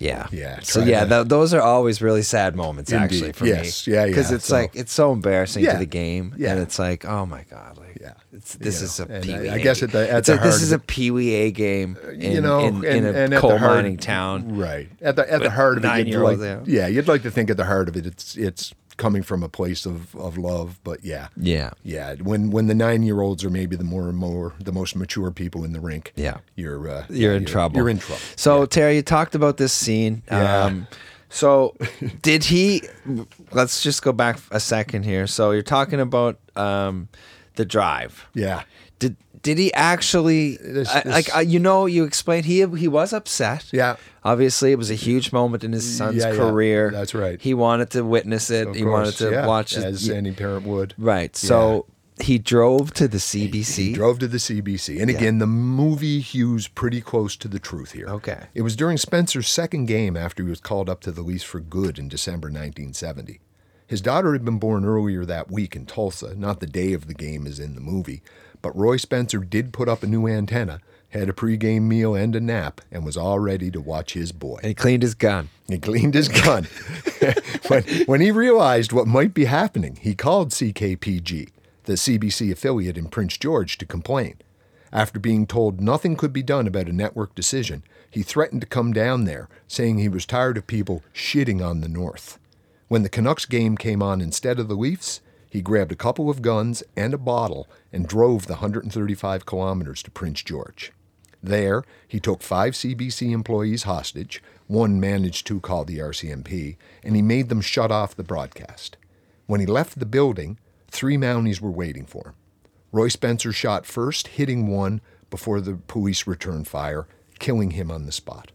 yeah, 0.00 0.26
Yeah, 0.32 0.58
So 0.62 0.80
yeah, 0.82 1.04
th- 1.04 1.28
those 1.28 1.54
are 1.54 1.60
always 1.60 2.00
really 2.02 2.22
sad 2.22 2.56
moments, 2.56 2.90
Indeed. 2.90 3.04
actually, 3.04 3.32
for 3.32 3.46
Yes. 3.46 3.86
me. 3.86 3.92
Yeah, 3.94 4.06
Because 4.06 4.30
yeah. 4.30 4.36
it's 4.36 4.46
So- 4.46 4.54
like 4.56 4.74
it's 4.74 4.92
so 4.92 5.12
embarrassing 5.12 5.62
Yeah. 5.62 5.74
to 5.74 5.78
the 5.78 5.86
game, 5.86 6.34
Yeah. 6.36 6.52
and 6.52 6.60
it's 6.60 6.78
like, 6.78 7.04
oh 7.04 7.26
my 7.26 7.44
god, 7.50 7.76
like 7.78 7.98
Yeah. 8.00 8.14
it's 8.32 8.54
this 8.54 8.80
You 8.80 8.86
is 8.86 8.98
know, 8.98 9.06
a 9.08 9.12
and 9.16 9.24
pee 9.24 9.34
I-. 9.34 9.54
I 9.54 9.58
guess 9.58 9.82
at 9.82 9.92
the- 9.92 10.10
at 10.10 10.24
the 10.24 10.40
a, 10.40 10.42
this 10.42 10.62
is 10.62 10.72
a 10.72 10.78
pee 10.78 11.10
wee 11.10 11.34
A 11.34 11.50
game, 11.50 11.96
uh, 12.04 12.10
in, 12.12 12.32
you 12.32 12.40
know, 12.40 12.60
in, 12.60 12.76
and, 12.76 12.84
in 12.84 13.04
a 13.06 13.12
and 13.12 13.34
at 13.34 13.40
coal 13.40 13.58
heart, 13.58 13.76
mining 13.76 13.98
town. 13.98 14.56
right? 14.56 14.88
At 15.02 15.16
the 15.16 15.30
at 15.32 15.42
the 15.42 15.50
heart 15.50 15.76
of 15.78 15.84
it, 15.84 15.88
like, 16.18 16.60
yeah, 16.66 16.86
you'd 16.86 17.06
like 17.06 17.22
to 17.22 17.30
think 17.30 17.50
at 17.50 17.56
the 17.58 17.66
heart 17.66 17.88
of 17.88 17.96
it, 17.96 18.06
it's 18.06 18.36
it's 18.36 18.72
coming 19.00 19.22
from 19.22 19.42
a 19.42 19.48
place 19.48 19.86
of, 19.86 20.14
of 20.14 20.36
love, 20.36 20.78
but 20.84 21.02
yeah, 21.02 21.28
Yeah, 21.36 21.70
yeah. 21.82 22.14
When 22.22 22.50
when 22.50 22.66
the 22.68 22.74
nine 22.74 23.02
year 23.02 23.20
olds 23.22 23.42
are 23.44 23.50
maybe 23.50 23.74
the 23.76 23.84
more 23.94 24.08
and 24.08 24.16
more 24.18 24.52
the 24.60 24.72
most 24.72 24.94
mature 24.94 25.30
people 25.30 25.64
in 25.64 25.72
the 25.72 25.80
rink, 25.80 26.12
Yeah. 26.16 26.38
you're 26.54 26.88
uh, 26.88 27.06
you're 27.08 27.32
yeah, 27.32 27.38
in 27.38 27.44
trouble. 27.46 27.76
You're 27.78 27.88
in 27.88 27.98
trouble. 27.98 28.20
So 28.36 28.66
Terry, 28.66 28.96
you 28.96 29.02
talked 29.02 29.34
about 29.34 29.56
this 29.56 29.72
scene. 29.72 30.22
Yeah. 30.30 30.64
Um, 30.66 30.86
so 31.30 31.74
did 32.22 32.44
he? 32.44 32.82
Let's 33.52 33.82
just 33.82 34.02
go 34.02 34.12
back 34.12 34.38
a 34.50 34.60
second 34.60 35.04
here. 35.04 35.26
So 35.26 35.50
you're 35.52 35.62
talking 35.78 36.00
about 36.00 36.38
um, 36.56 37.08
the 37.54 37.64
drive. 37.64 38.26
yeah, 38.34 38.62
Did 38.98 39.16
did 39.42 39.58
he 39.58 39.72
actually 39.74 40.56
This- 40.58 40.88
I- 40.88 41.00
this- 41.02 41.12
like 41.12 41.36
uh, 41.36 41.40
you 41.40 41.58
know 41.58 41.86
you 41.86 42.04
explained 42.04 42.44
he 42.46 42.66
he 42.76 42.88
was 42.88 43.12
upset. 43.12 43.66
Yeah. 43.72 43.96
Obviously, 44.24 44.70
it 44.72 44.76
was 44.78 44.90
a 44.90 44.94
huge 44.94 45.32
moment 45.32 45.64
in 45.64 45.72
his 45.72 45.96
son's 45.96 46.16
Yeah, 46.22 46.30
yeah. 46.32 46.36
career. 46.36 46.90
That's 46.90 47.14
right. 47.14 47.40
He 47.40 47.54
wanted 47.54 47.90
to 47.90 48.04
witness 48.04 48.50
it. 48.50 48.68
of 48.68 48.74
he 48.74 48.82
course, 48.82 48.92
wanted 48.92 49.16
to 49.16 49.30
yeah, 49.30 49.46
watch 49.46 49.74
his 49.74 49.84
as 49.84 50.10
any 50.10 50.32
parent 50.32 50.66
would. 50.66 50.94
right. 50.98 51.34
So 51.36 51.86
he 52.20 52.36
drove 52.36 52.92
to 52.92 53.08
the 53.08 53.16
CBC. 53.16 53.76
He 53.76 53.92
drove 53.94 54.18
to 54.18 54.28
the 54.28 54.36
CBC. 54.36 55.00
And 55.00 55.08
again, 55.10 55.38
the 55.38 55.46
movie 55.46 56.20
hews 56.20 56.68
pretty 56.68 57.00
close 57.00 57.34
to 57.36 57.48
the 57.48 57.58
truth 57.58 57.92
here. 57.92 58.06
Okay. 58.08 58.40
It 58.52 58.60
was 58.60 58.76
during 58.76 58.98
Spencer's 58.98 59.48
second 59.48 59.86
game 59.86 60.18
after 60.18 60.42
he 60.42 60.50
was 60.50 60.60
called 60.60 60.90
up 60.90 61.00
to 61.00 61.12
the 61.12 61.22
Leafs 61.22 61.44
for 61.44 61.60
good 61.60 61.98
in 61.98 62.08
December 62.10 62.48
1970. 62.48 63.40
His 63.86 64.02
daughter 64.02 64.34
had 64.34 64.44
been 64.44 64.58
born 64.58 64.84
earlier 64.84 65.24
that 65.24 65.50
week 65.50 65.74
in 65.74 65.86
Tulsa, 65.86 66.34
not 66.34 66.60
the 66.60 66.66
day 66.66 66.92
of 66.92 67.06
the 67.06 67.14
game 67.14 67.46
as 67.46 67.58
in 67.58 67.74
the 67.74 67.80
movie, 67.80 68.22
but 68.62 68.76
Roy 68.76 68.96
Spencer 68.96 69.38
did 69.38 69.72
put 69.72 69.88
up 69.88 70.02
a 70.02 70.06
new 70.06 70.26
antenna, 70.26 70.80
had 71.10 71.28
a 71.28 71.32
pregame 71.32 71.82
meal 71.82 72.14
and 72.14 72.34
a 72.36 72.40
nap, 72.40 72.80
and 72.90 73.04
was 73.04 73.16
all 73.16 73.38
ready 73.38 73.70
to 73.70 73.80
watch 73.80 74.14
his 74.14 74.32
boy. 74.32 74.56
and 74.56 74.66
he 74.66 74.74
cleaned 74.74 75.02
his 75.02 75.14
gun. 75.14 75.48
He 75.68 75.78
cleaned 75.78 76.14
his 76.14 76.28
gun. 76.28 76.64
when, 77.68 77.82
when 78.06 78.20
he 78.20 78.30
realized 78.30 78.92
what 78.92 79.06
might 79.06 79.34
be 79.34 79.46
happening, 79.46 79.96
he 80.00 80.14
called 80.14 80.50
CKPG, 80.50 81.50
the 81.84 81.94
CBC 81.94 82.52
affiliate 82.52 82.98
in 82.98 83.08
Prince 83.08 83.36
George, 83.36 83.78
to 83.78 83.86
complain. 83.86 84.36
After 84.92 85.20
being 85.20 85.46
told 85.46 85.80
nothing 85.80 86.16
could 86.16 86.32
be 86.32 86.42
done 86.42 86.66
about 86.66 86.88
a 86.88 86.92
network 86.92 87.34
decision, 87.34 87.84
he 88.10 88.22
threatened 88.22 88.60
to 88.62 88.66
come 88.66 88.92
down 88.92 89.24
there, 89.24 89.48
saying 89.68 89.98
he 89.98 90.08
was 90.08 90.26
tired 90.26 90.56
of 90.56 90.66
people 90.66 91.02
shitting 91.14 91.64
on 91.64 91.80
the 91.80 91.88
North. 91.88 92.38
When 92.88 93.04
the 93.04 93.08
Canucks 93.08 93.46
game 93.46 93.76
came 93.76 94.02
on 94.02 94.20
instead 94.20 94.58
of 94.58 94.66
the 94.66 94.74
Leafs, 94.74 95.20
he 95.50 95.60
grabbed 95.60 95.92
a 95.92 95.96
couple 95.96 96.30
of 96.30 96.40
guns 96.40 96.82
and 96.96 97.12
a 97.12 97.18
bottle 97.18 97.68
and 97.92 98.06
drove 98.06 98.46
the 98.46 98.54
135 98.54 99.44
kilometers 99.44 100.02
to 100.04 100.10
Prince 100.10 100.42
George. 100.42 100.92
There, 101.42 101.82
he 102.06 102.20
took 102.20 102.42
five 102.42 102.74
CBC 102.74 103.32
employees 103.32 103.82
hostage. 103.82 104.42
One 104.68 105.00
managed 105.00 105.46
to 105.48 105.60
call 105.60 105.84
the 105.84 105.98
RCMP, 105.98 106.76
and 107.02 107.16
he 107.16 107.22
made 107.22 107.48
them 107.48 107.60
shut 107.60 107.90
off 107.90 108.14
the 108.14 108.22
broadcast. 108.22 108.96
When 109.46 109.60
he 109.60 109.66
left 109.66 109.98
the 109.98 110.06
building, 110.06 110.58
three 110.88 111.16
Mounties 111.16 111.60
were 111.60 111.70
waiting 111.70 112.06
for 112.06 112.28
him. 112.28 112.34
Roy 112.92 113.08
Spencer 113.08 113.52
shot 113.52 113.86
first, 113.86 114.28
hitting 114.28 114.68
one 114.68 115.00
before 115.30 115.60
the 115.60 115.74
police 115.74 116.26
returned 116.26 116.68
fire, 116.68 117.08
killing 117.38 117.72
him 117.72 117.90
on 117.90 118.06
the 118.06 118.12
spot. 118.12 118.52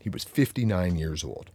He 0.00 0.08
was 0.08 0.24
59 0.24 0.96
years 0.96 1.22
old. 1.22 1.50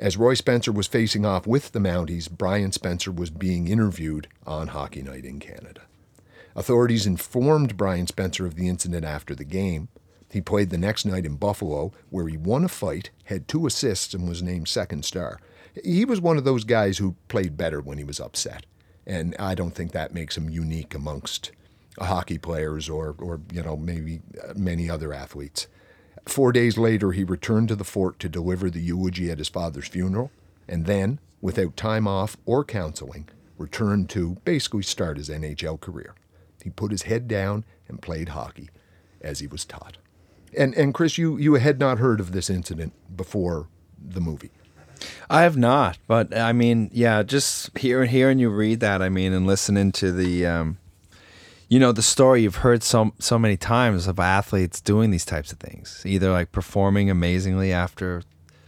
As 0.00 0.16
Roy 0.16 0.32
Spencer 0.32 0.72
was 0.72 0.86
facing 0.86 1.26
off 1.26 1.46
with 1.46 1.72
the 1.72 1.78
Mounties, 1.78 2.30
Brian 2.30 2.72
Spencer 2.72 3.12
was 3.12 3.28
being 3.28 3.68
interviewed 3.68 4.28
on 4.46 4.68
Hockey 4.68 5.02
Night 5.02 5.26
in 5.26 5.38
Canada. 5.38 5.82
Authorities 6.56 7.06
informed 7.06 7.76
Brian 7.76 8.06
Spencer 8.06 8.46
of 8.46 8.54
the 8.54 8.66
incident 8.66 9.04
after 9.04 9.34
the 9.34 9.44
game. 9.44 9.88
He 10.30 10.40
played 10.40 10.70
the 10.70 10.78
next 10.78 11.04
night 11.04 11.26
in 11.26 11.36
Buffalo, 11.36 11.92
where 12.08 12.28
he 12.28 12.38
won 12.38 12.64
a 12.64 12.68
fight, 12.68 13.10
had 13.24 13.46
two 13.46 13.66
assists, 13.66 14.14
and 14.14 14.26
was 14.26 14.42
named 14.42 14.68
second 14.68 15.04
star. 15.04 15.38
He 15.84 16.06
was 16.06 16.18
one 16.18 16.38
of 16.38 16.44
those 16.44 16.64
guys 16.64 16.96
who 16.96 17.14
played 17.28 17.58
better 17.58 17.82
when 17.82 17.98
he 17.98 18.04
was 18.04 18.20
upset, 18.20 18.64
and 19.06 19.36
I 19.38 19.54
don't 19.54 19.74
think 19.74 19.92
that 19.92 20.14
makes 20.14 20.34
him 20.34 20.48
unique 20.48 20.94
amongst 20.94 21.52
hockey 21.98 22.38
players 22.38 22.88
or, 22.88 23.14
or 23.18 23.42
you 23.52 23.62
know, 23.62 23.76
maybe 23.76 24.22
many 24.56 24.88
other 24.88 25.12
athletes. 25.12 25.66
Four 26.30 26.52
days 26.52 26.78
later, 26.78 27.10
he 27.10 27.24
returned 27.24 27.66
to 27.68 27.74
the 27.74 27.82
fort 27.82 28.20
to 28.20 28.28
deliver 28.28 28.70
the 28.70 28.80
eulogy 28.80 29.32
at 29.32 29.38
his 29.38 29.48
father's 29.48 29.88
funeral, 29.88 30.30
and 30.68 30.86
then, 30.86 31.18
without 31.40 31.76
time 31.76 32.06
off 32.06 32.36
or 32.46 32.64
counseling, 32.64 33.28
returned 33.58 34.08
to 34.10 34.36
basically 34.44 34.84
start 34.84 35.16
his 35.16 35.28
NHL 35.28 35.80
career. 35.80 36.14
He 36.62 36.70
put 36.70 36.92
his 36.92 37.02
head 37.02 37.26
down 37.26 37.64
and 37.88 38.00
played 38.00 38.28
hockey 38.28 38.70
as 39.20 39.40
he 39.40 39.48
was 39.48 39.64
taught. 39.64 39.96
And 40.56 40.72
and 40.76 40.94
Chris, 40.94 41.18
you 41.18 41.36
you 41.36 41.54
had 41.54 41.80
not 41.80 41.98
heard 41.98 42.20
of 42.20 42.30
this 42.30 42.48
incident 42.48 42.92
before 43.16 43.66
the 44.00 44.20
movie. 44.20 44.52
I 45.28 45.42
have 45.42 45.56
not, 45.56 45.98
but 46.06 46.36
I 46.36 46.52
mean, 46.52 46.90
yeah, 46.92 47.24
just 47.24 47.76
hearing 47.76 48.08
hearing 48.08 48.38
you 48.38 48.50
read 48.50 48.78
that, 48.78 49.02
I 49.02 49.08
mean, 49.08 49.32
and 49.32 49.48
listening 49.48 49.90
to 49.92 50.12
the, 50.12 50.46
um, 50.46 50.78
you 51.70 51.78
know, 51.78 51.92
the 51.92 52.02
story 52.02 52.42
you've 52.42 52.56
heard 52.66 52.82
so 52.82 53.12
so 53.18 53.38
many 53.38 53.56
times 53.56 54.06
of 54.06 54.18
athletes 54.18 54.80
doing 54.80 55.10
these 55.10 55.24
types 55.24 55.52
of 55.52 55.58
things, 55.58 56.02
either 56.04 56.30
like 56.30 56.52
performing 56.52 57.08
amazingly 57.08 57.72
after 57.72 58.22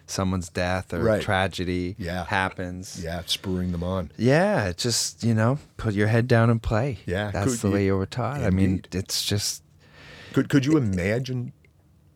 someone's 0.06 0.48
death 0.48 0.92
or 0.94 1.00
Right. 1.02 1.22
tragedy 1.22 1.96
Yeah. 1.98 2.24
happens. 2.26 3.00
Yeah, 3.02 3.22
spurring 3.26 3.72
them 3.72 3.82
on. 3.82 4.10
Yeah, 4.16 4.72
just 4.76 5.24
you 5.24 5.34
know, 5.34 5.58
put 5.76 5.94
your 5.94 6.08
head 6.08 6.26
down 6.28 6.48
and 6.48 6.62
play. 6.62 6.98
Yeah, 7.04 7.30
that's 7.32 7.52
could 7.60 7.60
the 7.60 7.70
way 7.74 7.84
you 7.86 7.96
were 7.96 8.06
taught. 8.06 8.40
I 8.42 8.50
mean, 8.50 8.84
it's 8.92 9.24
just 9.24 9.62
Could 10.32 10.48
could 10.48 10.64
you 10.64 10.76
imagine 10.76 11.52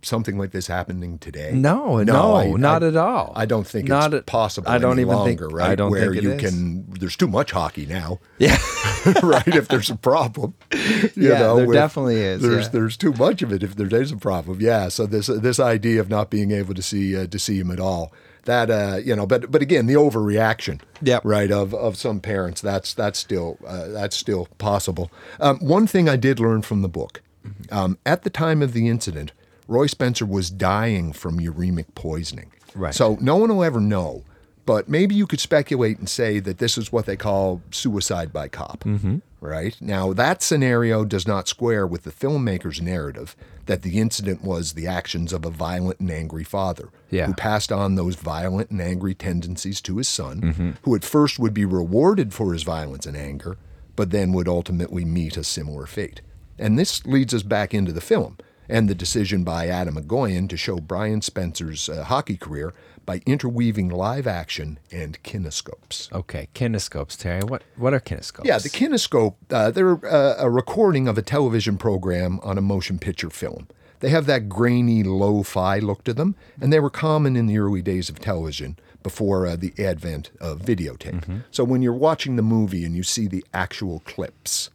something 0.07 0.39
like 0.39 0.51
this 0.53 0.67
happening 0.67 1.19
today? 1.19 1.51
no, 1.53 2.03
no, 2.03 2.35
I- 2.37 2.51
not 2.53 2.83
I- 2.83 2.89
at 2.89 2.97
all. 2.97 3.33
I 3.37 3.45
don't 3.47 3.67
think 3.67 3.89
Not 3.89 4.13
it's 4.15 4.21
at- 4.21 4.27
possible. 4.27 4.69
I 4.71 4.79
don't 4.79 5.01
even 5.01 5.17
think- 5.25 5.41
longer, 5.41 5.49
right? 5.55 5.71
I 5.71 5.75
don't 5.75 5.91
Where 5.91 6.11
think 6.13 6.23
you 6.23 6.33
is. 6.33 6.41
can. 6.41 6.87
There's 6.99 7.17
too 7.17 7.29
much 7.29 7.51
hockey 7.53 7.87
now, 7.87 8.21
yeah, 8.39 8.57
right? 9.23 9.47
If 9.49 9.69
there's 9.69 9.91
a 9.91 9.97
problem, 9.97 10.55
you 10.73 11.11
Yeah, 11.17 11.39
know, 11.41 11.57
there 11.57 11.73
definitely 11.73 12.17
is, 12.17 12.43
There's 12.43 12.65
yeah. 12.67 12.71
there's 12.73 12.97
too 12.97 13.13
much 13.13 13.43
of 13.43 13.53
it. 13.53 13.63
If 13.63 13.77
there 13.77 13.93
is 14.01 14.13
a 14.13 14.17
problem, 14.17 14.61
yeah. 14.61 14.89
So 14.89 15.07
this 15.07 15.27
this 15.27 15.59
idea 15.61 16.01
of 16.01 16.09
not 16.09 16.31
being 16.31 16.51
able 16.53 16.75
to 16.75 16.83
see 16.83 17.17
uh, 17.17 17.27
to 17.27 17.39
see 17.39 17.59
him 17.59 17.71
at 17.71 17.81
all, 17.81 18.13
that 18.45 18.71
uh, 18.71 18.99
you 19.05 19.15
know, 19.17 19.27
but 19.27 19.51
but 19.51 19.61
again, 19.63 19.87
the 19.87 19.95
overreaction, 19.95 20.81
Yep. 21.03 21.23
right 21.25 21.51
of 21.51 21.75
of 21.75 21.97
some 21.97 22.21
parents. 22.21 22.61
That's 22.61 22.95
that's 22.95 23.19
still 23.19 23.59
uh, 23.67 23.89
that's 23.89 24.17
still 24.17 24.49
possible. 24.59 25.11
Um, 25.41 25.59
one 25.59 25.87
thing 25.87 26.09
I 26.09 26.17
did 26.17 26.39
learn 26.41 26.63
from 26.63 26.83
the 26.83 26.89
book, 26.89 27.23
um, 27.71 27.99
at 28.07 28.23
the 28.23 28.31
time 28.31 28.63
of 28.63 28.73
the 28.73 28.89
incident, 28.89 29.33
Roy 29.69 29.87
Spencer 29.87 30.27
was 30.27 30.51
dying 30.51 31.13
from 31.13 31.39
uremic 31.41 31.95
poisoning. 31.95 32.53
Right. 32.75 32.95
So 32.95 33.17
no 33.21 33.37
one 33.37 33.49
will 33.55 33.65
ever 33.65 33.81
know. 33.81 34.25
But 34.65 34.89
maybe 34.89 35.15
you 35.15 35.29
could 35.29 35.39
speculate 35.39 35.99
and 36.01 36.09
say 36.09 36.41
that 36.41 36.59
this 36.59 36.77
is 36.77 36.91
what 36.91 37.07
they 37.07 37.17
call 37.17 37.63
suicide 37.71 38.33
by 38.33 38.49
cop. 38.49 38.81
Mm-hmm. 38.81 39.19
Right? 39.41 39.77
Now, 39.81 40.13
that 40.13 40.43
scenario 40.43 41.05
does 41.05 41.25
not 41.25 41.47
square 41.47 41.87
with 41.87 42.03
the 42.03 42.11
filmmaker's 42.11 42.81
narrative 42.81 43.37
that 43.67 43.83
the 43.83 44.01
incident 44.01 44.43
was 44.43 44.73
the 44.73 44.89
actions 44.89 45.33
of 45.33 45.45
a 45.45 45.51
violent 45.51 46.01
and 46.01 46.11
angry 46.11 46.43
father 46.43 46.89
Yeah. 47.11 47.27
who 47.27 47.35
passed 47.35 47.71
on 47.71 47.95
those 47.95 48.17
violent 48.17 48.71
and 48.71 48.81
angry 48.83 49.15
tendencies 49.15 49.81
to 49.83 49.99
his 49.99 50.09
son, 50.09 50.77
who 50.83 50.97
at 50.97 51.05
first 51.05 51.39
would 51.39 51.55
be 51.55 51.65
rewarded 51.65 52.35
for 52.35 52.53
his 52.53 52.65
violence 52.65 53.07
and 53.07 53.17
anger, 53.17 53.57
but 53.95 54.11
then 54.11 54.33
would 54.33 54.49
ultimately 54.49 55.05
meet 55.05 55.37
a 55.37 55.45
similar 55.45 55.87
fate. 55.87 56.23
And 56.59 56.77
this 56.77 57.07
leads 57.07 57.33
us 57.35 57.43
back 57.45 57.73
into 57.73 57.93
the 57.93 58.01
film 58.01 58.39
and 58.69 58.89
the 58.89 58.95
decision 58.95 59.45
by 59.45 59.69
Atom 59.69 59.97
Egoyan 59.97 60.49
to 60.49 60.57
show 60.57 60.77
Brian 60.77 61.23
Spencer's 61.23 61.89
uh, 61.89 62.05
hockey 62.05 62.37
career 62.37 62.75
by 63.05 63.21
interweaving 63.25 63.89
live 63.89 64.27
action 64.27 64.79
and 64.91 65.23
kinescopes. 65.23 66.13
Okay, 66.13 66.49
kinescopes, 66.55 67.17
Terry. 67.17 67.43
What 67.43 67.63
what 67.77 67.95
are 67.95 68.01
kinescopes? 68.01 68.45
Yeah, 68.45 68.59
the 68.59 68.69
kinescope, 68.69 69.37
uh, 69.51 69.71
they're 69.71 70.05
uh, 70.05 70.35
a 70.39 70.51
recording 70.51 71.07
of 71.09 71.17
a 71.17 71.23
television 71.23 71.79
program 71.79 72.41
on 72.43 72.59
a 72.59 72.61
motion 72.61 72.99
picture 72.99 73.31
film. 73.31 73.69
They 74.01 74.11
have 74.11 74.27
that 74.27 74.49
grainy, 74.49 75.03
lo 75.03 75.43
fi 75.43 75.79
look 75.79 76.05
to 76.05 76.13
them, 76.13 76.35
and 76.61 76.73
they 76.73 76.81
were 76.81 76.91
common 76.91 77.35
in 77.35 77.47
the 77.47 77.59
early 77.59 77.81
days 77.81 78.11
of 78.11 78.19
television 78.19 78.79
before 79.03 79.47
uh, 79.47 79.57
the 79.57 79.73
advent 79.79 80.31
of 80.41 80.61
videotape. 80.61 81.45
So 81.51 81.65
when 81.65 81.81
you're 81.81 81.95
watching 81.95 82.37
the 82.37 82.43
movie 82.43 82.85
and 82.85 82.95
you 82.95 83.03
see 83.05 83.27
the 83.27 83.45
actual 83.55 84.01
clips, 84.01 84.69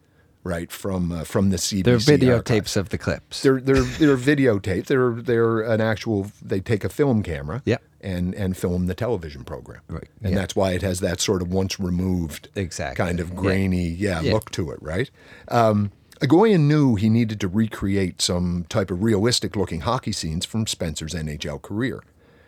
right, 0.44 0.72
from, 0.72 1.12
uh, 1.12 1.24
from 1.24 1.50
the 1.50 1.58
CBC 1.58 1.84
They're 1.84 1.98
videotapes 1.98 2.76
of 2.78 2.90
the 2.90 2.98
clips. 2.98 3.42
they're 3.42 3.60
they're 3.62 3.82
they're 3.84 4.18
videotape. 4.18 4.86
They're 4.88 5.12
they're 5.14 5.62
an 5.62 5.82
actual. 5.82 6.32
They 6.42 6.60
take 6.60 6.84
a 6.84 6.90
film 6.90 7.24
camera. 7.24 7.62
Yeah. 7.66 7.78
And 8.02 8.34
and 8.34 8.58
film 8.58 8.88
the 8.88 8.96
television 8.96 9.44
program. 9.44 9.82
Right, 9.88 10.08
And 10.24 10.34
yeah. 10.34 10.40
that's 10.40 10.56
why 10.56 10.72
it 10.72 10.82
has 10.82 11.02
that 11.02 11.22
sort 11.22 11.42
of 11.44 11.52
once 11.54 11.80
removed. 11.80 12.50
Exactly. 12.56 13.06
Kind 13.06 13.20
of 13.20 13.36
grainy, 13.36 13.88
yeah, 13.90 14.22
Yeah. 14.22 14.34
look 14.34 14.50
to 14.52 14.72
it, 14.72 14.82
right? 14.82 15.12
Um, 15.50 15.92
Egoyan 16.20 16.62
knew 16.62 16.96
he 16.96 17.10
needed 17.10 17.40
to 17.42 17.48
recreate 17.48 18.22
some 18.22 18.66
type 18.70 18.90
of 18.92 19.04
realistic 19.04 19.56
looking 19.56 19.82
hockey 19.82 20.12
scenes 20.12 20.46
from 20.46 20.66
Spencer's 20.68 21.14
NHL 21.14 21.62
career. 21.62 22.02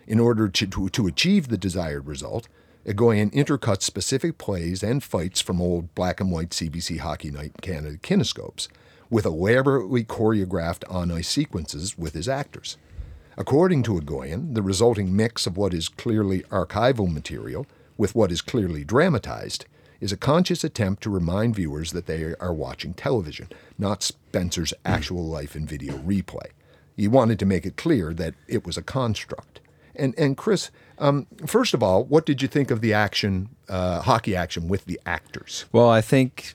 In 0.06 0.20
order 0.20 0.48
to, 0.48 0.66
to, 0.66 0.88
to 0.90 1.06
achieve 1.06 1.48
the 1.48 1.56
desired 1.56 2.06
result, 2.06 2.46
Egoyan 2.86 3.32
intercut 3.32 3.80
specific 3.80 4.36
plays 4.36 4.82
and 4.82 5.02
fights 5.02 5.40
from 5.40 5.58
old 5.58 5.94
black 5.94 6.20
and 6.20 6.30
white 6.30 6.50
CBC 6.50 6.98
Hockey 6.98 7.30
Night 7.30 7.52
in 7.54 7.60
Canada 7.62 7.96
kinescopes 7.96 8.68
with 9.08 9.24
elaborately 9.24 10.04
choreographed 10.04 10.84
on 10.90 11.10
ice 11.10 11.28
sequences 11.28 11.96
with 11.96 12.12
his 12.12 12.28
actors. 12.28 12.76
According 13.38 13.84
to 13.84 13.98
Egoyan, 13.98 14.54
the 14.54 14.62
resulting 14.62 15.16
mix 15.16 15.46
of 15.46 15.56
what 15.56 15.72
is 15.72 15.88
clearly 15.88 16.42
archival 16.50 17.10
material 17.10 17.66
with 17.96 18.14
what 18.14 18.30
is 18.30 18.42
clearly 18.42 18.84
dramatized 18.84 19.64
is 20.00 20.12
a 20.12 20.16
conscious 20.18 20.62
attempt 20.62 21.02
to 21.02 21.10
remind 21.10 21.56
viewers 21.56 21.92
that 21.92 22.04
they 22.04 22.34
are 22.38 22.52
watching 22.52 22.92
television, 22.92 23.48
not 23.78 24.02
Spencer's 24.02 24.74
hmm. 24.84 24.92
actual 24.92 25.24
life 25.24 25.54
and 25.54 25.66
video 25.66 25.94
replay. 25.98 26.50
He 26.94 27.08
wanted 27.08 27.38
to 27.38 27.46
make 27.46 27.64
it 27.64 27.78
clear 27.78 28.12
that 28.12 28.34
it 28.46 28.66
was 28.66 28.76
a 28.76 28.82
construct. 28.82 29.60
And 29.96 30.14
and 30.18 30.36
Chris, 30.36 30.70
um, 30.98 31.26
first 31.46 31.74
of 31.74 31.82
all, 31.82 32.04
what 32.04 32.26
did 32.26 32.42
you 32.42 32.48
think 32.48 32.70
of 32.70 32.80
the 32.80 32.92
action, 32.92 33.48
uh, 33.68 34.00
hockey 34.00 34.34
action 34.36 34.68
with 34.68 34.84
the 34.86 35.00
actors? 35.06 35.66
Well, 35.72 35.88
I 35.88 36.00
think 36.00 36.54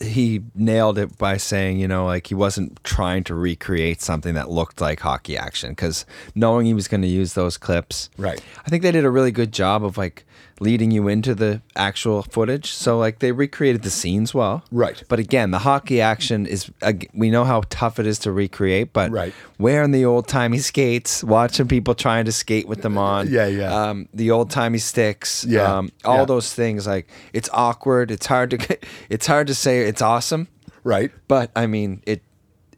he 0.00 0.42
nailed 0.54 0.98
it 0.98 1.16
by 1.16 1.38
saying, 1.38 1.78
you 1.78 1.88
know, 1.88 2.04
like 2.04 2.26
he 2.26 2.34
wasn't 2.34 2.82
trying 2.84 3.24
to 3.24 3.34
recreate 3.34 4.02
something 4.02 4.34
that 4.34 4.50
looked 4.50 4.80
like 4.80 5.00
hockey 5.00 5.38
action 5.38 5.70
because 5.70 6.04
knowing 6.34 6.66
he 6.66 6.74
was 6.74 6.86
going 6.86 7.02
to 7.02 7.08
use 7.08 7.32
those 7.32 7.56
clips. 7.56 8.10
Right. 8.18 8.40
I 8.64 8.68
think 8.68 8.82
they 8.82 8.92
did 8.92 9.04
a 9.04 9.10
really 9.10 9.32
good 9.32 9.52
job 9.52 9.84
of 9.84 9.96
like 9.96 10.26
leading 10.60 10.90
you 10.90 11.06
into 11.08 11.34
the 11.34 11.60
actual 11.76 12.22
footage. 12.22 12.70
So 12.72 12.98
like 12.98 13.18
they 13.18 13.32
recreated 13.32 13.82
the 13.82 13.90
scenes 13.90 14.32
well. 14.32 14.64
Right. 14.72 15.02
But 15.08 15.18
again, 15.18 15.50
the 15.50 15.58
hockey 15.58 16.00
action 16.00 16.46
is 16.46 16.70
ag- 16.82 17.10
we 17.12 17.30
know 17.30 17.44
how 17.44 17.62
tough 17.68 17.98
it 17.98 18.06
is 18.06 18.18
to 18.20 18.32
recreate, 18.32 18.92
but 18.92 19.10
Right. 19.10 19.34
wearing 19.58 19.90
the 19.90 20.04
old 20.04 20.28
timey 20.28 20.58
skates, 20.58 21.22
watching 21.22 21.68
people 21.68 21.94
trying 21.94 22.24
to 22.24 22.32
skate 22.32 22.66
with 22.68 22.82
them 22.82 22.96
on, 22.96 23.28
Yeah, 23.28 23.46
yeah. 23.46 23.74
um, 23.90 24.08
the 24.14 24.30
old 24.30 24.50
timey 24.50 24.78
sticks, 24.78 25.44
Yeah, 25.46 25.62
um, 25.78 25.90
all 26.04 26.18
yeah. 26.20 26.24
those 26.24 26.54
things. 26.54 26.86
Like 26.86 27.06
it's 27.34 27.50
awkward. 27.52 28.10
It's 28.10 28.26
hard 28.26 28.50
to 28.50 28.78
it's 29.10 29.26
hard 29.26 29.46
to 29.48 29.54
say 29.54 29.80
it's 29.82 30.00
awesome, 30.02 30.48
Right. 30.84 31.10
but 31.28 31.50
I 31.54 31.66
mean 31.66 32.02
it 32.06 32.22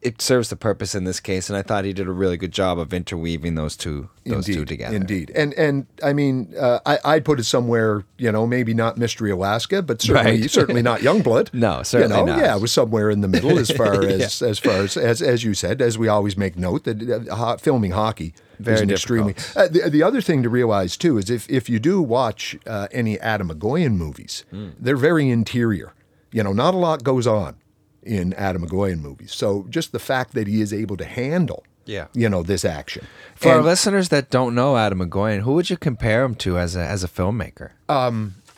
it 0.00 0.22
serves 0.22 0.48
the 0.48 0.56
purpose 0.56 0.94
in 0.94 1.04
this 1.04 1.18
case, 1.20 1.50
and 1.50 1.56
I 1.56 1.62
thought 1.62 1.84
he 1.84 1.92
did 1.92 2.06
a 2.06 2.12
really 2.12 2.36
good 2.36 2.52
job 2.52 2.78
of 2.78 2.92
interweaving 2.94 3.54
those 3.56 3.76
two 3.76 4.08
those 4.24 4.46
two 4.46 4.64
together. 4.64 4.94
Indeed, 4.94 5.30
and 5.34 5.52
and 5.54 5.86
I 6.04 6.12
mean, 6.12 6.54
uh, 6.58 6.78
I 6.86 6.98
I'd 7.04 7.24
put 7.24 7.40
it 7.40 7.44
somewhere, 7.44 8.04
you 8.16 8.30
know, 8.30 8.46
maybe 8.46 8.74
not 8.74 8.96
Mystery 8.96 9.30
Alaska, 9.30 9.82
but 9.82 10.00
certainly 10.02 10.40
Right. 10.42 10.50
certainly 10.50 10.82
not 10.82 11.00
Youngblood. 11.00 11.48
No, 11.52 11.82
certainly 11.82 12.16
you 12.16 12.26
know, 12.26 12.32
not. 12.34 12.38
Yeah, 12.40 12.54
it 12.56 12.60
was 12.62 12.70
somewhere 12.72 13.10
in 13.10 13.20
the 13.22 13.28
middle 13.28 13.58
as 13.58 13.70
far 13.70 14.02
as 14.04 14.40
as 14.42 14.58
far 14.58 14.82
as, 14.82 14.96
as 14.96 15.20
as 15.22 15.42
you 15.44 15.54
said, 15.54 15.80
as 15.82 15.98
we 15.98 16.08
always 16.08 16.36
make 16.36 16.56
note 16.56 16.84
that 16.84 17.28
uh, 17.30 17.34
ho- 17.34 17.56
filming 17.56 17.90
hockey 17.92 18.34
Very 18.60 18.74
is 18.76 18.80
an 18.82 18.88
difficult. 18.88 19.30
extremely. 19.30 19.34
Uh, 19.56 19.68
the, 19.68 19.90
the 19.90 20.02
other 20.02 20.20
thing 20.20 20.42
to 20.42 20.48
realize 20.48 20.96
too 20.96 21.18
is 21.18 21.28
if 21.30 21.48
if 21.50 21.68
you 21.68 21.78
do 21.80 22.00
watch 22.02 22.56
uh, 22.66 22.86
any 22.92 23.18
Atom 23.20 23.48
Egoyan 23.50 23.96
movies, 23.96 24.44
Hmm. 24.50 24.68
they're 24.78 24.96
very 24.96 25.28
interior. 25.30 25.92
You 26.30 26.42
know, 26.44 26.52
not 26.52 26.74
a 26.74 26.76
lot 26.78 27.02
goes 27.02 27.26
on 27.26 27.56
in 28.02 28.32
Atom 28.34 28.66
Egoyan 28.66 29.00
movies. 29.00 29.32
So 29.34 29.66
just 29.68 29.92
the 29.92 29.98
fact 29.98 30.34
that 30.34 30.46
he 30.46 30.60
is 30.60 30.72
able 30.72 30.96
to 30.96 31.04
handle, 31.04 31.64
Yeah. 31.84 32.06
you 32.14 32.28
know, 32.28 32.42
this 32.42 32.64
action. 32.64 33.06
For 33.34 33.52
our 33.52 33.62
listeners 33.62 34.08
that 34.10 34.30
don't 34.30 34.54
know 34.54 34.76
Atom 34.76 35.00
Egoyan, 35.00 35.40
who 35.40 35.54
would 35.54 35.70
you 35.70 35.76
compare 35.76 36.24
him 36.24 36.34
to 36.36 36.58
as 36.58 36.76
a 36.76 36.80
as 36.80 37.02
a 37.04 37.08
filmmaker? 37.08 37.70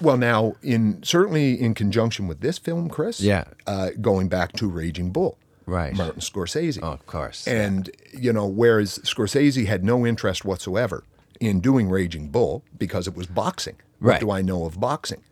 Well, 0.00 0.16
now, 0.16 0.54
in 0.62 1.02
certainly 1.02 1.60
in 1.60 1.74
conjunction 1.74 2.26
with 2.26 2.40
this 2.40 2.58
film, 2.58 2.88
Chris. 2.88 3.20
Yeah. 3.20 3.44
Uh, 3.66 3.90
going 4.00 4.28
back 4.28 4.52
to 4.52 4.66
Raging 4.66 5.10
Bull. 5.10 5.36
Right. 5.66 5.94
Martin 5.94 6.20
Scorsese. 6.20 6.78
Oh, 6.82 6.92
of 6.92 7.06
course. 7.06 7.46
And 7.46 7.90
you 8.18 8.32
know, 8.32 8.46
whereas 8.46 8.98
Scorsese 9.00 9.66
had 9.66 9.84
no 9.84 10.06
interest 10.06 10.44
whatsoever 10.44 11.04
in 11.38 11.60
doing 11.60 11.88
Raging 11.90 12.28
Bull 12.28 12.64
because 12.78 13.06
it 13.06 13.14
was 13.14 13.26
boxing. 13.26 13.76
Right. 14.00 14.14
What 14.14 14.20
do 14.20 14.30
I 14.30 14.40
know 14.42 14.64
of 14.64 14.80
boxing? 14.80 15.22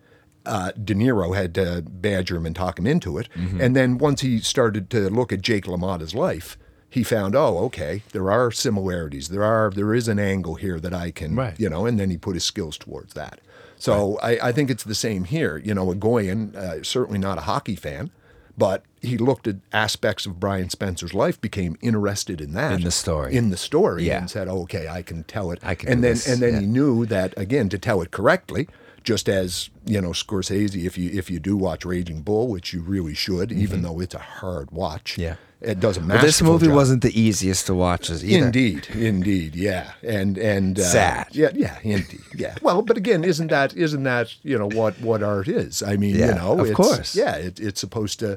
Uh, 0.48 0.72
De 0.72 0.94
Niro 0.94 1.36
had 1.36 1.54
to 1.54 1.82
badger 1.86 2.36
him 2.36 2.46
and 2.46 2.56
talk 2.56 2.78
him 2.78 2.86
into 2.86 3.18
it. 3.18 3.28
Mm-hmm. 3.36 3.60
And 3.60 3.76
then 3.76 3.98
once 3.98 4.22
he 4.22 4.40
started 4.40 4.88
to 4.90 5.10
look 5.10 5.32
at 5.32 5.42
Jake 5.42 5.66
LaMotta's 5.66 6.14
life, 6.14 6.56
he 6.90 7.02
found, 7.04 7.36
oh, 7.36 7.58
okay, 7.66 8.02
there 8.12 8.30
are 8.30 8.50
similarities. 8.50 9.28
There 9.28 9.44
are 9.44 9.70
there 9.70 9.94
is 9.94 10.08
an 10.08 10.18
angle 10.18 10.54
here 10.54 10.80
that 10.80 10.94
I 10.94 11.10
can, 11.10 11.36
Right. 11.36 11.58
you 11.60 11.68
know, 11.68 11.84
and 11.86 12.00
then 12.00 12.08
he 12.10 12.16
put 12.16 12.34
his 12.34 12.44
skills 12.44 12.78
towards 12.78 13.12
that. 13.14 13.40
So 13.80 14.18
I, 14.22 14.48
I 14.48 14.52
think 14.52 14.70
it's 14.70 14.82
the 14.84 14.94
same 14.94 15.24
here. 15.24 15.58
You 15.58 15.74
know, 15.74 15.86
Egoyan, 15.92 16.56
uh, 16.56 16.82
certainly 16.82 17.18
not 17.18 17.38
a 17.38 17.42
hockey 17.42 17.76
fan, 17.76 18.10
but 18.56 18.82
he 19.00 19.16
looked 19.18 19.46
at 19.46 19.56
aspects 19.72 20.26
of 20.26 20.40
Brian 20.40 20.68
Spencer's 20.70 21.14
life, 21.14 21.40
became 21.40 21.76
interested 21.80 22.40
in 22.40 22.54
that 22.54 22.72
In 22.72 22.80
the 22.82 22.90
story. 22.90 23.36
in 23.36 23.50
the 23.50 23.56
story, 23.56 24.04
Yeah. 24.04 24.18
and 24.18 24.28
said, 24.30 24.48
oh, 24.48 24.62
"Okay, 24.62 24.88
I 24.88 25.02
can 25.02 25.22
tell 25.24 25.52
it." 25.52 25.60
I 25.62 25.76
can 25.76 25.88
and 25.90 26.02
then 26.02 26.12
this, 26.14 26.26
and 26.26 26.42
then 26.42 26.54
yeah. 26.54 26.60
he 26.60 26.66
knew 26.66 27.06
that 27.06 27.34
again 27.36 27.68
to 27.68 27.78
tell 27.78 28.02
it 28.02 28.10
correctly. 28.10 28.66
Just 29.12 29.26
as 29.42 29.70
you 29.86 30.00
know, 30.02 30.10
Scorsese, 30.22 30.84
if 30.84 30.94
you 30.98 31.08
if 31.20 31.26
you 31.32 31.38
do 31.50 31.54
watch 31.56 31.82
Raging 31.92 32.20
Bull, 32.28 32.46
which 32.54 32.74
you 32.74 32.80
really 32.94 33.14
should, 33.14 33.48
even 33.64 33.80
though 33.84 34.00
it's 34.04 34.14
a 34.14 34.18
hard 34.40 34.70
watch, 34.70 35.08
Mm-hmm. 35.12 35.22
Yeah. 35.22 35.36
it 35.72 35.80
does 35.80 35.96
a 35.96 36.00
But 36.00 36.20
this 36.20 36.42
movie 36.42 36.66
job. 36.66 36.74
wasn't 36.80 37.02
the 37.08 37.14
easiest 37.26 37.62
to 37.68 37.74
watch 37.74 38.10
as 38.10 38.20
either. 38.22 38.46
Indeed, 38.46 38.82
indeed, 39.12 39.52
yeah, 39.68 39.92
and 40.18 40.36
and 40.54 40.78
uh, 40.78 40.82
Sad. 40.82 41.26
yeah, 41.32 41.52
yeah, 41.64 41.78
indeed, 41.96 42.20
yeah. 42.44 42.54
Well, 42.66 42.82
but 42.88 42.96
again, 43.02 43.24
isn't 43.32 43.48
that 43.56 43.70
isn't 43.86 44.02
that 44.12 44.26
you 44.50 44.56
know 44.60 44.68
what 44.80 44.94
what 45.08 45.20
art 45.22 45.48
is? 45.48 45.82
I 45.82 45.96
mean, 45.96 46.14
Yeah, 46.16 46.28
you 46.28 46.34
know, 46.40 46.52
of 46.60 46.66
it's, 46.66 46.76
course. 46.76 47.10
yeah, 47.16 47.34
it, 47.46 47.54
it's 47.66 47.80
supposed 47.80 48.18
to 48.24 48.36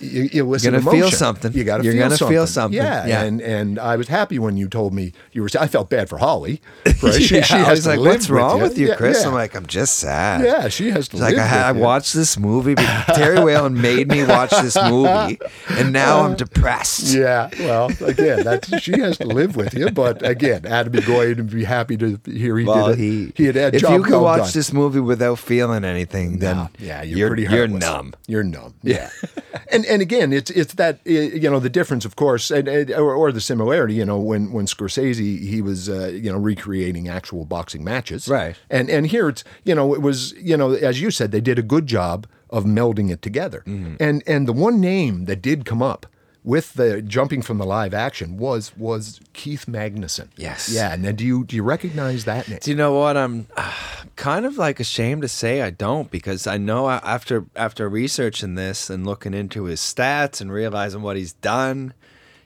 e- 0.00 0.28
elicit 0.38 0.72
You're 0.72 0.80
gonna 0.80 0.90
feel 0.96 1.10
something. 1.10 1.52
You 1.52 1.64
got 1.64 1.78
to 1.78 1.84
You're 1.84 1.92
feel 1.94 2.02
gonna 2.02 2.16
something. 2.16 2.34
feel 2.36 2.46
something. 2.46 2.76
Yeah, 2.76 3.06
Yeah. 3.06 3.22
and 3.24 3.40
and 3.40 3.78
I 3.78 3.96
was 3.96 4.08
happy 4.08 4.38
when 4.38 4.56
you 4.56 4.68
told 4.68 4.92
me 4.94 5.12
you 5.32 5.42
were. 5.42 5.48
I 5.58 5.66
felt 5.66 5.88
bad 5.90 6.08
for 6.08 6.18
Holly. 6.18 6.60
Right? 7.02 7.22
She, 7.22 7.36
yeah, 7.36 7.42
she 7.42 7.54
I 7.54 7.58
has 7.58 7.68
was 7.70 7.82
to 7.84 7.88
like, 7.90 8.00
"What's 8.00 8.28
wrong 8.28 8.60
with 8.60 8.76
you, 8.76 8.88
Yeah, 8.88 8.96
Chris?" 8.96 9.20
Yeah. 9.22 9.28
I'm 9.28 9.34
like, 9.34 9.54
"I'm 9.54 9.66
just 9.66 9.98
sad." 9.98 10.42
yeah, 10.44 10.66
she 10.68 10.90
has 10.90 11.06
to 11.08 11.16
like 11.16 11.34
live 11.34 11.42
I, 11.44 11.46
had, 11.46 11.62
I 11.66 11.72
watched 11.72 12.12
this 12.12 12.36
movie, 12.38 12.74
Terry 13.14 13.38
Whalen 13.42 13.80
made 13.80 14.08
me 14.08 14.24
watch 14.24 14.50
this 14.50 14.74
movie, 14.76 15.38
and 15.70 15.92
now 15.92 16.22
I'm 16.22 16.32
uh, 16.32 16.34
depressed. 16.34 17.14
Yeah, 17.14 17.50
well, 17.60 17.90
again, 18.04 18.42
that 18.44 18.80
she 18.82 18.98
has 18.98 19.16
to 19.18 19.26
live 19.28 19.54
with 19.54 19.74
you. 19.74 19.90
But 19.90 20.26
again, 20.26 20.66
Adam 20.66 20.92
Goy 21.04 21.28
would 21.34 21.50
be 21.50 21.62
happy 21.64 21.96
to 21.98 22.18
hear 22.26 22.58
he 22.58 22.64
Well, 22.64 22.88
did. 22.88 22.94
A, 22.98 23.00
he 23.00 23.32
he 23.36 23.44
had 23.44 23.54
had 23.54 23.74
if 23.76 23.82
you 23.82 24.02
could 24.02 24.20
watch 24.20 24.40
done. 24.42 24.50
this 24.54 24.72
movie 24.72 25.00
without 25.00 25.38
feeling 25.38 25.84
anything, 25.84 26.40
then 26.40 26.56
No. 26.56 26.68
yeah, 26.80 27.02
you're, 27.02 27.18
you're, 27.18 27.28
pretty 27.28 27.42
you're 27.44 27.68
numb. 27.68 28.14
You're 28.26 28.42
numb. 28.42 28.74
Yeah. 28.82 29.10
And 29.78 29.86
and 29.86 30.02
again, 30.02 30.32
it's 30.32 30.50
it's 30.50 30.74
that 30.74 30.98
you 31.04 31.48
know 31.48 31.60
the 31.60 31.70
difference, 31.70 32.04
of 32.04 32.16
course, 32.16 32.50
and, 32.50 32.66
and- 32.66 32.90
or, 32.90 33.14
or 33.14 33.30
the 33.30 33.40
similarity. 33.40 33.94
You 33.94 34.04
know, 34.04 34.18
when 34.18 34.50
when 34.52 34.66
Scorsese 34.66 35.38
he 35.38 35.62
was 35.62 35.88
uh, 35.88 36.08
you 36.08 36.32
know 36.32 36.38
recreating 36.38 37.08
actual 37.08 37.44
boxing 37.44 37.84
matches, 37.84 38.26
Right. 38.26 38.56
And 38.70 38.90
and 38.90 39.06
here 39.06 39.28
it's 39.28 39.44
you 39.64 39.74
know 39.76 39.94
it 39.94 40.02
was 40.02 40.32
you 40.32 40.56
know 40.56 40.72
as 40.72 41.00
you 41.00 41.12
said 41.12 41.30
they 41.30 41.40
did 41.40 41.58
a 41.60 41.62
good 41.62 41.86
job 41.86 42.26
of 42.50 42.64
melding 42.64 43.08
it 43.10 43.22
together. 43.22 43.62
Mm-hmm. 43.66 43.94
And 44.00 44.24
and 44.26 44.48
the 44.48 44.52
one 44.52 44.80
name 44.80 45.26
that 45.26 45.40
did 45.42 45.64
come 45.64 45.80
up 45.82 46.06
with 46.48 46.72
the 46.72 47.02
jumping 47.02 47.42
from 47.42 47.58
the 47.58 47.66
live 47.66 47.92
action 47.92 48.38
was 48.38 48.74
was 48.74 49.20
Keith 49.34 49.66
Magnuson. 49.66 50.28
Yes. 50.36 50.70
Yeah. 50.70 50.94
And 50.94 51.04
then 51.04 51.14
do 51.14 51.26
you 51.26 51.44
do 51.44 51.54
you 51.54 51.62
recognize 51.62 52.24
that 52.24 52.48
name? 52.48 52.58
Do 52.62 52.70
you 52.70 52.76
know 52.76 52.94
what? 52.94 53.18
I'm 53.18 53.48
uh, 53.54 53.70
kind 54.16 54.46
of 54.46 54.56
like 54.56 54.80
ashamed 54.80 55.20
to 55.22 55.28
say 55.28 55.60
I 55.60 55.68
don't 55.68 56.10
because 56.10 56.46
I 56.46 56.56
know 56.56 56.88
after 56.88 57.44
after 57.54 57.86
researching 57.86 58.54
this 58.54 58.88
and 58.88 59.06
looking 59.06 59.34
into 59.34 59.64
his 59.64 59.80
stats 59.80 60.40
and 60.40 60.50
realizing 60.50 61.02
what 61.02 61.18
he's 61.18 61.34
done, 61.34 61.92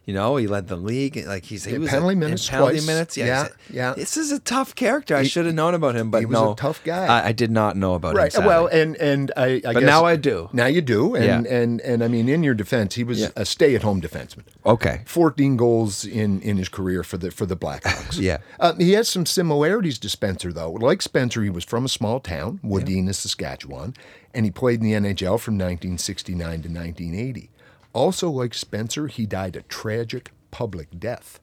you 0.04 0.12
know, 0.14 0.36
he 0.36 0.46
led 0.46 0.66
the 0.68 0.76
league. 0.76 1.16
Like 1.26 1.44
he's 1.44 1.64
he 1.64 1.78
was 1.78 1.90
penalty 1.90 2.08
a- 2.10 2.12
in 2.14 2.18
minutes 2.18 2.48
penalty 2.48 2.74
twice. 2.74 2.86
minutes. 2.86 3.16
Yeah, 3.16 3.26
Yeah, 3.26 3.48
yeah. 3.70 3.94
This 3.94 4.16
is 4.16 4.32
a 4.32 4.40
tough 4.40 4.74
character. 4.74 5.14
I 5.14 5.22
should 5.22 5.46
have 5.46 5.54
known 5.54 5.74
about 5.74 5.94
him, 5.94 6.10
but 6.10 6.18
he 6.20 6.26
was 6.26 6.38
a 6.38 6.44
no, 6.44 6.54
tough 6.54 6.82
guy. 6.84 7.06
I, 7.06 7.28
I 7.28 7.32
did 7.32 7.50
not 7.50 7.76
know 7.76 7.94
about 7.94 8.10
him. 8.12 8.16
Right. 8.16 8.32
sadly. 8.32 8.46
Well, 8.48 8.66
and 8.66 8.96
and 8.96 9.30
I, 9.36 9.44
I 9.44 9.60
But 9.62 9.72
guess 9.80 9.82
now 9.84 10.04
I 10.04 10.16
do. 10.16 10.48
Now 10.52 10.66
you 10.66 10.80
do, 10.82 11.14
and 11.14 11.46
Yeah. 11.46 11.54
and 11.54 11.80
and 11.82 12.02
I 12.02 12.08
mean, 12.08 12.28
in 12.28 12.42
your 12.42 12.54
defense, 12.54 12.94
he 12.96 13.04
was 13.04 13.20
Yeah. 13.20 13.28
a 13.36 13.44
stay-at-home 13.44 14.00
defenseman. 14.00 14.42
okay, 14.66 15.02
14 15.06 15.56
goals 15.56 16.04
in 16.04 16.40
in 16.40 16.56
his 16.56 16.68
career 16.68 17.02
for 17.04 17.16
the 17.18 17.30
for 17.30 17.46
the 17.46 17.56
Blackhawks. 17.56 18.18
Yeah. 18.20 18.38
uh, 18.60 18.74
he 18.74 18.92
has 18.92 19.08
some 19.08 19.24
similarities 19.26 19.98
to 20.00 20.08
Spencer 20.08 20.52
though. 20.52 20.72
Like 20.72 21.02
Spencer, 21.02 21.42
he 21.42 21.50
was 21.50 21.64
from 21.64 21.84
a 21.84 21.88
small 21.88 22.18
town, 22.20 22.58
Wadena, 22.64 23.14
Saskatchewan, 23.14 23.94
and 24.34 24.44
he 24.44 24.50
played 24.50 24.80
in 24.82 24.84
the 24.86 24.94
NHL 24.94 25.38
from 25.38 25.54
1969 25.58 26.62
to 26.62 26.68
1980. 26.68 27.50
Also, 27.92 28.30
like 28.30 28.54
Spencer, 28.54 29.06
he 29.06 29.26
died 29.26 29.56
a 29.56 29.62
tragic 29.62 30.30
public 30.50 30.98
death. 30.98 31.40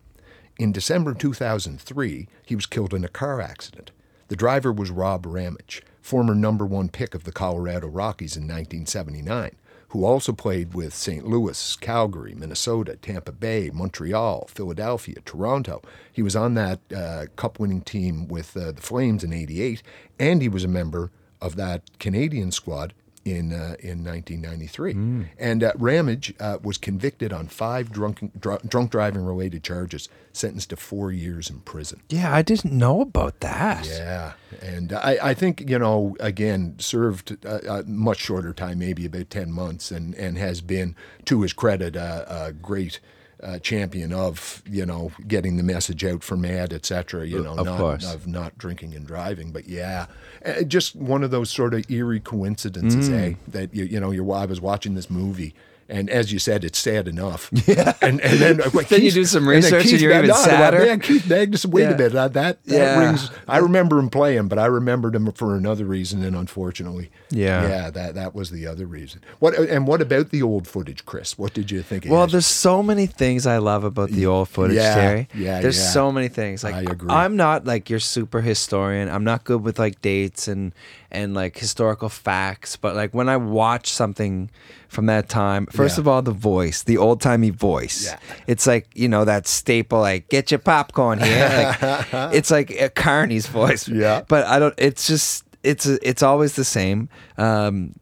In 0.57 0.71
December 0.71 1.13
2003, 1.13 2.27
he 2.45 2.55
was 2.55 2.65
killed 2.65 2.93
in 2.93 3.03
a 3.03 3.09
car 3.09 3.39
accident. 3.39 3.91
The 4.29 4.35
driver 4.35 4.71
was 4.71 4.91
Rob 4.91 5.25
Ramage, 5.25 5.83
former 6.01 6.35
number 6.35 6.65
one 6.65 6.89
pick 6.89 7.15
of 7.15 7.23
the 7.23 7.31
Colorado 7.31 7.87
Rockies 7.87 8.35
in 8.35 8.43
1979, 8.43 9.51
who 9.89 10.03
also 10.03 10.33
played 10.33 10.73
with 10.73 10.93
St. 10.93 11.25
Louis, 11.25 11.75
Calgary, 11.77 12.35
Minnesota, 12.35 12.95
Tampa 12.95 13.31
Bay, 13.31 13.69
Montreal, 13.73 14.47
Philadelphia, 14.47 15.17
Toronto. 15.25 15.81
He 16.11 16.21
was 16.21 16.35
on 16.35 16.55
that 16.55 16.79
uh, 16.95 17.25
cup 17.35 17.59
winning 17.59 17.81
team 17.81 18.27
with 18.27 18.57
uh, 18.57 18.71
the 18.71 18.81
Flames 18.81 19.23
in 19.23 19.33
88, 19.33 19.81
and 20.19 20.41
he 20.41 20.49
was 20.49 20.63
a 20.63 20.67
member 20.67 21.11
of 21.41 21.55
that 21.55 21.99
Canadian 21.99 22.51
squad 22.51 22.93
in 23.31 23.51
uh, 23.53 23.75
in 23.79 24.03
1993. 24.03 25.27
And 25.37 25.63
uh, 25.63 25.71
Ramage 25.77 26.33
uh, 26.39 26.57
was 26.63 26.77
convicted 26.77 27.31
on 27.33 27.47
five 27.47 27.91
drunk 27.91 28.31
dr- 28.39 28.67
drunk 28.67 28.91
driving 28.91 29.23
related 29.25 29.63
charges, 29.63 30.09
sentenced 30.33 30.69
to 30.71 30.75
four 30.75 31.11
years 31.11 31.49
in 31.49 31.59
prison. 31.61 32.01
yeah, 32.09 32.33
I 32.33 32.41
didn't 32.41 32.73
know 32.73 33.01
about 33.01 33.39
that. 33.41 33.87
Yeah, 33.87 34.33
and 34.61 34.93
I, 34.93 35.17
I 35.21 35.33
think 35.33 35.69
you 35.69 35.79
know 35.79 36.15
again 36.19 36.75
served 36.79 37.43
a, 37.45 37.79
a 37.79 37.83
much 37.83 38.19
shorter 38.19 38.53
time, 38.53 38.79
maybe 38.79 39.05
about 39.05 39.29
ten 39.29 39.51
months, 39.51 39.91
and 39.91 40.13
and 40.15 40.37
has 40.37 40.61
been 40.61 40.95
to 41.25 41.41
his 41.41 41.53
credit 41.53 41.95
a, 41.95 42.45
a 42.47 42.53
great. 42.53 42.99
Uh, 43.41 43.57
champion 43.59 44.11
of 44.11 44.61
you 44.69 44.85
know 44.85 45.13
getting 45.25 45.55
the 45.55 45.63
message 45.63 46.03
out 46.03 46.21
for 46.23 46.35
MADD 46.35 46.73
etc 46.73 47.25
you 47.25 47.41
know 47.41 47.55
Of 47.57 47.65
not 47.67 47.77
course. 47.77 48.13
of 48.13 48.27
not 48.27 48.57
drinking 48.57 48.93
and 48.95 49.07
driving 49.07 49.51
but 49.51 49.65
yeah 49.65 50.07
uh, 50.45 50.63
just 50.63 50.93
one 50.93 51.23
of 51.23 51.31
those 51.31 51.49
sort 51.49 51.73
of 51.73 51.89
eerie 51.89 52.19
coincidences 52.19 53.07
Mm. 53.09 53.13
eh 53.31 53.35
that 53.47 53.73
you, 53.73 53.85
you 53.85 53.97
know 53.97 54.11
you're 54.11 54.29
I 54.33 54.45
was 54.45 54.59
watching 54.59 54.95
this 54.95 55.09
movie 55.09 55.53
and 55.89 56.09
as 56.09 56.31
you 56.31 56.39
said 56.39 56.63
it's 56.63 56.77
sad 56.79 57.07
enough 57.07 57.49
yeah 57.67 57.93
and 58.01 58.21
and 58.21 58.39
then 58.39 58.57
like, 58.73 58.87
Then 58.89 59.01
you 59.01 59.11
do 59.11 59.25
some 59.25 59.47
research 59.49 59.73
and 59.81 59.83
Keith 59.89 60.01
you're 60.01 60.11
even 60.13 60.33
sadder. 60.35 60.85
man, 60.85 60.99
Keith 60.99 61.23
Magnuson 61.23 61.67
wait 61.71 61.81
Yeah. 61.83 61.89
a 61.91 61.97
minute 61.97 62.13
that 62.13 62.33
that 62.33 62.59
Yeah. 62.65 62.99
rings 62.99 63.31
I 63.47 63.57
remember 63.57 63.97
him 63.99 64.09
playing, 64.09 64.47
but 64.47 64.59
I 64.59 64.67
remembered 64.67 65.15
him 65.15 65.31
for 65.31 65.55
another 65.55 65.85
reason, 65.85 66.23
and 66.23 66.35
unfortunately, 66.35 67.09
Yeah. 67.31 67.67
yeah, 67.67 67.89
that 67.89 68.15
that 68.15 68.35
was 68.35 68.51
the 68.51 68.67
other 68.67 68.85
reason. 68.85 69.21
What 69.39 69.57
and 69.57 69.87
what 69.87 70.01
about 70.01 70.29
the 70.29 70.43
old 70.43 70.67
footage, 70.67 71.05
Chris? 71.05 71.37
What 71.37 71.53
did 71.53 71.71
you 71.71 71.81
think? 71.81 72.05
it 72.05 72.11
Well, 72.11 72.27
there's 72.27 72.45
so 72.45 72.83
many 72.83 73.07
things 73.07 73.47
I 73.47 73.57
love 73.57 73.83
about 73.83 74.11
the 74.11 74.25
old 74.27 74.49
footage, 74.49 74.77
Yeah, 74.77 74.93
Terry. 74.95 75.27
yeah, 75.33 75.59
There's 75.61 75.77
yeah. 75.79 75.89
so 75.89 76.11
many 76.11 76.27
things. 76.27 76.63
Like 76.63 76.75
I 76.75 76.81
agree. 76.81 77.09
I'm 77.09 77.35
not 77.35 77.65
like 77.65 77.89
your 77.89 77.99
super 77.99 78.41
historian. 78.41 79.09
I'm 79.09 79.23
not 79.23 79.43
good 79.43 79.63
with 79.63 79.79
like 79.79 80.01
dates 80.01 80.47
and 80.47 80.73
and 81.11 81.33
like 81.33 81.57
historical 81.57 82.09
facts, 82.09 82.75
but 82.75 82.95
like 82.95 83.13
when 83.15 83.27
I 83.29 83.37
watch 83.37 83.91
something 83.91 84.51
from 84.89 85.05
that 85.05 85.29
time, 85.29 85.65
first 85.67 85.97
Yeah. 85.97 86.01
of 86.01 86.07
all, 86.07 86.21
the 86.21 86.31
voice, 86.31 86.83
the 86.83 86.97
old 86.97 87.21
timey 87.21 87.51
voice. 87.51 88.05
Yeah. 88.05 88.17
It's 88.47 88.67
like, 88.67 88.87
you 88.95 89.07
know, 89.07 89.23
that 89.25 89.47
staple 89.47 89.99
like 90.01 90.27
get 90.29 90.51
your 90.51 90.59
popcorn 90.59 91.19
here. 91.19 91.75
Like 92.11 92.33
it's 92.33 92.51
like 92.51 92.71
a 92.71 92.89
Carney's 92.89 93.47
voice. 93.47 93.87
Yeah. 93.87 94.23
But 94.27 94.45
I 94.47 94.59
don't 94.59 94.73
it's 94.77 95.07
just 95.07 95.45
it's 95.63 95.85
it's 95.85 96.23
always 96.23 96.55
the 96.55 96.65
same. 96.65 97.07
Um 97.37 97.93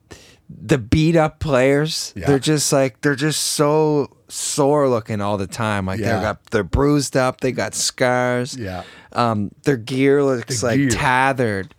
the 0.50 0.78
beat 0.78 1.16
up 1.18 1.40
players, 1.40 2.14
Yeah. 2.16 2.28
they're 2.28 2.40
just 2.40 2.72
like 2.72 3.02
they're 3.02 3.16
just 3.16 3.42
so 3.42 4.16
sore 4.30 4.88
looking 4.90 5.20
all 5.22 5.38
the 5.38 5.48
time. 5.48 5.86
Like 5.86 6.00
Yeah. 6.00 6.14
they're 6.14 6.22
got 6.22 6.46
they're 6.52 6.64
bruised 6.64 7.18
up, 7.18 7.42
they 7.42 7.52
got 7.52 7.76
scars. 7.76 8.56
Yeah. 8.56 8.84
Um, 9.14 9.52
their 9.64 9.78
gear 9.78 10.24
looks 10.24 10.62
The 10.62 10.68
like 10.68 10.78
gear. 10.78 10.90
tethered. 10.90 11.74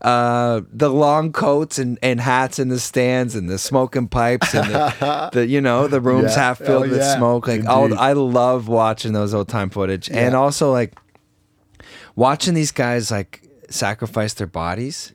Uh, 0.00 0.62
the 0.72 0.88
long 0.88 1.30
coats 1.30 1.78
and, 1.78 1.98
and 2.02 2.20
hats 2.20 2.58
in 2.58 2.68
the 2.68 2.78
stands 2.80 3.34
and 3.34 3.50
the 3.50 3.58
smoking 3.58 4.08
pipes 4.08 4.54
and 4.54 4.70
the, 4.72 5.30
the 5.34 5.46
you 5.46 5.60
know 5.60 5.86
the 5.88 6.00
rooms 6.00 6.32
Yeah. 6.32 6.38
half 6.42 6.58
filled 6.58 6.86
Oh, 6.86 6.88
with 6.88 7.00
yeah. 7.00 7.16
smoke. 7.16 7.46
Like 7.46 7.66
all 7.66 7.92
I 7.98 8.12
love 8.14 8.66
watching 8.66 9.12
those 9.12 9.34
old 9.34 9.48
time 9.48 9.68
footage 9.68 10.08
and 10.10 10.34
also 10.34 10.72
like 10.72 10.94
watching 12.16 12.54
these 12.54 12.72
guys 12.72 13.10
like 13.10 13.42
sacrifice 13.68 14.34
their 14.34 14.46
bodies 14.46 15.12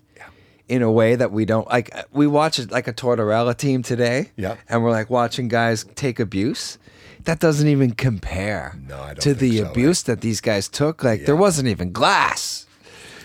in 0.67 0.81
a 0.81 0.91
way 0.91 1.15
that 1.15 1.31
we 1.31 1.45
don't 1.45 1.67
like 1.67 1.89
we 2.11 2.25
watch 2.27 2.57
it 2.59 2.71
like 2.71 2.87
a 2.87 2.93
Tortorella 2.93 3.55
team 3.55 3.83
today 3.83 4.31
Yeah. 4.35 4.55
and 4.69 4.83
we're 4.83 4.91
like 4.91 5.09
watching 5.09 5.47
guys 5.47 5.85
take 5.95 6.19
abuse 6.19 6.77
that 7.25 7.39
doesn't 7.39 7.67
even 7.67 7.91
compare 7.91 8.77
No, 8.87 9.13
to 9.19 9.33
the 9.33 9.57
so, 9.59 9.65
abuse 9.69 10.03
that 10.03 10.21
these 10.21 10.41
guys 10.41 10.67
took 10.69 11.03
like 11.03 11.25
there 11.25 11.35
wasn't 11.35 11.67
even 11.67 11.91
glass 11.91 12.64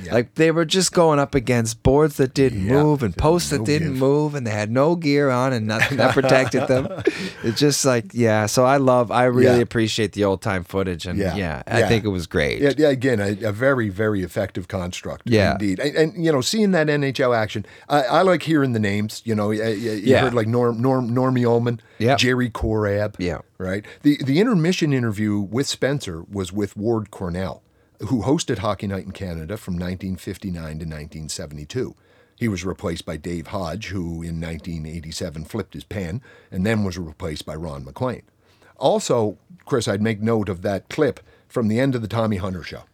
Yeah. 0.02 0.14
like 0.14 0.34
they 0.34 0.50
were 0.50 0.64
just 0.64 0.92
going 0.92 1.18
up 1.18 1.34
against 1.34 1.82
boards 1.82 2.16
that 2.16 2.34
didn't 2.34 2.66
Yeah. 2.66 2.82
move 2.82 3.02
and 3.02 3.16
posts 3.16 3.50
that 3.50 3.64
didn't 3.64 3.92
give. 3.92 3.98
move 4.00 4.34
and 4.34 4.46
they 4.46 4.50
had 4.50 4.70
no 4.70 4.96
gear 4.96 5.30
on 5.30 5.52
and 5.52 5.66
nothing 5.66 5.98
that 5.98 6.14
protected 6.14 6.66
them 6.68 6.88
it's 7.44 7.58
just 7.60 7.84
like 7.84 8.06
yeah 8.14 8.46
so 8.46 8.64
i 8.64 8.76
love 8.76 9.10
i 9.10 9.24
really 9.24 9.56
Yeah. 9.56 9.62
appreciate 9.62 10.12
the 10.12 10.24
old 10.24 10.42
time 10.42 10.64
footage 10.64 11.06
and 11.06 11.18
yeah, 11.18 11.62
i 11.66 11.82
think 11.82 12.04
it 12.04 12.08
was 12.08 12.26
great 12.26 12.60
Yeah, 12.60 12.72
yeah, 12.76 12.88
again, 12.88 13.20
a, 13.20 13.48
a 13.48 13.52
very, 13.52 13.88
very 13.88 14.22
effective 14.22 14.68
construct. 14.68 15.22
Yeah. 15.28 15.52
indeed. 15.52 15.78
And, 15.80 15.96
and 15.96 16.24
you 16.24 16.32
know, 16.32 16.40
seeing 16.40 16.70
that 16.72 16.86
NHL 16.88 17.36
action, 17.36 17.64
I, 17.88 18.02
I 18.02 18.22
like 18.22 18.42
hearing 18.42 18.72
the 18.72 18.78
names. 18.78 19.22
You 19.24 19.34
know, 19.34 19.50
you, 19.50 19.62
you 19.64 20.16
heard 20.16 20.34
like 20.34 20.46
Norm, 20.46 20.80
Norm, 20.80 21.10
Normie 21.10 21.44
Ullman, 21.46 21.80
Yeah. 21.98 22.16
Jerry 22.16 22.50
Korab. 22.50 23.14
Yeah. 23.18 23.40
right. 23.58 23.84
The 24.02 24.18
the 24.24 24.40
intermission 24.40 24.92
interview 24.92 25.38
with 25.38 25.66
Spencer 25.66 26.24
was 26.30 26.52
with 26.52 26.76
Ward 26.76 27.10
Cornell, 27.10 27.62
who 28.06 28.22
hosted 28.22 28.58
Hockey 28.58 28.86
Night 28.86 29.04
in 29.04 29.12
Canada 29.12 29.56
from 29.56 29.74
1959 29.74 30.54
to 30.54 30.68
1972. 30.68 31.94
He 32.36 32.48
was 32.48 32.64
replaced 32.64 33.04
by 33.04 33.18
Dave 33.18 33.48
Hodge, 33.48 33.88
who 33.88 34.22
in 34.22 34.40
1987 34.40 35.44
flipped 35.44 35.74
his 35.74 35.84
pen, 35.84 36.22
and 36.50 36.64
then 36.64 36.84
was 36.84 36.96
replaced 36.98 37.44
by 37.44 37.54
Ron 37.54 37.84
MacLean. 37.84 38.22
Also, 38.78 39.36
Chris, 39.66 39.86
I'd 39.86 40.00
make 40.00 40.22
note 40.22 40.48
of 40.48 40.62
that 40.62 40.88
clip 40.88 41.20
from 41.48 41.68
the 41.68 41.78
end 41.78 41.94
of 41.94 42.00
the 42.00 42.08
Tommy 42.08 42.38
Hunter 42.38 42.62
show. 42.62 42.84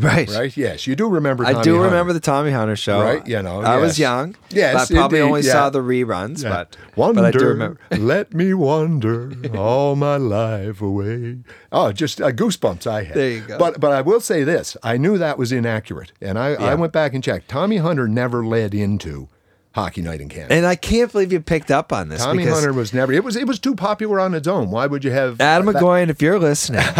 Right 0.00 0.28
Right? 0.28 0.56
Yes, 0.56 0.86
you 0.86 0.96
do 0.96 1.08
remember. 1.08 1.44
I 1.44 1.50
do 1.52 1.56
Hunter. 1.56 1.80
remember 1.80 2.12
the 2.12 2.20
Tommy 2.20 2.50
Hunter 2.50 2.76
show. 2.76 3.00
Right, 3.00 3.26
you 3.26 3.40
know, 3.42 3.60
I 3.60 3.76
was 3.78 3.98
young. 3.98 4.36
Yes, 4.50 4.88
but 4.88 4.94
I 4.96 4.98
probably 4.98 5.18
indeed, 5.20 5.28
only 5.28 5.40
yeah. 5.42 5.52
saw 5.52 5.70
the 5.70 5.80
reruns, 5.80 6.42
Yeah. 6.42 6.50
but 6.50 6.76
Wonder, 6.96 7.22
but 7.22 7.34
I 7.34 7.38
do 7.38 7.46
remember. 7.46 7.80
let 7.98 8.34
me 8.34 8.52
wander 8.54 9.32
all 9.56 9.96
my 9.96 10.16
life 10.16 10.80
away. 10.82 11.38
Oh, 11.72 11.92
just 11.92 12.20
uh, 12.20 12.30
goosebumps 12.32 12.86
I 12.86 13.04
had. 13.04 13.16
There 13.16 13.30
you 13.30 13.40
go. 13.40 13.58
But 13.58 13.80
but 13.80 13.92
I 13.92 14.00
will 14.00 14.20
say 14.20 14.44
this: 14.44 14.76
I 14.82 14.96
knew 14.96 15.18
that 15.18 15.38
was 15.38 15.52
inaccurate, 15.52 16.12
and 16.20 16.38
I, 16.38 16.54
I 16.54 16.74
went 16.74 16.92
back 16.92 17.14
and 17.14 17.22
checked. 17.22 17.48
Tommy 17.48 17.76
Hunter 17.78 18.08
never 18.08 18.44
led 18.44 18.74
into 18.74 19.28
Hockey 19.72 20.02
Night 20.02 20.20
in 20.20 20.28
Canada. 20.28 20.52
And 20.54 20.66
I 20.66 20.74
can't 20.74 21.12
believe 21.12 21.32
you 21.32 21.40
picked 21.40 21.70
up 21.70 21.92
on 21.92 22.08
this 22.08 22.24
Tommy 22.24 22.44
Hunter 22.44 22.72
was 22.72 22.92
never. 22.92 23.12
It 23.12 23.22
was 23.22 23.36
it 23.36 23.46
was 23.46 23.60
too 23.60 23.76
popular 23.76 24.18
on 24.18 24.34
its 24.34 24.48
own. 24.48 24.70
Why 24.72 24.86
would 24.86 25.04
you 25.04 25.12
have 25.12 25.40
Atom 25.40 25.66
that- 25.66 25.76
Egoyan, 25.76 26.08
if 26.08 26.20
you're 26.20 26.40
listening, 26.40 26.82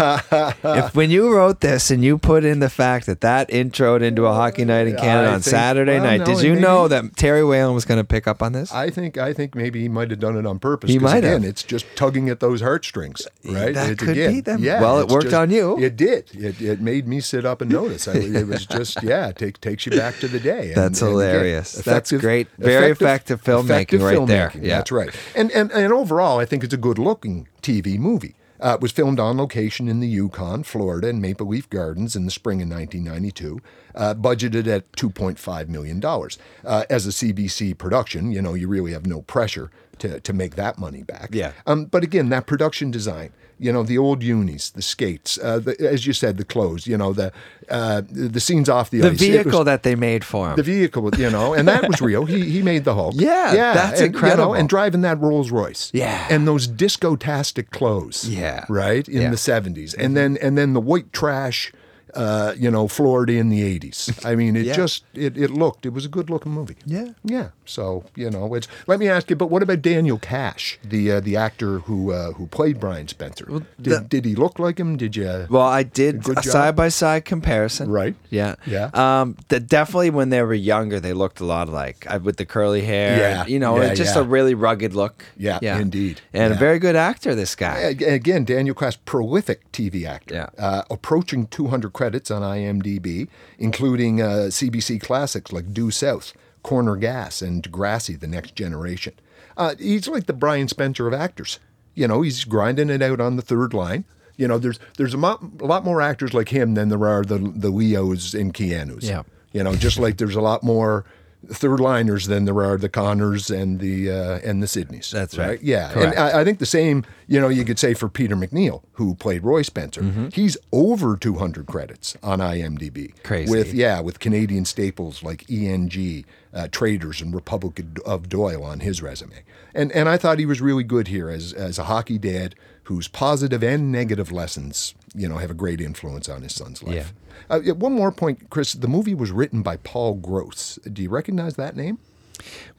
if 0.63 0.95
when 0.95 1.11
you 1.11 1.33
wrote 1.35 1.59
this 1.61 1.91
and 1.91 2.03
you 2.03 2.17
put 2.17 2.45
in 2.45 2.59
the 2.59 2.69
fact 2.69 3.05
that 3.07 3.21
that 3.21 3.49
introed 3.49 4.01
into 4.01 4.25
a 4.25 4.33
hockey 4.33 4.63
night 4.65 4.87
in 4.87 4.95
Canada 4.95 5.29
I 5.29 5.33
on 5.33 5.41
think- 5.41 5.51
Saturday 5.51 5.95
well, 5.99 6.03
night, 6.05 6.17
no, 6.19 6.25
did 6.25 6.41
you 6.41 6.51
maybe- 6.51 6.61
know 6.61 6.87
that 6.87 7.17
Terry 7.17 7.43
Whalen 7.43 7.73
was 7.75 7.83
going 7.85 7.99
to 7.99 8.03
pick 8.05 8.27
up 8.27 8.41
on 8.41 8.53
this? 8.53 8.71
I 8.73 8.89
think 8.89 9.17
I 9.17 9.33
think 9.33 9.53
maybe 9.55 9.81
he 9.81 9.89
might 9.89 10.09
have 10.09 10.19
done 10.19 10.37
it 10.37 10.45
on 10.45 10.57
purpose. 10.59 10.89
He 10.89 10.97
might 10.99 11.17
again, 11.19 11.41
have. 11.41 11.49
it's 11.49 11.63
just 11.63 11.85
tugging 11.95 12.29
at 12.29 12.39
those 12.39 12.61
heartstrings, 12.61 13.27
right? 13.43 13.73
That 13.73 13.89
It's 13.91 13.99
could 13.99 14.09
again- 14.11 14.31
be 14.33 14.41
them. 14.41 14.63
Yeah, 14.63 14.79
Well, 14.79 14.99
it 15.01 15.09
worked 15.09 15.33
on 15.33 15.51
you. 15.51 15.77
It 15.77 15.97
did. 15.97 16.29
It, 16.33 16.61
it 16.61 16.79
made 16.79 17.05
me 17.07 17.19
sit 17.19 17.45
up 17.45 17.61
and 17.61 17.69
notice. 17.71 18.07
I, 18.07 18.13
it 18.13 18.47
was 18.47 18.65
just 18.65 19.03
yeah, 19.03 19.27
it 19.27 19.35
take, 19.35 19.59
takes 19.59 19.85
you 19.85 19.91
back 19.91 20.19
to 20.19 20.27
the 20.29 20.39
day. 20.39 20.67
And- 20.69 20.75
That's 20.77 21.01
and 21.01 21.09
again, 21.11 21.29
hilarious. 21.31 21.73
That's 21.73 22.11
great. 22.13 22.47
Very 22.61 22.91
effective 22.91 23.43
filmmaking 23.43 24.01
right 24.01 24.27
there. 24.27 24.51
Yeah. 24.55 24.77
That's 24.77 24.91
right. 24.91 25.09
And, 25.35 25.51
and 25.51 25.71
and 25.71 25.91
overall, 25.93 26.39
I 26.39 26.45
think 26.45 26.63
it's 26.63 26.73
a 26.73 26.77
good 26.77 26.97
looking 26.99 27.47
TV 27.61 27.97
movie. 27.97 28.35
Uh, 28.59 28.75
it 28.75 28.81
was 28.81 28.91
filmed 28.91 29.19
on 29.19 29.37
location 29.37 29.87
in 29.87 30.01
the 30.01 30.07
Yukon, 30.07 30.61
Florida, 30.63 31.07
and 31.07 31.19
Maple 31.19 31.47
Leaf 31.47 31.67
Gardens 31.69 32.15
in 32.15 32.25
the 32.25 32.31
spring 32.31 32.61
of 32.61 32.69
1992. 32.69 33.59
Uh, 33.95 34.13
budgeted 34.13 34.67
at 34.67 34.91
2.5 34.93 35.67
million 35.67 35.99
dollars. 35.99 36.37
Uh, 36.63 36.83
as 36.89 37.07
a 37.07 37.09
CBC 37.09 37.77
production, 37.77 38.31
you 38.31 38.41
know, 38.41 38.53
you 38.53 38.67
really 38.67 38.93
have 38.93 39.05
no 39.07 39.23
pressure 39.23 39.71
to 40.01 40.19
to 40.19 40.33
make 40.33 40.53
that 40.55 40.77
money 40.77 41.03
back. 41.03 41.29
Yeah. 41.31 41.51
Um, 41.65 41.85
but 41.85 42.03
again, 42.03 42.29
that 42.29 42.45
production 42.45 42.91
design, 42.91 43.29
you 43.59 43.71
know, 43.73 43.83
the 43.83 43.97
old 43.97 44.21
unis, 44.23 44.69
the 44.71 44.81
skates, 44.81 45.37
uh, 45.37 45.59
the, 45.59 45.73
as 45.95 46.05
you 46.07 46.13
said, 46.13 46.37
the 46.37 46.43
clothes, 46.53 46.87
you 46.87 46.97
know, 46.97 47.13
the 47.13 47.31
uh, 47.69 48.01
the 48.33 48.39
scenes 48.39 48.67
off 48.69 48.89
the, 48.89 48.99
The 49.01 49.07
ice. 49.11 49.21
It 49.21 49.31
vehicle 49.31 49.59
was- 49.59 49.65
that 49.71 49.83
they 49.83 49.95
made 49.95 50.23
for 50.25 50.49
him. 50.49 50.55
the 50.55 50.63
vehicle, 50.63 51.09
you 51.17 51.29
know, 51.29 51.53
and 51.53 51.67
that 51.67 51.87
was 51.87 52.01
real. 52.01 52.25
He 52.25 52.39
he 52.55 52.61
made 52.61 52.83
the 52.83 52.93
Hulk. 52.95 53.13
Yeah, 53.29 53.53
yeah, 53.53 53.73
that's 53.73 54.01
and, 54.01 54.11
you 54.13 54.17
incredible. 54.17 54.43
know, 54.45 54.53
and 54.59 54.67
driving 54.67 55.01
that 55.01 55.19
Rolls 55.19 55.51
Royce. 55.51 55.91
Yeah. 55.93 56.27
and 56.33 56.47
those 56.47 56.67
disco-tastic 56.67 57.71
clothes. 57.71 58.27
Yeah. 58.27 58.65
right 58.69 59.07
in 59.07 59.13
Yeah. 59.15 59.21
Mm-hmm. 59.23 59.31
the 59.31 59.37
seventies, 59.37 59.93
and 59.93 60.15
then 60.17 60.37
and 60.41 60.57
then 60.57 60.73
the 60.73 60.81
white 60.81 61.11
trash. 61.13 61.71
Uh, 62.15 62.53
you 62.57 62.69
know, 62.69 62.87
Florida 62.87 63.33
in 63.33 63.49
the 63.49 63.61
'80s. 63.79 64.25
I 64.29 64.35
mean, 64.35 64.55
it 64.55 64.65
Yeah. 64.65 64.75
just 64.75 65.03
it, 65.13 65.37
it 65.37 65.51
looked 65.51 65.85
it 65.85 65.93
was 65.93 66.05
a 66.05 66.09
good 66.09 66.29
looking 66.29 66.51
movie. 66.51 66.75
Yeah. 66.85 67.09
yeah. 67.23 67.49
So 67.65 68.03
you 68.15 68.29
know, 68.29 68.53
it's. 68.55 68.67
Let 68.87 68.99
me 68.99 69.07
ask 69.07 69.29
you, 69.29 69.35
but 69.35 69.47
what 69.49 69.63
about 69.63 69.81
Daniel 69.81 70.17
Kash, 70.19 70.77
the 70.83 71.11
uh, 71.13 71.19
the 71.19 71.35
actor 71.37 71.79
who 71.79 72.11
uh, 72.11 72.31
who 72.33 72.47
played 72.47 72.79
Brian 72.79 73.07
Spencer? 73.07 73.45
did, 73.45 73.65
the- 73.79 74.01
did 74.01 74.25
he 74.25 74.35
look 74.35 74.59
like 74.59 74.77
him? 74.79 74.97
Did 74.97 75.15
you? 75.15 75.47
Well, 75.49 75.61
I 75.61 75.83
did 75.83 76.27
a 76.27 76.43
side 76.43 76.75
by 76.75 76.89
side 76.89 77.25
comparison. 77.25 77.89
Right. 77.89 78.15
Yeah. 78.29 78.55
Yeah. 78.65 78.89
Um, 78.93 79.37
the, 79.49 79.59
definitely 79.59 80.09
when 80.09 80.29
they 80.29 80.41
were 80.41 80.53
younger, 80.53 80.99
they 80.99 81.13
looked 81.13 81.39
a 81.39 81.45
lot 81.45 81.69
alike 81.69 82.05
uh, 82.09 82.19
with 82.21 82.37
the 82.37 82.45
curly 82.45 82.81
hair. 82.81 83.17
Yeah. 83.17 83.45
You 83.45 83.59
know, 83.59 83.81
Yeah, 83.81 83.93
just 83.93 84.15
yeah. 84.15 84.21
a 84.21 84.25
really 84.25 84.53
rugged 84.53 84.93
look. 84.93 85.25
Yeah, 85.37 85.59
indeed. 85.79 86.21
And 86.33 86.53
a 86.53 86.57
very 86.57 86.79
good 86.79 86.95
actor, 86.95 87.35
this 87.35 87.55
guy. 87.55 87.81
Ag- 87.81 88.01
Again, 88.03 88.43
Daniel 88.45 88.75
Kash, 88.75 88.97
prolific 89.05 89.71
TV 89.71 90.05
actor, 90.05 90.35
Yeah. 90.35 90.49
uh, 90.63 90.83
approaching 90.89 91.47
200 91.47 91.93
credits 92.01 92.31
on 92.31 92.41
IMDb, 92.41 93.27
including 93.59 94.23
uh, 94.23 94.49
CBC 94.49 94.99
classics 94.99 95.51
like 95.51 95.71
Due 95.71 95.91
South, 95.91 96.33
Corner 96.63 96.95
Gas, 96.95 97.43
and 97.43 97.61
Degrassi: 97.61 98.19
The 98.19 98.25
Next 98.25 98.55
Generation. 98.55 99.13
Uh, 99.55 99.75
he's 99.77 100.07
like 100.07 100.25
the 100.25 100.33
Brian 100.33 100.67
Spencer 100.67 101.07
of 101.07 101.13
actors. 101.13 101.59
You 101.93 102.07
know, 102.07 102.23
he's 102.23 102.43
grinding 102.43 102.89
it 102.89 103.03
out 103.03 103.21
on 103.21 103.35
the 103.35 103.43
third 103.43 103.75
line. 103.75 104.05
You 104.35 104.47
know, 104.47 104.57
there's 104.57 104.79
there's 104.97 105.13
a, 105.13 105.17
mo- 105.17 105.51
a 105.59 105.65
lot 105.65 105.85
more 105.85 106.01
actors 106.01 106.33
like 106.33 106.49
him 106.49 106.73
than 106.73 106.89
there 106.89 107.05
are 107.07 107.23
the 107.23 107.37
the 107.37 107.69
Leos 107.69 108.33
and 108.33 108.51
Keanu's. 108.51 109.07
Yeah. 109.07 109.21
You 109.51 109.63
know, 109.63 109.75
just 109.75 109.99
like 109.99 110.17
there's 110.17 110.35
a 110.35 110.41
lot 110.41 110.63
more 110.63 111.05
third 111.47 111.79
liners 111.79 112.27
than 112.27 112.45
there 112.45 112.61
are 112.63 112.77
the 112.77 112.89
Connors 112.89 113.49
and 113.49 113.79
the 113.79 114.11
uh, 114.11 114.39
and 114.43 114.61
the 114.61 114.67
Sydneys. 114.67 115.09
That's 115.11 115.37
right. 115.37 115.61
Yeah, 115.61 115.91
Correct. 115.91 116.15
and 116.15 116.23
I, 116.23 116.41
I 116.41 116.43
think 116.43 116.59
the 116.59 116.65
same. 116.65 117.03
You 117.27 117.39
know, 117.39 117.49
you 117.49 117.63
could 117.65 117.79
say 117.79 117.93
for 117.93 118.09
Peter 118.09 118.35
MacNeill, 118.35 118.83
who 118.93 119.15
played 119.15 119.43
Roy 119.43 119.61
Spencer, 119.61 120.01
Mm-hmm. 120.01 120.27
he's 120.33 120.57
over 120.71 121.15
200 121.17 121.65
credits 121.65 122.17
on 122.21 122.39
IMDb. 122.39 123.13
Crazy. 123.23 123.49
With 123.51 123.73
yeah, 123.73 123.99
with 124.01 124.19
Canadian 124.19 124.65
staples 124.65 125.23
like 125.23 125.49
ENG, 125.49 126.25
uh, 126.53 126.67
Traders, 126.71 127.21
and 127.21 127.33
Republic 127.33 127.81
of 128.05 128.29
Doyle 128.29 128.63
on 128.63 128.81
his 128.81 129.01
resume. 129.01 129.43
And 129.73 129.91
and 129.93 130.09
I 130.09 130.17
thought 130.17 130.39
he 130.39 130.45
was 130.45 130.61
really 130.61 130.83
good 130.83 131.07
here 131.07 131.29
as 131.29 131.53
as 131.53 131.79
a 131.79 131.85
hockey 131.85 132.17
dad 132.17 132.55
whose 132.85 133.07
positive 133.07 133.63
and 133.63 133.91
negative 133.91 134.31
lessons, 134.31 134.93
you 135.15 135.27
know, 135.27 135.37
have 135.37 135.51
a 135.51 135.55
great 135.55 135.81
influence 135.81 136.29
on 136.29 136.41
his 136.41 136.53
son's 136.55 136.81
life. 136.83 137.13
Uh, 137.49 137.59
yeah, 137.63 137.73
one 137.73 137.93
more 137.93 138.11
point, 138.11 138.49
Chris. 138.49 138.73
The 138.73 138.87
movie 138.87 139.13
was 139.15 139.31
written 139.31 139.61
by 139.61 139.77
Paul 139.77 140.15
Gross. 140.15 140.79
Do 140.91 141.01
you 141.01 141.09
recognize 141.09 141.55
that 141.55 141.75
name? 141.75 141.99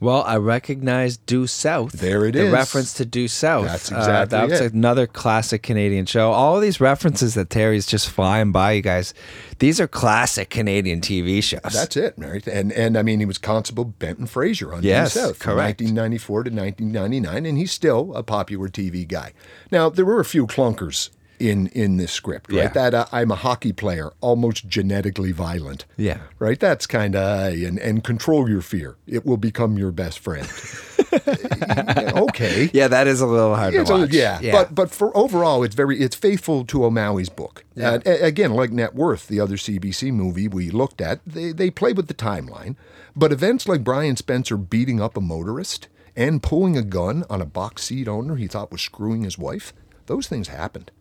Well, 0.01 0.23
I 0.23 0.35
recognize 0.37 1.15
Due 1.15 1.47
South. 1.47 1.93
There 1.93 2.25
it 2.25 2.33
the 2.33 2.47
is. 2.47 2.51
reference 2.51 2.93
to 2.95 3.05
Due 3.05 3.29
South. 3.29 3.65
That's 3.65 3.89
Uh, 3.91 3.95
exactly 3.97 4.37
that 4.37 4.49
was 4.49 4.59
it. 4.61 4.73
another 4.73 5.07
classic 5.07 5.63
Canadian 5.63 6.05
show. 6.05 6.31
All 6.33 6.59
these 6.59 6.81
references 6.81 7.33
that 7.35 7.49
Terry's 7.49 7.85
just 7.85 8.09
flying 8.09 8.51
by, 8.51 8.73
you 8.73 8.81
guys, 8.81 9.13
these 9.59 9.79
are 9.79 9.87
classic 9.87 10.49
Canadian 10.49 10.99
TV 10.99 11.41
shows. 11.41 11.61
That's 11.71 11.95
it, 11.95 12.13
right? 12.17 12.45
And 12.45 12.73
and 12.73 12.97
I 12.97 13.03
mean, 13.03 13.19
he 13.19 13.25
was 13.25 13.37
Constable 13.37 13.85
Benton 13.85 14.25
Fraser 14.25 14.73
on 14.73 14.81
Due 14.81 14.89
Yes, 14.89 15.13
South 15.13 15.37
from 15.37 15.53
correct. 15.53 15.79
1994 15.79 16.43
to 16.43 16.49
1999, 16.51 17.45
and 17.45 17.57
he's 17.57 17.71
still 17.71 18.13
a 18.15 18.23
popular 18.23 18.67
TV 18.67 19.07
guy. 19.07 19.31
Now, 19.71 19.89
there 19.89 20.05
were 20.05 20.19
a 20.19 20.25
few 20.25 20.45
clunkers 20.45 21.09
in 21.49 21.67
in 21.67 21.97
this 21.97 22.11
script, 22.11 22.51
right? 22.51 22.63
Yeah. 22.63 22.67
That 22.69 22.93
uh, 22.93 23.05
I'm 23.11 23.31
a 23.31 23.35
hockey 23.35 23.73
player, 23.73 24.11
almost 24.21 24.67
genetically 24.67 25.31
violent. 25.31 25.85
Yeah. 25.97 26.19
right. 26.39 26.59
That's 26.59 26.87
kind 26.87 27.15
of 27.15 27.53
and 27.53 27.77
and 27.79 28.03
control 28.03 28.49
your 28.49 28.61
fear; 28.61 28.95
it 29.07 29.25
will 29.25 29.37
become 29.37 29.77
your 29.77 29.91
best 29.91 30.19
friend. 30.19 30.47
okay. 32.15 32.69
yeah, 32.73 32.87
that 32.87 33.07
is 33.07 33.21
a 33.21 33.25
little 33.27 33.55
hard 33.55 33.73
It's 33.73 33.89
to 33.89 33.95
a- 33.95 33.99
watch. 34.01 34.11
yeah, 34.11 34.39
but 34.51 34.73
but 34.75 34.91
for 34.91 35.15
overall, 35.15 35.63
it's 35.63 35.75
very 35.75 35.99
it's 35.99 36.15
faithful 36.15 36.65
to 36.65 36.85
O'Malley's 36.85 37.29
book. 37.29 37.63
A- 37.77 38.01
again, 38.25 38.53
like 38.53 38.71
Net 38.71 38.95
Worth, 38.95 39.27
the 39.27 39.39
other 39.39 39.55
CBC 39.55 40.11
movie 40.13 40.47
we 40.47 40.69
looked 40.69 41.01
at, 41.01 41.19
they 41.25 41.51
they 41.51 41.69
play 41.69 41.93
with 41.93 42.07
the 42.07 42.13
timeline, 42.13 42.75
but 43.15 43.31
events 43.31 43.67
like 43.67 43.83
Brian 43.83 44.15
Spencer 44.15 44.57
beating 44.57 45.01
up 45.01 45.17
a 45.17 45.21
motorist 45.21 45.87
and 46.15 46.43
pulling 46.43 46.77
a 46.77 46.83
gun 46.83 47.23
on 47.29 47.41
a 47.41 47.45
box 47.45 47.83
seat 47.83 48.07
owner 48.07 48.35
he 48.35 48.47
thought 48.47 48.71
was 48.71 48.81
screwing 48.81 49.23
his 49.23 49.37
wife, 49.37 49.73
those 50.05 50.27
things 50.27 50.47
happened. 50.49 50.91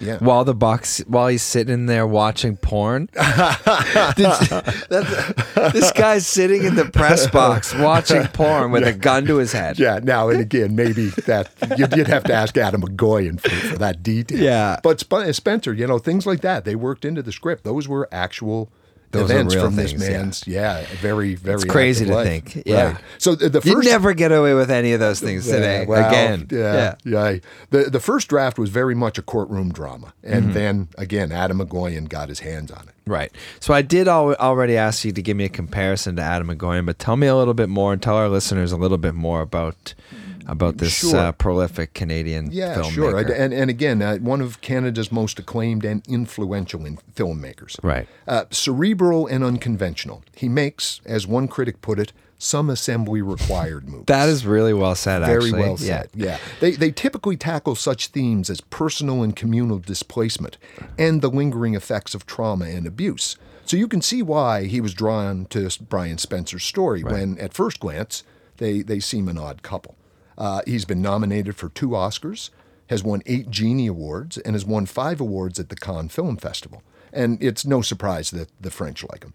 Yeah. 0.00 0.18
while 0.18 0.44
the 0.44 0.54
box 0.54 0.98
while 1.06 1.28
he's 1.28 1.42
sitting 1.42 1.86
there 1.86 2.06
watching 2.06 2.56
porn. 2.56 3.08
This 5.72 5.92
guy's 5.92 6.26
sitting 6.26 6.64
in 6.64 6.74
the 6.76 6.84
press 6.92 7.26
box 7.28 7.74
watching 7.74 8.26
porn 8.28 8.70
with 8.70 8.86
a 8.86 8.92
gun 8.92 9.26
to 9.26 9.36
his 9.36 9.52
head. 9.52 9.78
Yeah, 9.78 10.00
now 10.02 10.28
and 10.28 10.40
again, 10.40 10.74
maybe 10.76 11.06
that 11.26 11.50
you'd, 11.76 11.96
you'd 11.96 12.06
have 12.06 12.24
to 12.24 12.32
ask 12.32 12.56
Atom 12.56 12.82
Egoyan 12.82 13.40
for, 13.40 13.50
for 13.50 13.78
that 13.78 14.02
detail. 14.02 14.38
Yeah. 14.38 14.80
but 14.82 15.00
Sp- 15.02 15.32
Spencer, 15.32 15.72
you 15.74 15.86
know, 15.86 15.98
things 15.98 16.26
like 16.26 16.40
that 16.42 16.64
they 16.64 16.74
worked 16.74 17.04
into 17.04 17.22
the 17.22 17.32
script. 17.32 17.64
Those 17.64 17.88
were 17.88 18.08
actual 18.12 18.70
Those 19.10 19.30
events 19.30 19.54
from 19.54 19.74
things, 19.74 19.92
this 19.94 20.02
yeah. 20.10 20.18
man's. 20.18 20.46
Yeah, 20.46 20.86
very, 21.00 21.34
very. 21.34 21.54
It's 21.56 21.64
crazy 21.64 22.04
to 22.04 22.14
life. 22.14 22.26
think, 22.26 22.62
yeah. 22.66 22.92
Right. 22.92 22.96
So 23.16 23.34
the, 23.34 23.48
the 23.48 23.60
You 23.64 23.76
first 23.76 23.88
never 23.88 24.12
get 24.12 24.32
away 24.32 24.52
with 24.52 24.70
any 24.70 24.92
of 24.92 25.00
those 25.00 25.18
things 25.18 25.46
Yeah, 25.48 25.54
today. 25.54 25.86
well, 25.86 26.08
Again. 26.08 26.46
yeah, 26.50 26.94
yeah. 27.04 27.38
The 27.70 27.84
the 27.90 28.00
first 28.00 28.28
draft 28.28 28.58
was 28.58 28.68
very 28.68 28.94
much 28.94 29.16
a 29.16 29.22
courtroom 29.22 29.72
drama, 29.72 30.12
and 30.22 30.44
Mm-hmm. 30.44 30.52
then 30.52 30.88
again, 30.98 31.32
Atom 31.32 31.58
Egoyan 31.60 32.08
got 32.08 32.28
his 32.28 32.40
hands 32.40 32.70
on 32.70 32.82
it. 32.88 32.94
Right. 33.06 33.32
So 33.60 33.72
I 33.72 33.80
did 33.80 34.08
al- 34.08 34.34
already 34.34 34.76
ask 34.76 35.04
you 35.06 35.12
to 35.12 35.22
give 35.22 35.36
me 35.38 35.44
a 35.46 35.48
comparison 35.48 36.16
to 36.16 36.22
Atom 36.22 36.48
Egoyan, 36.48 36.84
but 36.84 36.98
tell 36.98 37.16
me 37.16 37.26
a 37.28 37.34
little 37.36 37.54
bit 37.54 37.70
more 37.70 37.94
and 37.94 38.02
tell 38.02 38.16
our 38.16 38.28
listeners 38.28 38.72
a 38.72 38.76
little 38.76 38.98
bit 38.98 39.14
more 39.14 39.40
about 39.40 39.94
about 40.48 40.78
this 40.78 40.92
Sure. 40.92 41.16
uh, 41.16 41.32
prolific 41.32 41.94
Canadian 41.94 42.48
Yeah, 42.50 42.74
filmmaker. 42.76 42.90
sure. 42.92 43.18
And 43.18 43.52
and 43.52 43.70
again, 43.70 44.02
uh, 44.02 44.16
one 44.16 44.40
of 44.40 44.60
Canada's 44.60 45.12
most 45.12 45.38
acclaimed 45.38 45.84
and 45.84 46.02
influential 46.08 46.84
in 46.86 46.98
filmmakers. 47.14 47.76
Right. 47.82 48.08
Uh, 48.26 48.44
cerebral 48.50 49.26
and 49.26 49.44
unconventional. 49.44 50.22
He 50.34 50.48
makes, 50.48 51.00
as 51.06 51.26
one 51.26 51.46
critic 51.48 51.80
put 51.82 51.98
it, 51.98 52.12
some 52.40 52.70
assembly 52.70 53.20
required 53.20 53.88
movies. 53.88 54.06
That 54.06 54.28
is 54.28 54.46
really 54.46 54.72
well 54.72 54.94
said. 54.94 55.20
very 55.26 55.46
actually. 55.46 55.60
well 55.60 55.76
said. 55.76 56.08
Yeah. 56.14 56.38
They, 56.60 56.70
they 56.72 56.92
typically 56.92 57.36
tackle 57.36 57.74
such 57.74 58.06
themes 58.08 58.48
as 58.48 58.60
personal 58.60 59.24
and 59.24 59.34
communal 59.34 59.78
displacement 59.80 60.56
and 60.96 61.20
the 61.20 61.30
lingering 61.30 61.74
effects 61.74 62.14
of 62.14 62.26
trauma 62.26 62.66
and 62.66 62.86
abuse. 62.86 63.36
So 63.66 63.76
you 63.76 63.88
can 63.88 64.00
see 64.00 64.22
why 64.22 64.64
he 64.66 64.80
was 64.80 64.94
drawn 64.94 65.46
to 65.46 65.68
Brian 65.88 66.16
Spencer's 66.16 66.62
story 66.64 67.02
when, 67.02 67.36
at 67.38 67.52
first 67.54 67.80
glance, 67.80 68.22
they, 68.58 68.82
they 68.82 69.00
seem 69.00 69.28
an 69.28 69.36
odd 69.36 69.62
couple. 69.62 69.96
Uh, 70.38 70.62
he's 70.64 70.84
been 70.84 71.02
nominated 71.02 71.56
for 71.56 71.68
two 71.68 71.88
Oscars, 71.88 72.50
has 72.88 73.02
won 73.02 73.22
eight 73.26 73.50
Genie 73.50 73.88
Awards, 73.88 74.38
and 74.38 74.54
has 74.54 74.64
won 74.64 74.86
five 74.86 75.20
awards 75.20 75.58
at 75.58 75.68
the 75.68 75.76
Cannes 75.76 76.08
Film 76.10 76.36
Festival. 76.36 76.82
And 77.12 77.42
it's 77.42 77.66
no 77.66 77.82
surprise 77.82 78.30
that 78.30 78.48
the 78.60 78.70
French 78.70 79.04
like 79.10 79.24
him. 79.24 79.34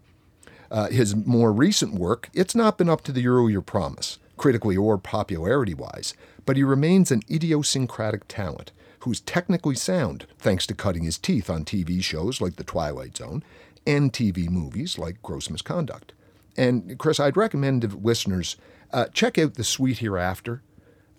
Uh, 0.70 0.88
his 0.88 1.14
more 1.14 1.52
recent 1.52 1.94
work, 1.94 2.30
it's 2.32 2.54
not 2.54 2.78
been 2.78 2.88
up 2.88 3.02
to 3.02 3.12
the 3.12 3.28
earlier 3.28 3.60
promise, 3.60 4.18
critically 4.36 4.76
or 4.76 4.96
popularity 4.96 5.74
wise, 5.74 6.14
but 6.46 6.56
he 6.56 6.64
remains 6.64 7.12
an 7.12 7.22
idiosyncratic 7.30 8.26
talent 8.26 8.72
who's 9.00 9.20
technically 9.20 9.74
sound 9.74 10.26
thanks 10.38 10.66
to 10.66 10.74
cutting 10.74 11.04
his 11.04 11.18
teeth 11.18 11.50
on 11.50 11.64
TV 11.64 12.02
shows 12.02 12.40
like 12.40 12.56
The 12.56 12.64
Twilight 12.64 13.18
Zone 13.18 13.44
and 13.86 14.12
TV 14.12 14.48
movies 14.48 14.98
like 14.98 15.22
Gross 15.22 15.50
Misconduct. 15.50 16.14
And 16.56 16.98
Chris, 16.98 17.20
I'd 17.20 17.36
recommend 17.36 17.82
to 17.82 17.88
listeners 17.88 18.56
uh, 18.92 19.06
check 19.12 19.36
out 19.36 19.54
The 19.54 19.64
Sweet 19.64 19.98
Hereafter 19.98 20.62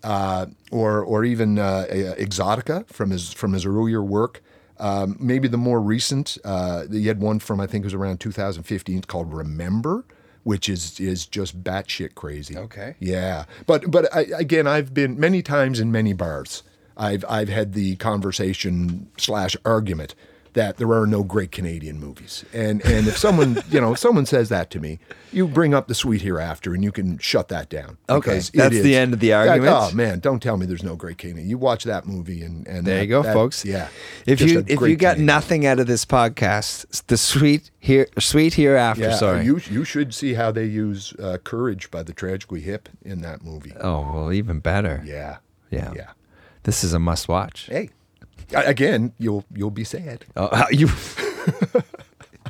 uh, 0.02 0.46
or 0.70 1.02
or 1.02 1.24
even 1.24 1.58
uh, 1.58 1.86
Exotica 1.90 2.86
from 2.88 3.10
his 3.10 3.32
from 3.32 3.52
his 3.52 3.66
earlier 3.66 4.02
work. 4.02 4.42
Um, 4.78 5.16
maybe 5.18 5.48
the 5.48 5.56
more 5.56 5.80
recent, 5.80 6.36
uh, 6.44 6.84
he 6.90 7.06
had 7.06 7.18
one 7.20 7.38
from 7.38 7.60
I 7.60 7.66
think 7.66 7.84
it 7.84 7.86
was 7.86 7.94
around 7.94 8.20
2015. 8.20 8.98
It's 8.98 9.06
called 9.06 9.32
Remember, 9.32 10.04
which 10.44 10.68
is 10.68 11.00
is 11.00 11.26
just 11.26 11.62
batshit 11.64 12.14
crazy. 12.14 12.56
Okay. 12.56 12.94
Yeah, 13.00 13.44
but 13.66 13.90
but 13.90 14.14
I, 14.14 14.26
again, 14.36 14.66
I've 14.66 14.92
been 14.92 15.18
many 15.18 15.42
times 15.42 15.80
in 15.80 15.90
many 15.90 16.12
bars. 16.12 16.62
I've 16.96 17.24
I've 17.28 17.48
had 17.48 17.72
the 17.72 17.96
conversation 17.96 19.08
slash 19.16 19.56
argument 19.64 20.14
that 20.56 20.78
there 20.78 20.90
are 20.92 21.06
no 21.06 21.22
great 21.22 21.52
Canadian 21.52 22.00
movies. 22.00 22.44
And 22.52 22.84
and 22.84 23.06
if 23.06 23.16
someone 23.16 23.62
you 23.70 23.80
know 23.80 23.92
if 23.92 23.98
someone 23.98 24.26
says 24.26 24.48
that 24.48 24.70
to 24.70 24.80
me, 24.80 24.98
you 25.32 25.46
bring 25.46 25.74
up 25.74 25.86
the 25.86 25.94
Sweet 25.94 26.22
Hereafter, 26.22 26.74
and 26.74 26.82
you 26.82 26.90
can 26.90 27.18
shut 27.18 27.48
that 27.48 27.68
down. 27.68 27.98
Okay, 28.08 28.40
that's 28.54 28.80
the 28.80 28.96
end 28.96 29.12
of 29.14 29.20
the 29.20 29.28
that- 29.28 29.48
argument? 29.48 29.72
oh 29.76 29.90
man, 29.94 30.18
don't 30.20 30.42
tell 30.42 30.56
me 30.56 30.66
there's 30.66 30.82
no 30.82 30.96
great 30.96 31.18
Canadian. 31.18 31.48
You 31.48 31.58
watch 31.58 31.84
that 31.84 32.06
movie, 32.06 32.42
and 32.42 32.66
and 32.66 32.86
There 32.86 32.96
that- 32.96 33.02
you 33.04 33.08
go, 33.08 33.22
that- 33.22 33.34
folks. 33.34 33.64
Yeah, 33.64 33.88
If 34.26 34.40
you 34.40 34.64
if 34.66 34.80
you 34.80 34.96
got 34.96 35.16
Canadian. 35.16 35.26
nothing 35.26 35.66
out 35.66 35.78
of 35.78 35.86
this 35.86 36.04
podcast, 36.04 37.06
the 37.06 37.16
sweet 37.18 37.70
here 37.78 38.08
sweet 38.18 38.54
hereafter. 38.54 39.02
Yeah, 39.04 39.14
sorry. 39.16 39.44
you 39.44 39.60
you 39.70 39.84
should 39.84 40.14
see 40.14 40.34
how 40.34 40.50
they 40.50 40.64
use 40.64 41.12
uh, 41.20 41.38
"Courage" 41.44 41.90
by 41.90 42.02
the 42.02 42.12
Tragically 42.12 42.60
Hip 42.62 42.88
in 43.04 43.20
that 43.20 43.44
movie. 43.44 43.72
oh 43.80 44.10
well, 44.12 44.32
even 44.32 44.60
better. 44.60 45.02
Yeah, 45.04 45.36
Yeah. 45.70 45.92
yeah. 45.94 46.10
This 46.64 46.82
is 46.82 46.92
a 46.94 46.98
must 46.98 47.28
watch. 47.28 47.66
Hey, 47.70 47.90
again, 48.52 49.12
you'll 49.18 49.44
you'll 49.54 49.70
be 49.70 49.84
sad. 49.84 50.24
Oh, 50.36 50.66
you 50.70 50.88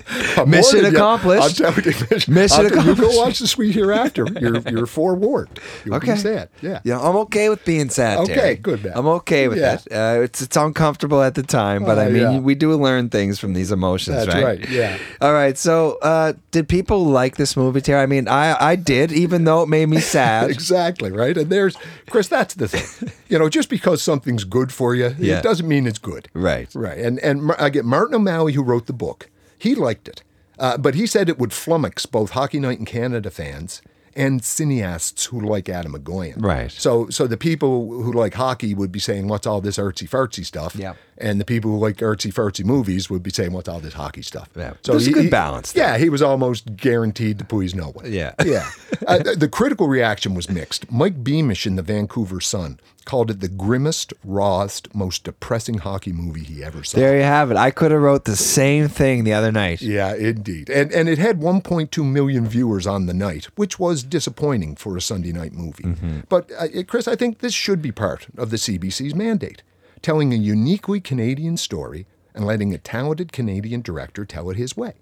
I'm 0.37 0.51
Mission 0.51 0.85
accomplished. 0.85 1.43
I'll 1.61 1.73
tell 1.73 1.85
you, 1.85 1.93
mission, 2.11 2.35
Mission 2.35 2.57
tell 2.57 2.65
you, 2.65 2.71
You 2.75 2.81
accomplished. 2.93 3.01
go 3.01 3.17
watch 3.19 3.39
the 3.41 3.47
Sweet 3.49 3.75
Hereafter. 3.75 4.27
You're 4.41 4.59
you're 4.69 4.87
forewarned. 4.87 5.59
You'll 5.85 5.97
okay? 5.97 6.15
be 6.15 6.19
sad. 6.19 6.49
Yeah. 6.63 6.81
Yeah, 6.85 7.01
I'm 7.01 7.17
okay 7.17 7.49
with 7.49 7.65
being 7.65 7.91
sad. 7.91 8.19
Okay, 8.21 8.35
Terry. 8.35 8.55
good, 8.57 8.85
man. 8.85 8.93
I'm 8.95 9.07
okay 9.07 9.49
with 9.49 9.59
Yeah. 9.59 9.75
it. 9.75 9.93
Uh, 9.93 10.23
it's 10.23 10.43
it's 10.43 10.57
uncomfortable 10.57 11.23
at 11.23 11.35
the 11.35 11.43
time, 11.43 11.85
but 11.85 11.99
I 11.99 12.07
Uh, 12.07 12.11
mean, 12.11 12.23
yeah. 12.23 12.39
we 12.39 12.55
do 12.55 12.73
learn 12.75 13.09
things 13.09 13.39
from 13.39 13.53
these 13.55 13.73
emotions, 13.73 14.17
That's 14.17 14.35
right? 14.35 14.45
right, 14.45 14.69
yeah. 14.69 14.97
All 15.21 15.33
right. 15.33 15.57
So, 15.59 15.99
uh, 16.03 16.35
did 16.53 16.69
people 16.69 17.05
like 17.07 17.37
this 17.37 17.57
movie, 17.57 17.81
Terry? 17.81 18.03
I 18.03 18.07
mean, 18.07 18.29
I 18.29 18.57
I 18.73 18.77
did, 18.77 19.11
even 19.13 19.45
though 19.45 19.63
it 19.63 19.69
made 19.69 19.87
me 19.89 20.01
sad. 20.01 20.51
Exactly 20.57 21.11
right, 21.13 21.37
and 21.37 21.51
there's 21.51 21.77
Chris. 22.11 22.29
That's 22.29 22.55
the 22.55 22.69
thing, 22.69 23.11
you 23.29 23.39
know. 23.39 23.49
Just 23.49 23.69
because 23.69 24.03
something's 24.03 24.45
good 24.45 24.71
for 24.73 24.95
you, 24.95 25.15
Yeah. 25.19 25.39
it 25.39 25.43
doesn't 25.43 25.67
mean 25.69 25.87
it's 25.87 25.99
good. 25.99 26.29
Right. 26.35 26.69
Right, 26.75 26.99
and 26.99 27.19
and 27.21 27.53
I 27.59 27.69
get 27.71 27.85
Martin 27.85 28.15
O'Malley, 28.17 28.53
who 28.53 28.63
wrote 28.63 28.87
the 28.87 28.93
book. 28.93 29.29
He 29.59 29.75
liked 29.75 30.09
it, 30.09 30.23
uh, 30.59 30.77
but 30.77 30.95
he 30.95 31.07
said 31.07 31.29
it 31.29 31.39
would 31.39 31.51
flummox 31.51 32.11
both 32.11 32.31
Hockey 32.31 32.61
Night 32.61 32.79
in 32.79 32.85
Canada 32.85 33.31
fans 33.31 33.83
and 34.15 34.41
cineasts 34.41 35.27
who 35.27 35.41
like 35.41 35.69
Atom 35.69 35.93
Egoyan. 35.93 36.43
Right. 36.43 36.73
So 36.73 37.09
so 37.11 37.27
the 37.27 37.37
people 37.37 38.03
who 38.03 38.13
like 38.13 38.35
hockey 38.35 38.75
would 38.75 38.91
be 38.91 38.99
saying, 38.99 39.29
"What's 39.29 39.47
all 39.47 39.61
this 39.61 39.77
artsy 39.77 40.09
fartsy 40.09 40.45
stuff?" 40.45 40.75
Yeah. 40.75 40.95
And 41.19 41.41
the 41.41 41.45
people 41.45 41.71
who 41.71 41.79
like 41.79 41.97
artsy 41.97 42.33
fartsy 42.33 42.64
movies 42.64 43.09
would 43.09 43.23
be 43.23 43.31
saying, 43.31 43.53
"What's 43.53 43.69
all 43.69 43.81
this 43.81 43.95
hockey 43.95 44.23
stuff?" 44.23 44.49
Yeah. 44.57 44.75
So 44.83 44.93
There's 44.93 45.07
a 45.07 45.11
he- 45.11 45.14
good 45.14 45.31
balance 45.31 45.73
there. 45.73 45.87
Yeah, 45.93 45.99
he 45.99 46.09
was 46.11 46.23
almost 46.23 46.77
guaranteed 46.77 47.39
to 47.39 47.45
please 47.45 47.75
no 47.75 47.89
one. 47.91 48.11
Yeah. 48.12 48.35
Yeah. 48.45 48.69
Uh, 49.07 49.19
the, 49.19 49.37
the 49.37 49.49
critical 49.49 49.87
reaction 49.89 50.35
was 50.35 50.49
mixed. 50.51 50.91
Mike 50.91 51.23
Beamish 51.23 51.64
in 51.67 51.77
the 51.77 51.83
Vancouver 51.83 52.41
Sun 52.41 52.81
called 53.05 53.31
it 53.31 53.39
the 53.41 53.49
grimmest, 53.49 54.12
rawest, 54.25 54.93
most 54.95 55.23
depressing 55.23 55.79
hockey 55.79 56.12
movie 56.12 56.43
he 56.43 56.64
ever 56.64 56.83
saw. 56.83 56.99
There 56.99 57.17
you 57.17 57.23
have 57.23 57.51
it. 57.53 57.57
I 57.57 57.71
could 57.71 57.93
have 57.93 58.01
wrote 58.01 58.25
the 58.25 58.35
same 58.35 58.89
thing 58.89 59.23
the 59.23 59.33
other 59.35 59.53
night. 59.53 59.81
Yeah, 59.83 60.14
indeed. 60.14 60.69
And 60.71 60.91
and 60.93 61.09
it 61.09 61.19
had 61.19 61.39
1.2 61.41 62.05
million 62.05 62.49
viewers 62.49 62.87
on 62.87 63.07
the 63.07 63.14
night, 63.14 63.45
which 63.55 63.79
was 63.79 64.03
disappointing 64.03 64.75
for 64.77 64.97
a 64.97 65.01
Sunday 65.01 65.31
night 65.33 65.53
movie. 65.53 65.85
Mm-hmm. 65.85 66.21
But 66.29 66.51
uh, 66.59 66.83
Chris, 66.89 67.07
I 67.07 67.14
think 67.14 67.39
this 67.39 67.55
should 67.55 67.81
be 67.81 67.93
part 67.93 68.27
of 68.37 68.51
the 68.51 68.57
CBC's 68.57 69.14
mandate, 69.14 69.62
telling 70.03 70.33
a 70.33 70.37
uniquely 70.37 71.01
Canadian 71.01 71.57
story 71.57 72.07
and 72.35 72.45
letting 72.45 72.75
a 72.75 72.79
talented 72.79 73.33
Canadian 73.33 73.81
director 73.81 74.25
tell 74.25 74.51
it 74.51 74.57
his 74.57 74.77
way. 74.77 74.93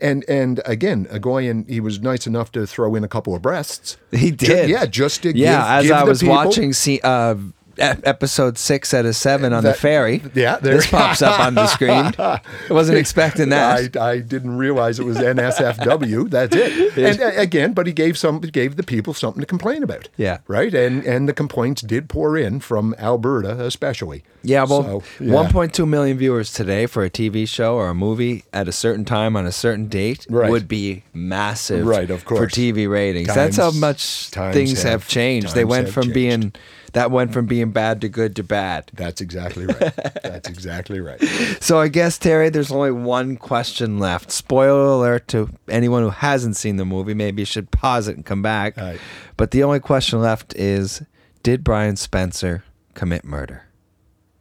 And 0.00 0.24
and 0.28 0.60
again, 0.64 1.06
Egoyan, 1.06 1.68
he 1.68 1.80
was 1.80 2.00
nice 2.00 2.26
enough 2.26 2.52
to 2.52 2.66
throw 2.66 2.94
in 2.94 3.02
a 3.02 3.08
couple 3.08 3.34
of 3.34 3.42
breasts. 3.42 3.96
He 4.12 4.30
did. 4.30 4.70
yeah, 4.70 4.86
just 4.86 5.22
to 5.24 5.36
yeah. 5.36 5.52
give, 5.52 5.60
as 5.60 5.82
give 5.84 5.92
I 5.92 6.04
was 6.04 6.20
people- 6.20 6.36
watching, 6.36 6.72
see, 6.72 7.00
uh, 7.02 7.34
episode 7.78 8.58
six 8.58 8.92
out 8.94 9.06
of 9.06 9.14
seven 9.16 9.52
on 9.52 9.62
the 9.64 9.74
ferry. 9.74 10.22
yeah, 10.34 10.56
there- 10.56 10.76
this 10.76 10.86
pops 10.90 11.22
up 11.22 11.38
on 11.40 11.54
the 11.54 11.66
screen. 11.66 12.12
I 12.18 12.40
wasn't 12.70 12.98
expecting 12.98 13.48
that. 13.50 13.96
I, 13.96 14.10
I 14.12 14.18
didn't 14.20 14.56
realize 14.56 14.98
it 14.98 15.04
was 15.04 15.16
NSFW. 15.18 16.30
That's 16.30 16.54
it. 16.56 16.88
And 16.98 17.20
again, 17.38 17.72
but 17.72 17.86
he 17.86 17.92
gave 17.92 18.18
some 18.18 18.40
gave 18.40 18.76
the 18.76 18.82
people 18.82 19.14
something 19.14 19.40
to 19.40 19.46
complain 19.46 19.82
about. 19.82 20.08
Yeah. 20.16 20.38
Right. 20.48 20.74
And 20.74 21.04
and 21.04 21.28
the 21.28 21.32
complaints 21.32 21.82
did 21.82 22.08
pour 22.08 22.36
in 22.36 22.60
from 22.60 22.94
Alberta, 22.98 23.60
especially. 23.64 24.24
Yeah, 24.42 24.64
well, 24.64 25.02
So, 25.18 25.24
yeah. 25.24 25.32
1.2 25.32 25.86
million 25.88 26.16
viewers 26.16 26.52
today 26.52 26.86
for 26.86 27.04
a 27.04 27.10
TV 27.10 27.46
show 27.48 27.74
or 27.74 27.88
a 27.88 27.94
movie 27.94 28.44
at 28.52 28.68
a 28.68 28.72
certain 28.72 29.04
time 29.04 29.36
on 29.36 29.46
a 29.46 29.52
certain 29.52 29.88
date 29.88 30.26
Right. 30.30 30.50
would 30.50 30.68
be 30.68 31.02
massive 31.12 31.86
Right, 31.86 32.10
of 32.10 32.24
course. 32.24 32.40
for. 32.40 32.46
TV 32.60 32.88
ratings. 32.90 33.28
That's 33.34 33.56
how 33.56 33.70
much 33.72 34.28
things 34.30 34.82
have, 34.82 35.02
have- 35.02 35.08
changed. 35.08 35.54
They 35.54 35.64
went 35.64 35.88
from 35.88 36.04
changed. 36.04 36.14
being 36.14 36.52
that 36.92 37.10
went 37.10 37.32
from 37.32 37.46
being 37.46 37.70
bad 37.70 38.00
to 38.00 38.08
good 38.08 38.36
to 38.36 38.42
bad. 38.42 38.90
That's 38.94 39.20
exactly 39.20 39.66
right. 39.66 39.94
That's 40.22 40.48
exactly 40.48 41.00
right. 41.00 41.20
So 41.60 41.78
I 41.78 41.88
guess 41.88 42.18
Terry, 42.18 42.48
there's 42.48 42.72
only 42.72 42.92
one 42.92 43.36
question 43.36 43.98
left. 43.98 44.30
Spoiler 44.30 44.86
alert 44.86 45.28
to 45.28 45.50
anyone 45.68 46.02
who 46.02 46.10
hasn't 46.10 46.56
seen 46.56 46.76
the 46.76 46.84
movie. 46.84 47.14
Maybe 47.14 47.42
you 47.42 47.46
should 47.46 47.70
pause 47.70 48.08
it 48.08 48.16
and 48.16 48.24
come 48.24 48.42
back. 48.42 48.76
Right. 48.76 49.00
But 49.36 49.50
the 49.50 49.62
only 49.62 49.80
question 49.80 50.20
left 50.20 50.54
is: 50.56 51.02
Did 51.42 51.64
Brian 51.64 51.96
Spencer 51.96 52.64
commit 52.94 53.24
murder? 53.24 53.64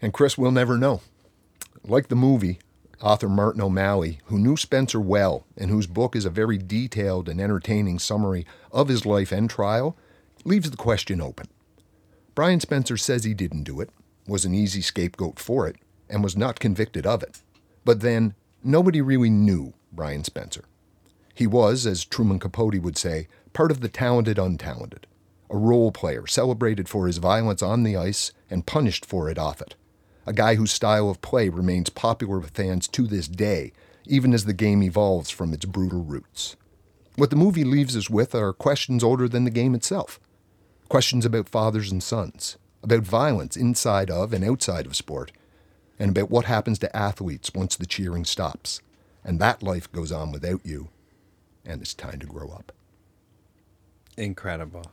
And 0.01 0.13
Chris 0.13 0.37
will 0.37 0.51
never 0.51 0.77
know. 0.77 1.01
Like 1.83 2.07
the 2.07 2.15
movie, 2.15 2.59
author 3.01 3.29
Martin 3.29 3.61
O'Malley, 3.61 4.19
who 4.25 4.37
knew 4.37 4.57
Spencer 4.57 4.99
well 4.99 5.45
and 5.57 5.69
whose 5.69 5.87
book 5.87 6.15
is 6.15 6.25
a 6.25 6.29
very 6.29 6.57
detailed 6.57 7.29
and 7.29 7.39
entertaining 7.39 7.99
summary 7.99 8.45
of 8.71 8.87
his 8.87 9.05
life 9.05 9.31
and 9.31 9.49
trial, 9.49 9.97
leaves 10.43 10.69
the 10.69 10.77
question 10.77 11.21
open. 11.21 11.47
Brian 12.37 12.59
Spencer 12.59 12.97
says 12.97 13.23
he 13.23 13.33
didn't 13.33 13.63
do 13.63 13.81
it, 13.81 13.89
was 14.27 14.45
an 14.45 14.53
easy 14.53 14.79
scapegoat 14.79 15.39
for 15.39 15.65
it, 15.65 15.77
and 16.07 16.23
was 16.23 16.37
not 16.37 16.59
convicted 16.59 17.03
of 17.03 17.23
it. 17.23 17.41
But 17.83 18.01
then, 18.01 18.35
nobody 18.63 19.01
really 19.01 19.31
knew 19.31 19.73
Brian 19.91 20.23
Spencer. 20.23 20.65
He 21.33 21.47
was, 21.47 21.87
as 21.87 22.05
Truman 22.05 22.37
Capote 22.37 22.79
would 22.79 22.95
say, 22.95 23.27
part 23.53 23.71
of 23.71 23.81
the 23.81 23.87
talented 23.87 24.37
untalented, 24.37 25.05
a 25.49 25.57
role 25.57 25.91
player 25.91 26.27
celebrated 26.27 26.87
for 26.87 27.07
his 27.07 27.17
violence 27.17 27.63
on 27.63 27.81
the 27.81 27.97
ice 27.97 28.33
and 28.51 28.67
punished 28.67 29.03
for 29.03 29.31
it 29.31 29.39
off 29.39 29.59
it, 29.59 29.73
a 30.27 30.31
guy 30.31 30.53
whose 30.53 30.71
style 30.71 31.09
of 31.09 31.23
play 31.23 31.49
remains 31.49 31.89
popular 31.89 32.37
with 32.37 32.51
fans 32.51 32.87
to 32.89 33.07
this 33.07 33.27
day, 33.27 33.73
even 34.05 34.31
as 34.31 34.45
the 34.45 34.53
game 34.53 34.83
evolves 34.83 35.31
from 35.31 35.55
its 35.55 35.65
brutal 35.65 36.03
roots. 36.03 36.55
What 37.15 37.31
the 37.31 37.35
movie 37.35 37.63
leaves 37.63 37.97
us 37.97 38.11
with 38.11 38.35
are 38.35 38.53
questions 38.53 39.03
older 39.03 39.27
than 39.27 39.43
the 39.43 39.49
game 39.49 39.73
itself. 39.73 40.19
Questions 40.89 41.25
about 41.25 41.49
fathers 41.49 41.91
and 41.91 42.01
sons, 42.01 42.57
about 42.81 43.01
violence 43.01 43.57
inside 43.57 44.09
of 44.09 44.31
and 44.31 44.43
outside 44.43 44.85
of 44.85 44.95
sport, 44.95 45.31
and 45.99 46.11
about 46.11 46.29
what 46.31 46.45
happens 46.45 46.79
to 46.79 46.95
athletes 46.95 47.51
once 47.53 47.75
the 47.75 47.85
cheering 47.85 48.23
stops, 48.23 48.81
and 49.23 49.39
that 49.39 49.61
life 49.61 49.91
goes 49.91 50.11
on 50.11 50.31
without 50.31 50.65
you, 50.65 50.89
and 51.65 51.81
it's 51.81 51.93
time 51.93 52.19
to 52.19 52.25
grow 52.25 52.49
up. 52.49 52.71
Incredible. 54.17 54.85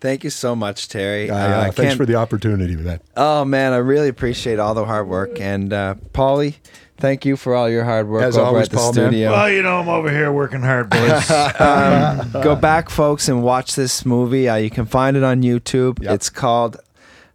Thank 0.00 0.24
you 0.24 0.30
so 0.30 0.54
much, 0.54 0.88
Terry. 0.88 1.30
Uh, 1.30 1.36
Uh, 1.36 1.70
thanks 1.72 1.94
for 1.94 2.06
the 2.06 2.14
opportunity 2.14 2.76
with 2.76 2.84
that. 2.84 3.02
Oh 3.16 3.44
man, 3.44 3.72
I 3.72 3.76
really 3.78 4.08
appreciate 4.08 4.58
all 4.58 4.74
the 4.74 4.84
hard 4.84 5.08
work. 5.08 5.40
And 5.40 5.72
uh, 5.72 5.94
Paulie, 6.12 6.56
thank 7.00 7.24
you 7.24 7.36
for 7.36 7.54
all 7.54 7.68
your 7.68 7.84
hard 7.84 8.08
work 8.08 8.22
As 8.22 8.36
over 8.36 8.46
always, 8.46 8.64
at 8.66 8.70
the 8.70 8.76
Paul, 8.76 8.92
man. 8.92 9.10
studio. 9.10 9.30
Well, 9.32 9.50
you 9.50 9.62
know, 9.62 9.78
I'm 9.80 9.88
over 9.88 10.10
here 10.10 10.30
working 10.32 10.60
hard, 10.62 10.90
boys. 10.90 11.28
Go 12.42 12.54
back, 12.56 12.90
folks, 12.90 13.28
and 13.28 13.42
watch 13.42 13.74
this 13.74 14.04
movie. 14.06 14.48
Uh, 14.48 14.56
you 14.56 14.70
can 14.70 14.86
find 14.86 15.16
it 15.16 15.22
on 15.22 15.42
YouTube. 15.42 16.02
Yep. 16.02 16.12
It's 16.14 16.30
called, 16.30 16.76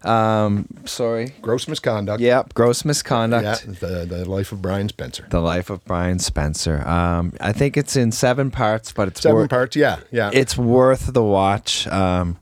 um, 0.03 0.68
sorry, 0.86 1.34
Gross 1.41 1.68
misconduct. 1.68 2.22
yep, 2.22 2.53
Gross 2.53 2.86
Misconduct. 2.86 3.43
Yeah, 3.66 3.74
the, 3.80 4.05
the 4.05 4.30
life 4.30 4.51
of 4.51 4.61
Brian 4.61 4.88
Spencer. 4.89 5.26
The 5.30 5.41
Life 5.41 5.70
of 5.70 5.84
Brian 5.86 6.20
Spencer. 6.20 6.88
Um, 6.88 7.34
I 7.41 7.51
think 7.53 7.76
it's 7.76 7.95
in 7.95 8.11
seven 8.11 8.51
parts, 8.51 8.91
but 8.91 9.07
it's 9.07 9.22
Seven 9.22 9.36
wor- 9.38 9.47
parts, 9.47 9.76
yeah, 9.76 9.97
yeah. 10.11 10.30
It's 10.34 10.55
worth 10.57 11.11
the 11.13 11.24
watch. 11.24 11.88
Um, 11.88 12.38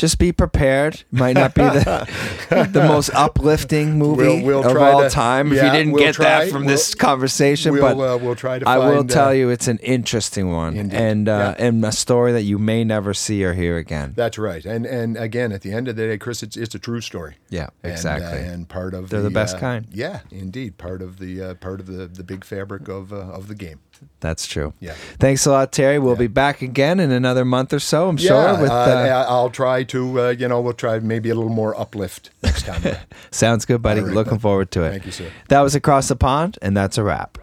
just 0.00 0.18
be 0.18 0.32
prepared. 0.32 1.02
Might 1.10 1.34
not 1.34 1.54
be 1.54 1.62
the 1.62 2.68
the 2.72 2.84
most 2.84 3.10
uplifting 3.14 3.98
movie 3.98 4.22
We'll- 4.42 4.62
we'll 4.62 4.66
of 4.70 4.76
all 4.76 5.02
to- 5.02 5.10
time. 5.10 5.52
if 5.52 5.62
you 5.62 5.70
didn't 5.70 5.92
we'll 5.92 6.02
get 6.04 6.14
try. 6.14 6.24
that 6.44 6.50
from 6.50 6.64
this 6.66 6.94
conversation, 6.94 7.72
we'll, 7.72 7.82
but 7.82 7.92
uh, 8.14 8.18
we'll 8.18 8.34
try 8.34 8.58
to 8.58 8.68
I 8.68 8.78
will 8.78 9.04
tell 9.04 9.28
uh, 9.28 9.32
you, 9.32 9.50
it's 9.50 9.68
an 9.68 9.78
interesting 9.78 10.50
one, 10.50 10.76
Indeed. 10.76 10.96
and 10.96 11.28
uh, 11.28 11.54
Yeah. 11.58 11.66
and 11.66 11.84
a 11.84 11.92
story 11.92 12.32
that 12.32 12.42
you 12.42 12.58
may 12.58 12.82
never 12.84 13.12
see 13.14 13.44
or 13.44 13.54
hear 13.54 13.76
again. 13.76 14.12
That's 14.16 14.38
right, 14.38 14.64
and 14.64 14.86
and 14.86 15.16
again, 15.16 15.52
at 15.52 15.60
the 15.62 15.72
end 15.72 15.88
of 15.88 15.96
the 15.96 16.06
day, 16.06 16.18
Chris, 16.18 16.42
it's 16.42 16.56
it's 16.56 16.74
a 16.74 16.78
true 16.78 17.00
story. 17.00 17.36
Yeah, 17.50 17.68
And, 17.82 17.90
uh, 17.92 17.94
exactly. 17.94 18.38
And, 18.40 18.68
part 18.68 18.94
of 18.94 19.10
They're 19.10 19.22
the 19.22 19.30
best 19.30 19.56
uh, 19.56 19.60
kind. 19.60 19.86
Yeah, 19.92 20.20
indeed, 20.30 20.78
part 20.78 21.02
of 21.02 21.18
the 21.18 21.42
uh, 21.42 21.54
part 21.54 21.80
of 21.80 21.86
the, 21.86 22.06
the 22.06 22.22
big 22.24 22.44
fabric 22.44 22.88
of 22.88 23.12
uh, 23.12 23.16
of 23.16 23.48
the 23.48 23.54
game. 23.54 23.80
That's 24.20 24.46
true. 24.46 24.74
Yeah. 24.80 24.94
Thanks 25.18 25.46
a 25.46 25.50
lot, 25.50 25.72
Terry. 25.72 25.98
We'll 25.98 26.14
be 26.16 26.26
back 26.26 26.60
again 26.60 27.00
in 27.00 27.10
another 27.10 27.42
month 27.44 27.72
or 27.72 27.80
so. 27.80 28.06
I'm 28.08 28.18
sure. 28.18 28.36
yeah, 28.36 28.60
With 28.60 28.70
uh, 28.70 28.74
uh, 28.74 29.26
I'll 29.28 29.48
try 29.50 29.82
to 29.84 30.20
uh, 30.20 30.28
you 30.30 30.46
know 30.46 30.60
we'll 30.60 30.74
try 30.74 30.98
maybe 30.98 31.30
a 31.30 31.34
little 31.34 31.48
more 31.50 31.78
uplift 31.80 32.28
next 32.42 32.66
time. 32.66 32.96
sounds 33.30 33.64
good, 33.64 33.80
buddy. 33.80 34.00
All 34.00 34.06
right, 34.08 34.14
Looking 34.14 34.34
bud. 34.34 34.42
forward 34.42 34.70
to 34.72 34.82
it. 34.84 34.90
Thank 34.90 35.06
you, 35.06 35.12
sir. 35.12 35.30
That 35.48 35.60
was 35.62 35.74
across 35.74 36.08
the 36.08 36.16
pond, 36.16 36.58
and 36.60 36.76
that's 36.76 36.98
a 36.98 37.02
wrap. 37.02 37.38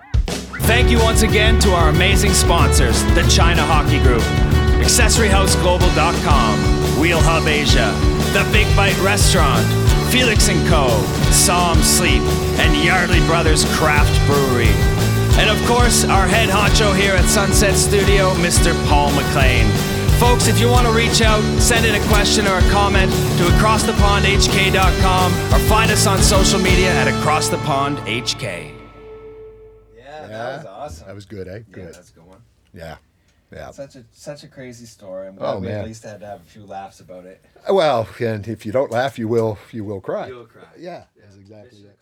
Thank 0.61 0.89
you 0.91 0.99
once 0.99 1.23
again 1.23 1.59
to 1.61 1.71
our 1.71 1.89
amazing 1.89 2.33
sponsors, 2.33 3.01
the 3.15 3.23
China 3.29 3.63
Hockey 3.63 3.99
Group, 4.03 4.21
AccessoryHouseGlobal.com, 4.83 6.99
Wheel 6.99 7.19
Hub 7.21 7.47
Asia, 7.47 7.91
The 8.33 8.43
Big 8.51 8.67
Bite 8.75 8.97
Restaurant, 8.99 9.65
Felix 10.11 10.47
& 10.47 10.67
Co., 10.69 10.89
Psalm 11.31 11.81
Sleep, 11.81 12.21
and 12.59 12.75
Yardley 12.83 13.21
Brothers 13.27 13.63
Craft 13.77 14.11
Brewery. 14.27 14.96
And 15.39 15.49
of 15.49 15.67
course, 15.67 16.03
our 16.05 16.25
head 16.27 16.49
honcho 16.49 16.95
here 16.97 17.13
at 17.13 17.25
Sunset 17.25 17.75
Studio, 17.75 18.33
Mr. 18.35 18.73
Paul 18.87 19.11
McLean. 19.11 19.67
Folks, 20.19 20.47
if 20.47 20.59
you 20.59 20.67
want 20.67 20.87
to 20.87 20.93
reach 20.93 21.21
out, 21.21 21.41
send 21.61 21.85
in 21.85 21.93
a 21.93 22.03
question 22.07 22.47
or 22.47 22.57
a 22.57 22.69
comment 22.71 23.11
to 23.11 23.43
acrossthepondhk.com 23.53 25.31
or 25.53 25.59
find 25.67 25.91
us 25.91 26.07
on 26.07 26.17
social 26.19 26.59
media 26.59 26.91
at 26.91 27.07
acrossthepondhk. 27.07 28.73
Yeah, 29.95 30.27
that 30.27 30.57
was 30.57 30.65
awesome. 30.65 31.07
That 31.07 31.15
was 31.15 31.25
good, 31.25 31.47
eh? 31.47 31.59
Good. 31.71 31.83
Yeah, 31.85 31.91
that's 31.91 32.09
a 32.09 32.13
good 32.13 32.25
one. 32.25 32.41
Yeah. 32.73 32.97
Yeah. 33.53 33.69
Such 33.71 33.95
a 33.95 34.03
such 34.11 34.43
a 34.43 34.47
crazy 34.47 34.85
story. 34.85 35.27
I'm 35.27 35.35
glad 35.35 35.53
Oh, 35.53 35.59
we 35.59 35.67
at 35.67 35.73
man. 35.75 35.85
least 35.85 36.03
had 36.03 36.19
to 36.19 36.25
have 36.25 36.41
a 36.41 36.45
few 36.45 36.65
laughs 36.65 36.99
about 36.99 37.25
it. 37.25 37.45
Well, 37.69 38.09
and 38.19 38.45
if 38.47 38.65
you 38.65 38.71
don't 38.73 38.91
laugh, 38.91 39.17
you 39.17 39.27
will 39.29 39.57
you 39.71 39.85
will 39.85 40.01
cry. 40.01 40.27
You 40.27 40.35
will 40.37 40.45
cry. 40.47 40.63
Yeah, 40.77 41.03
that's 41.21 41.37
exactly 41.37 41.79
that. 41.83 41.96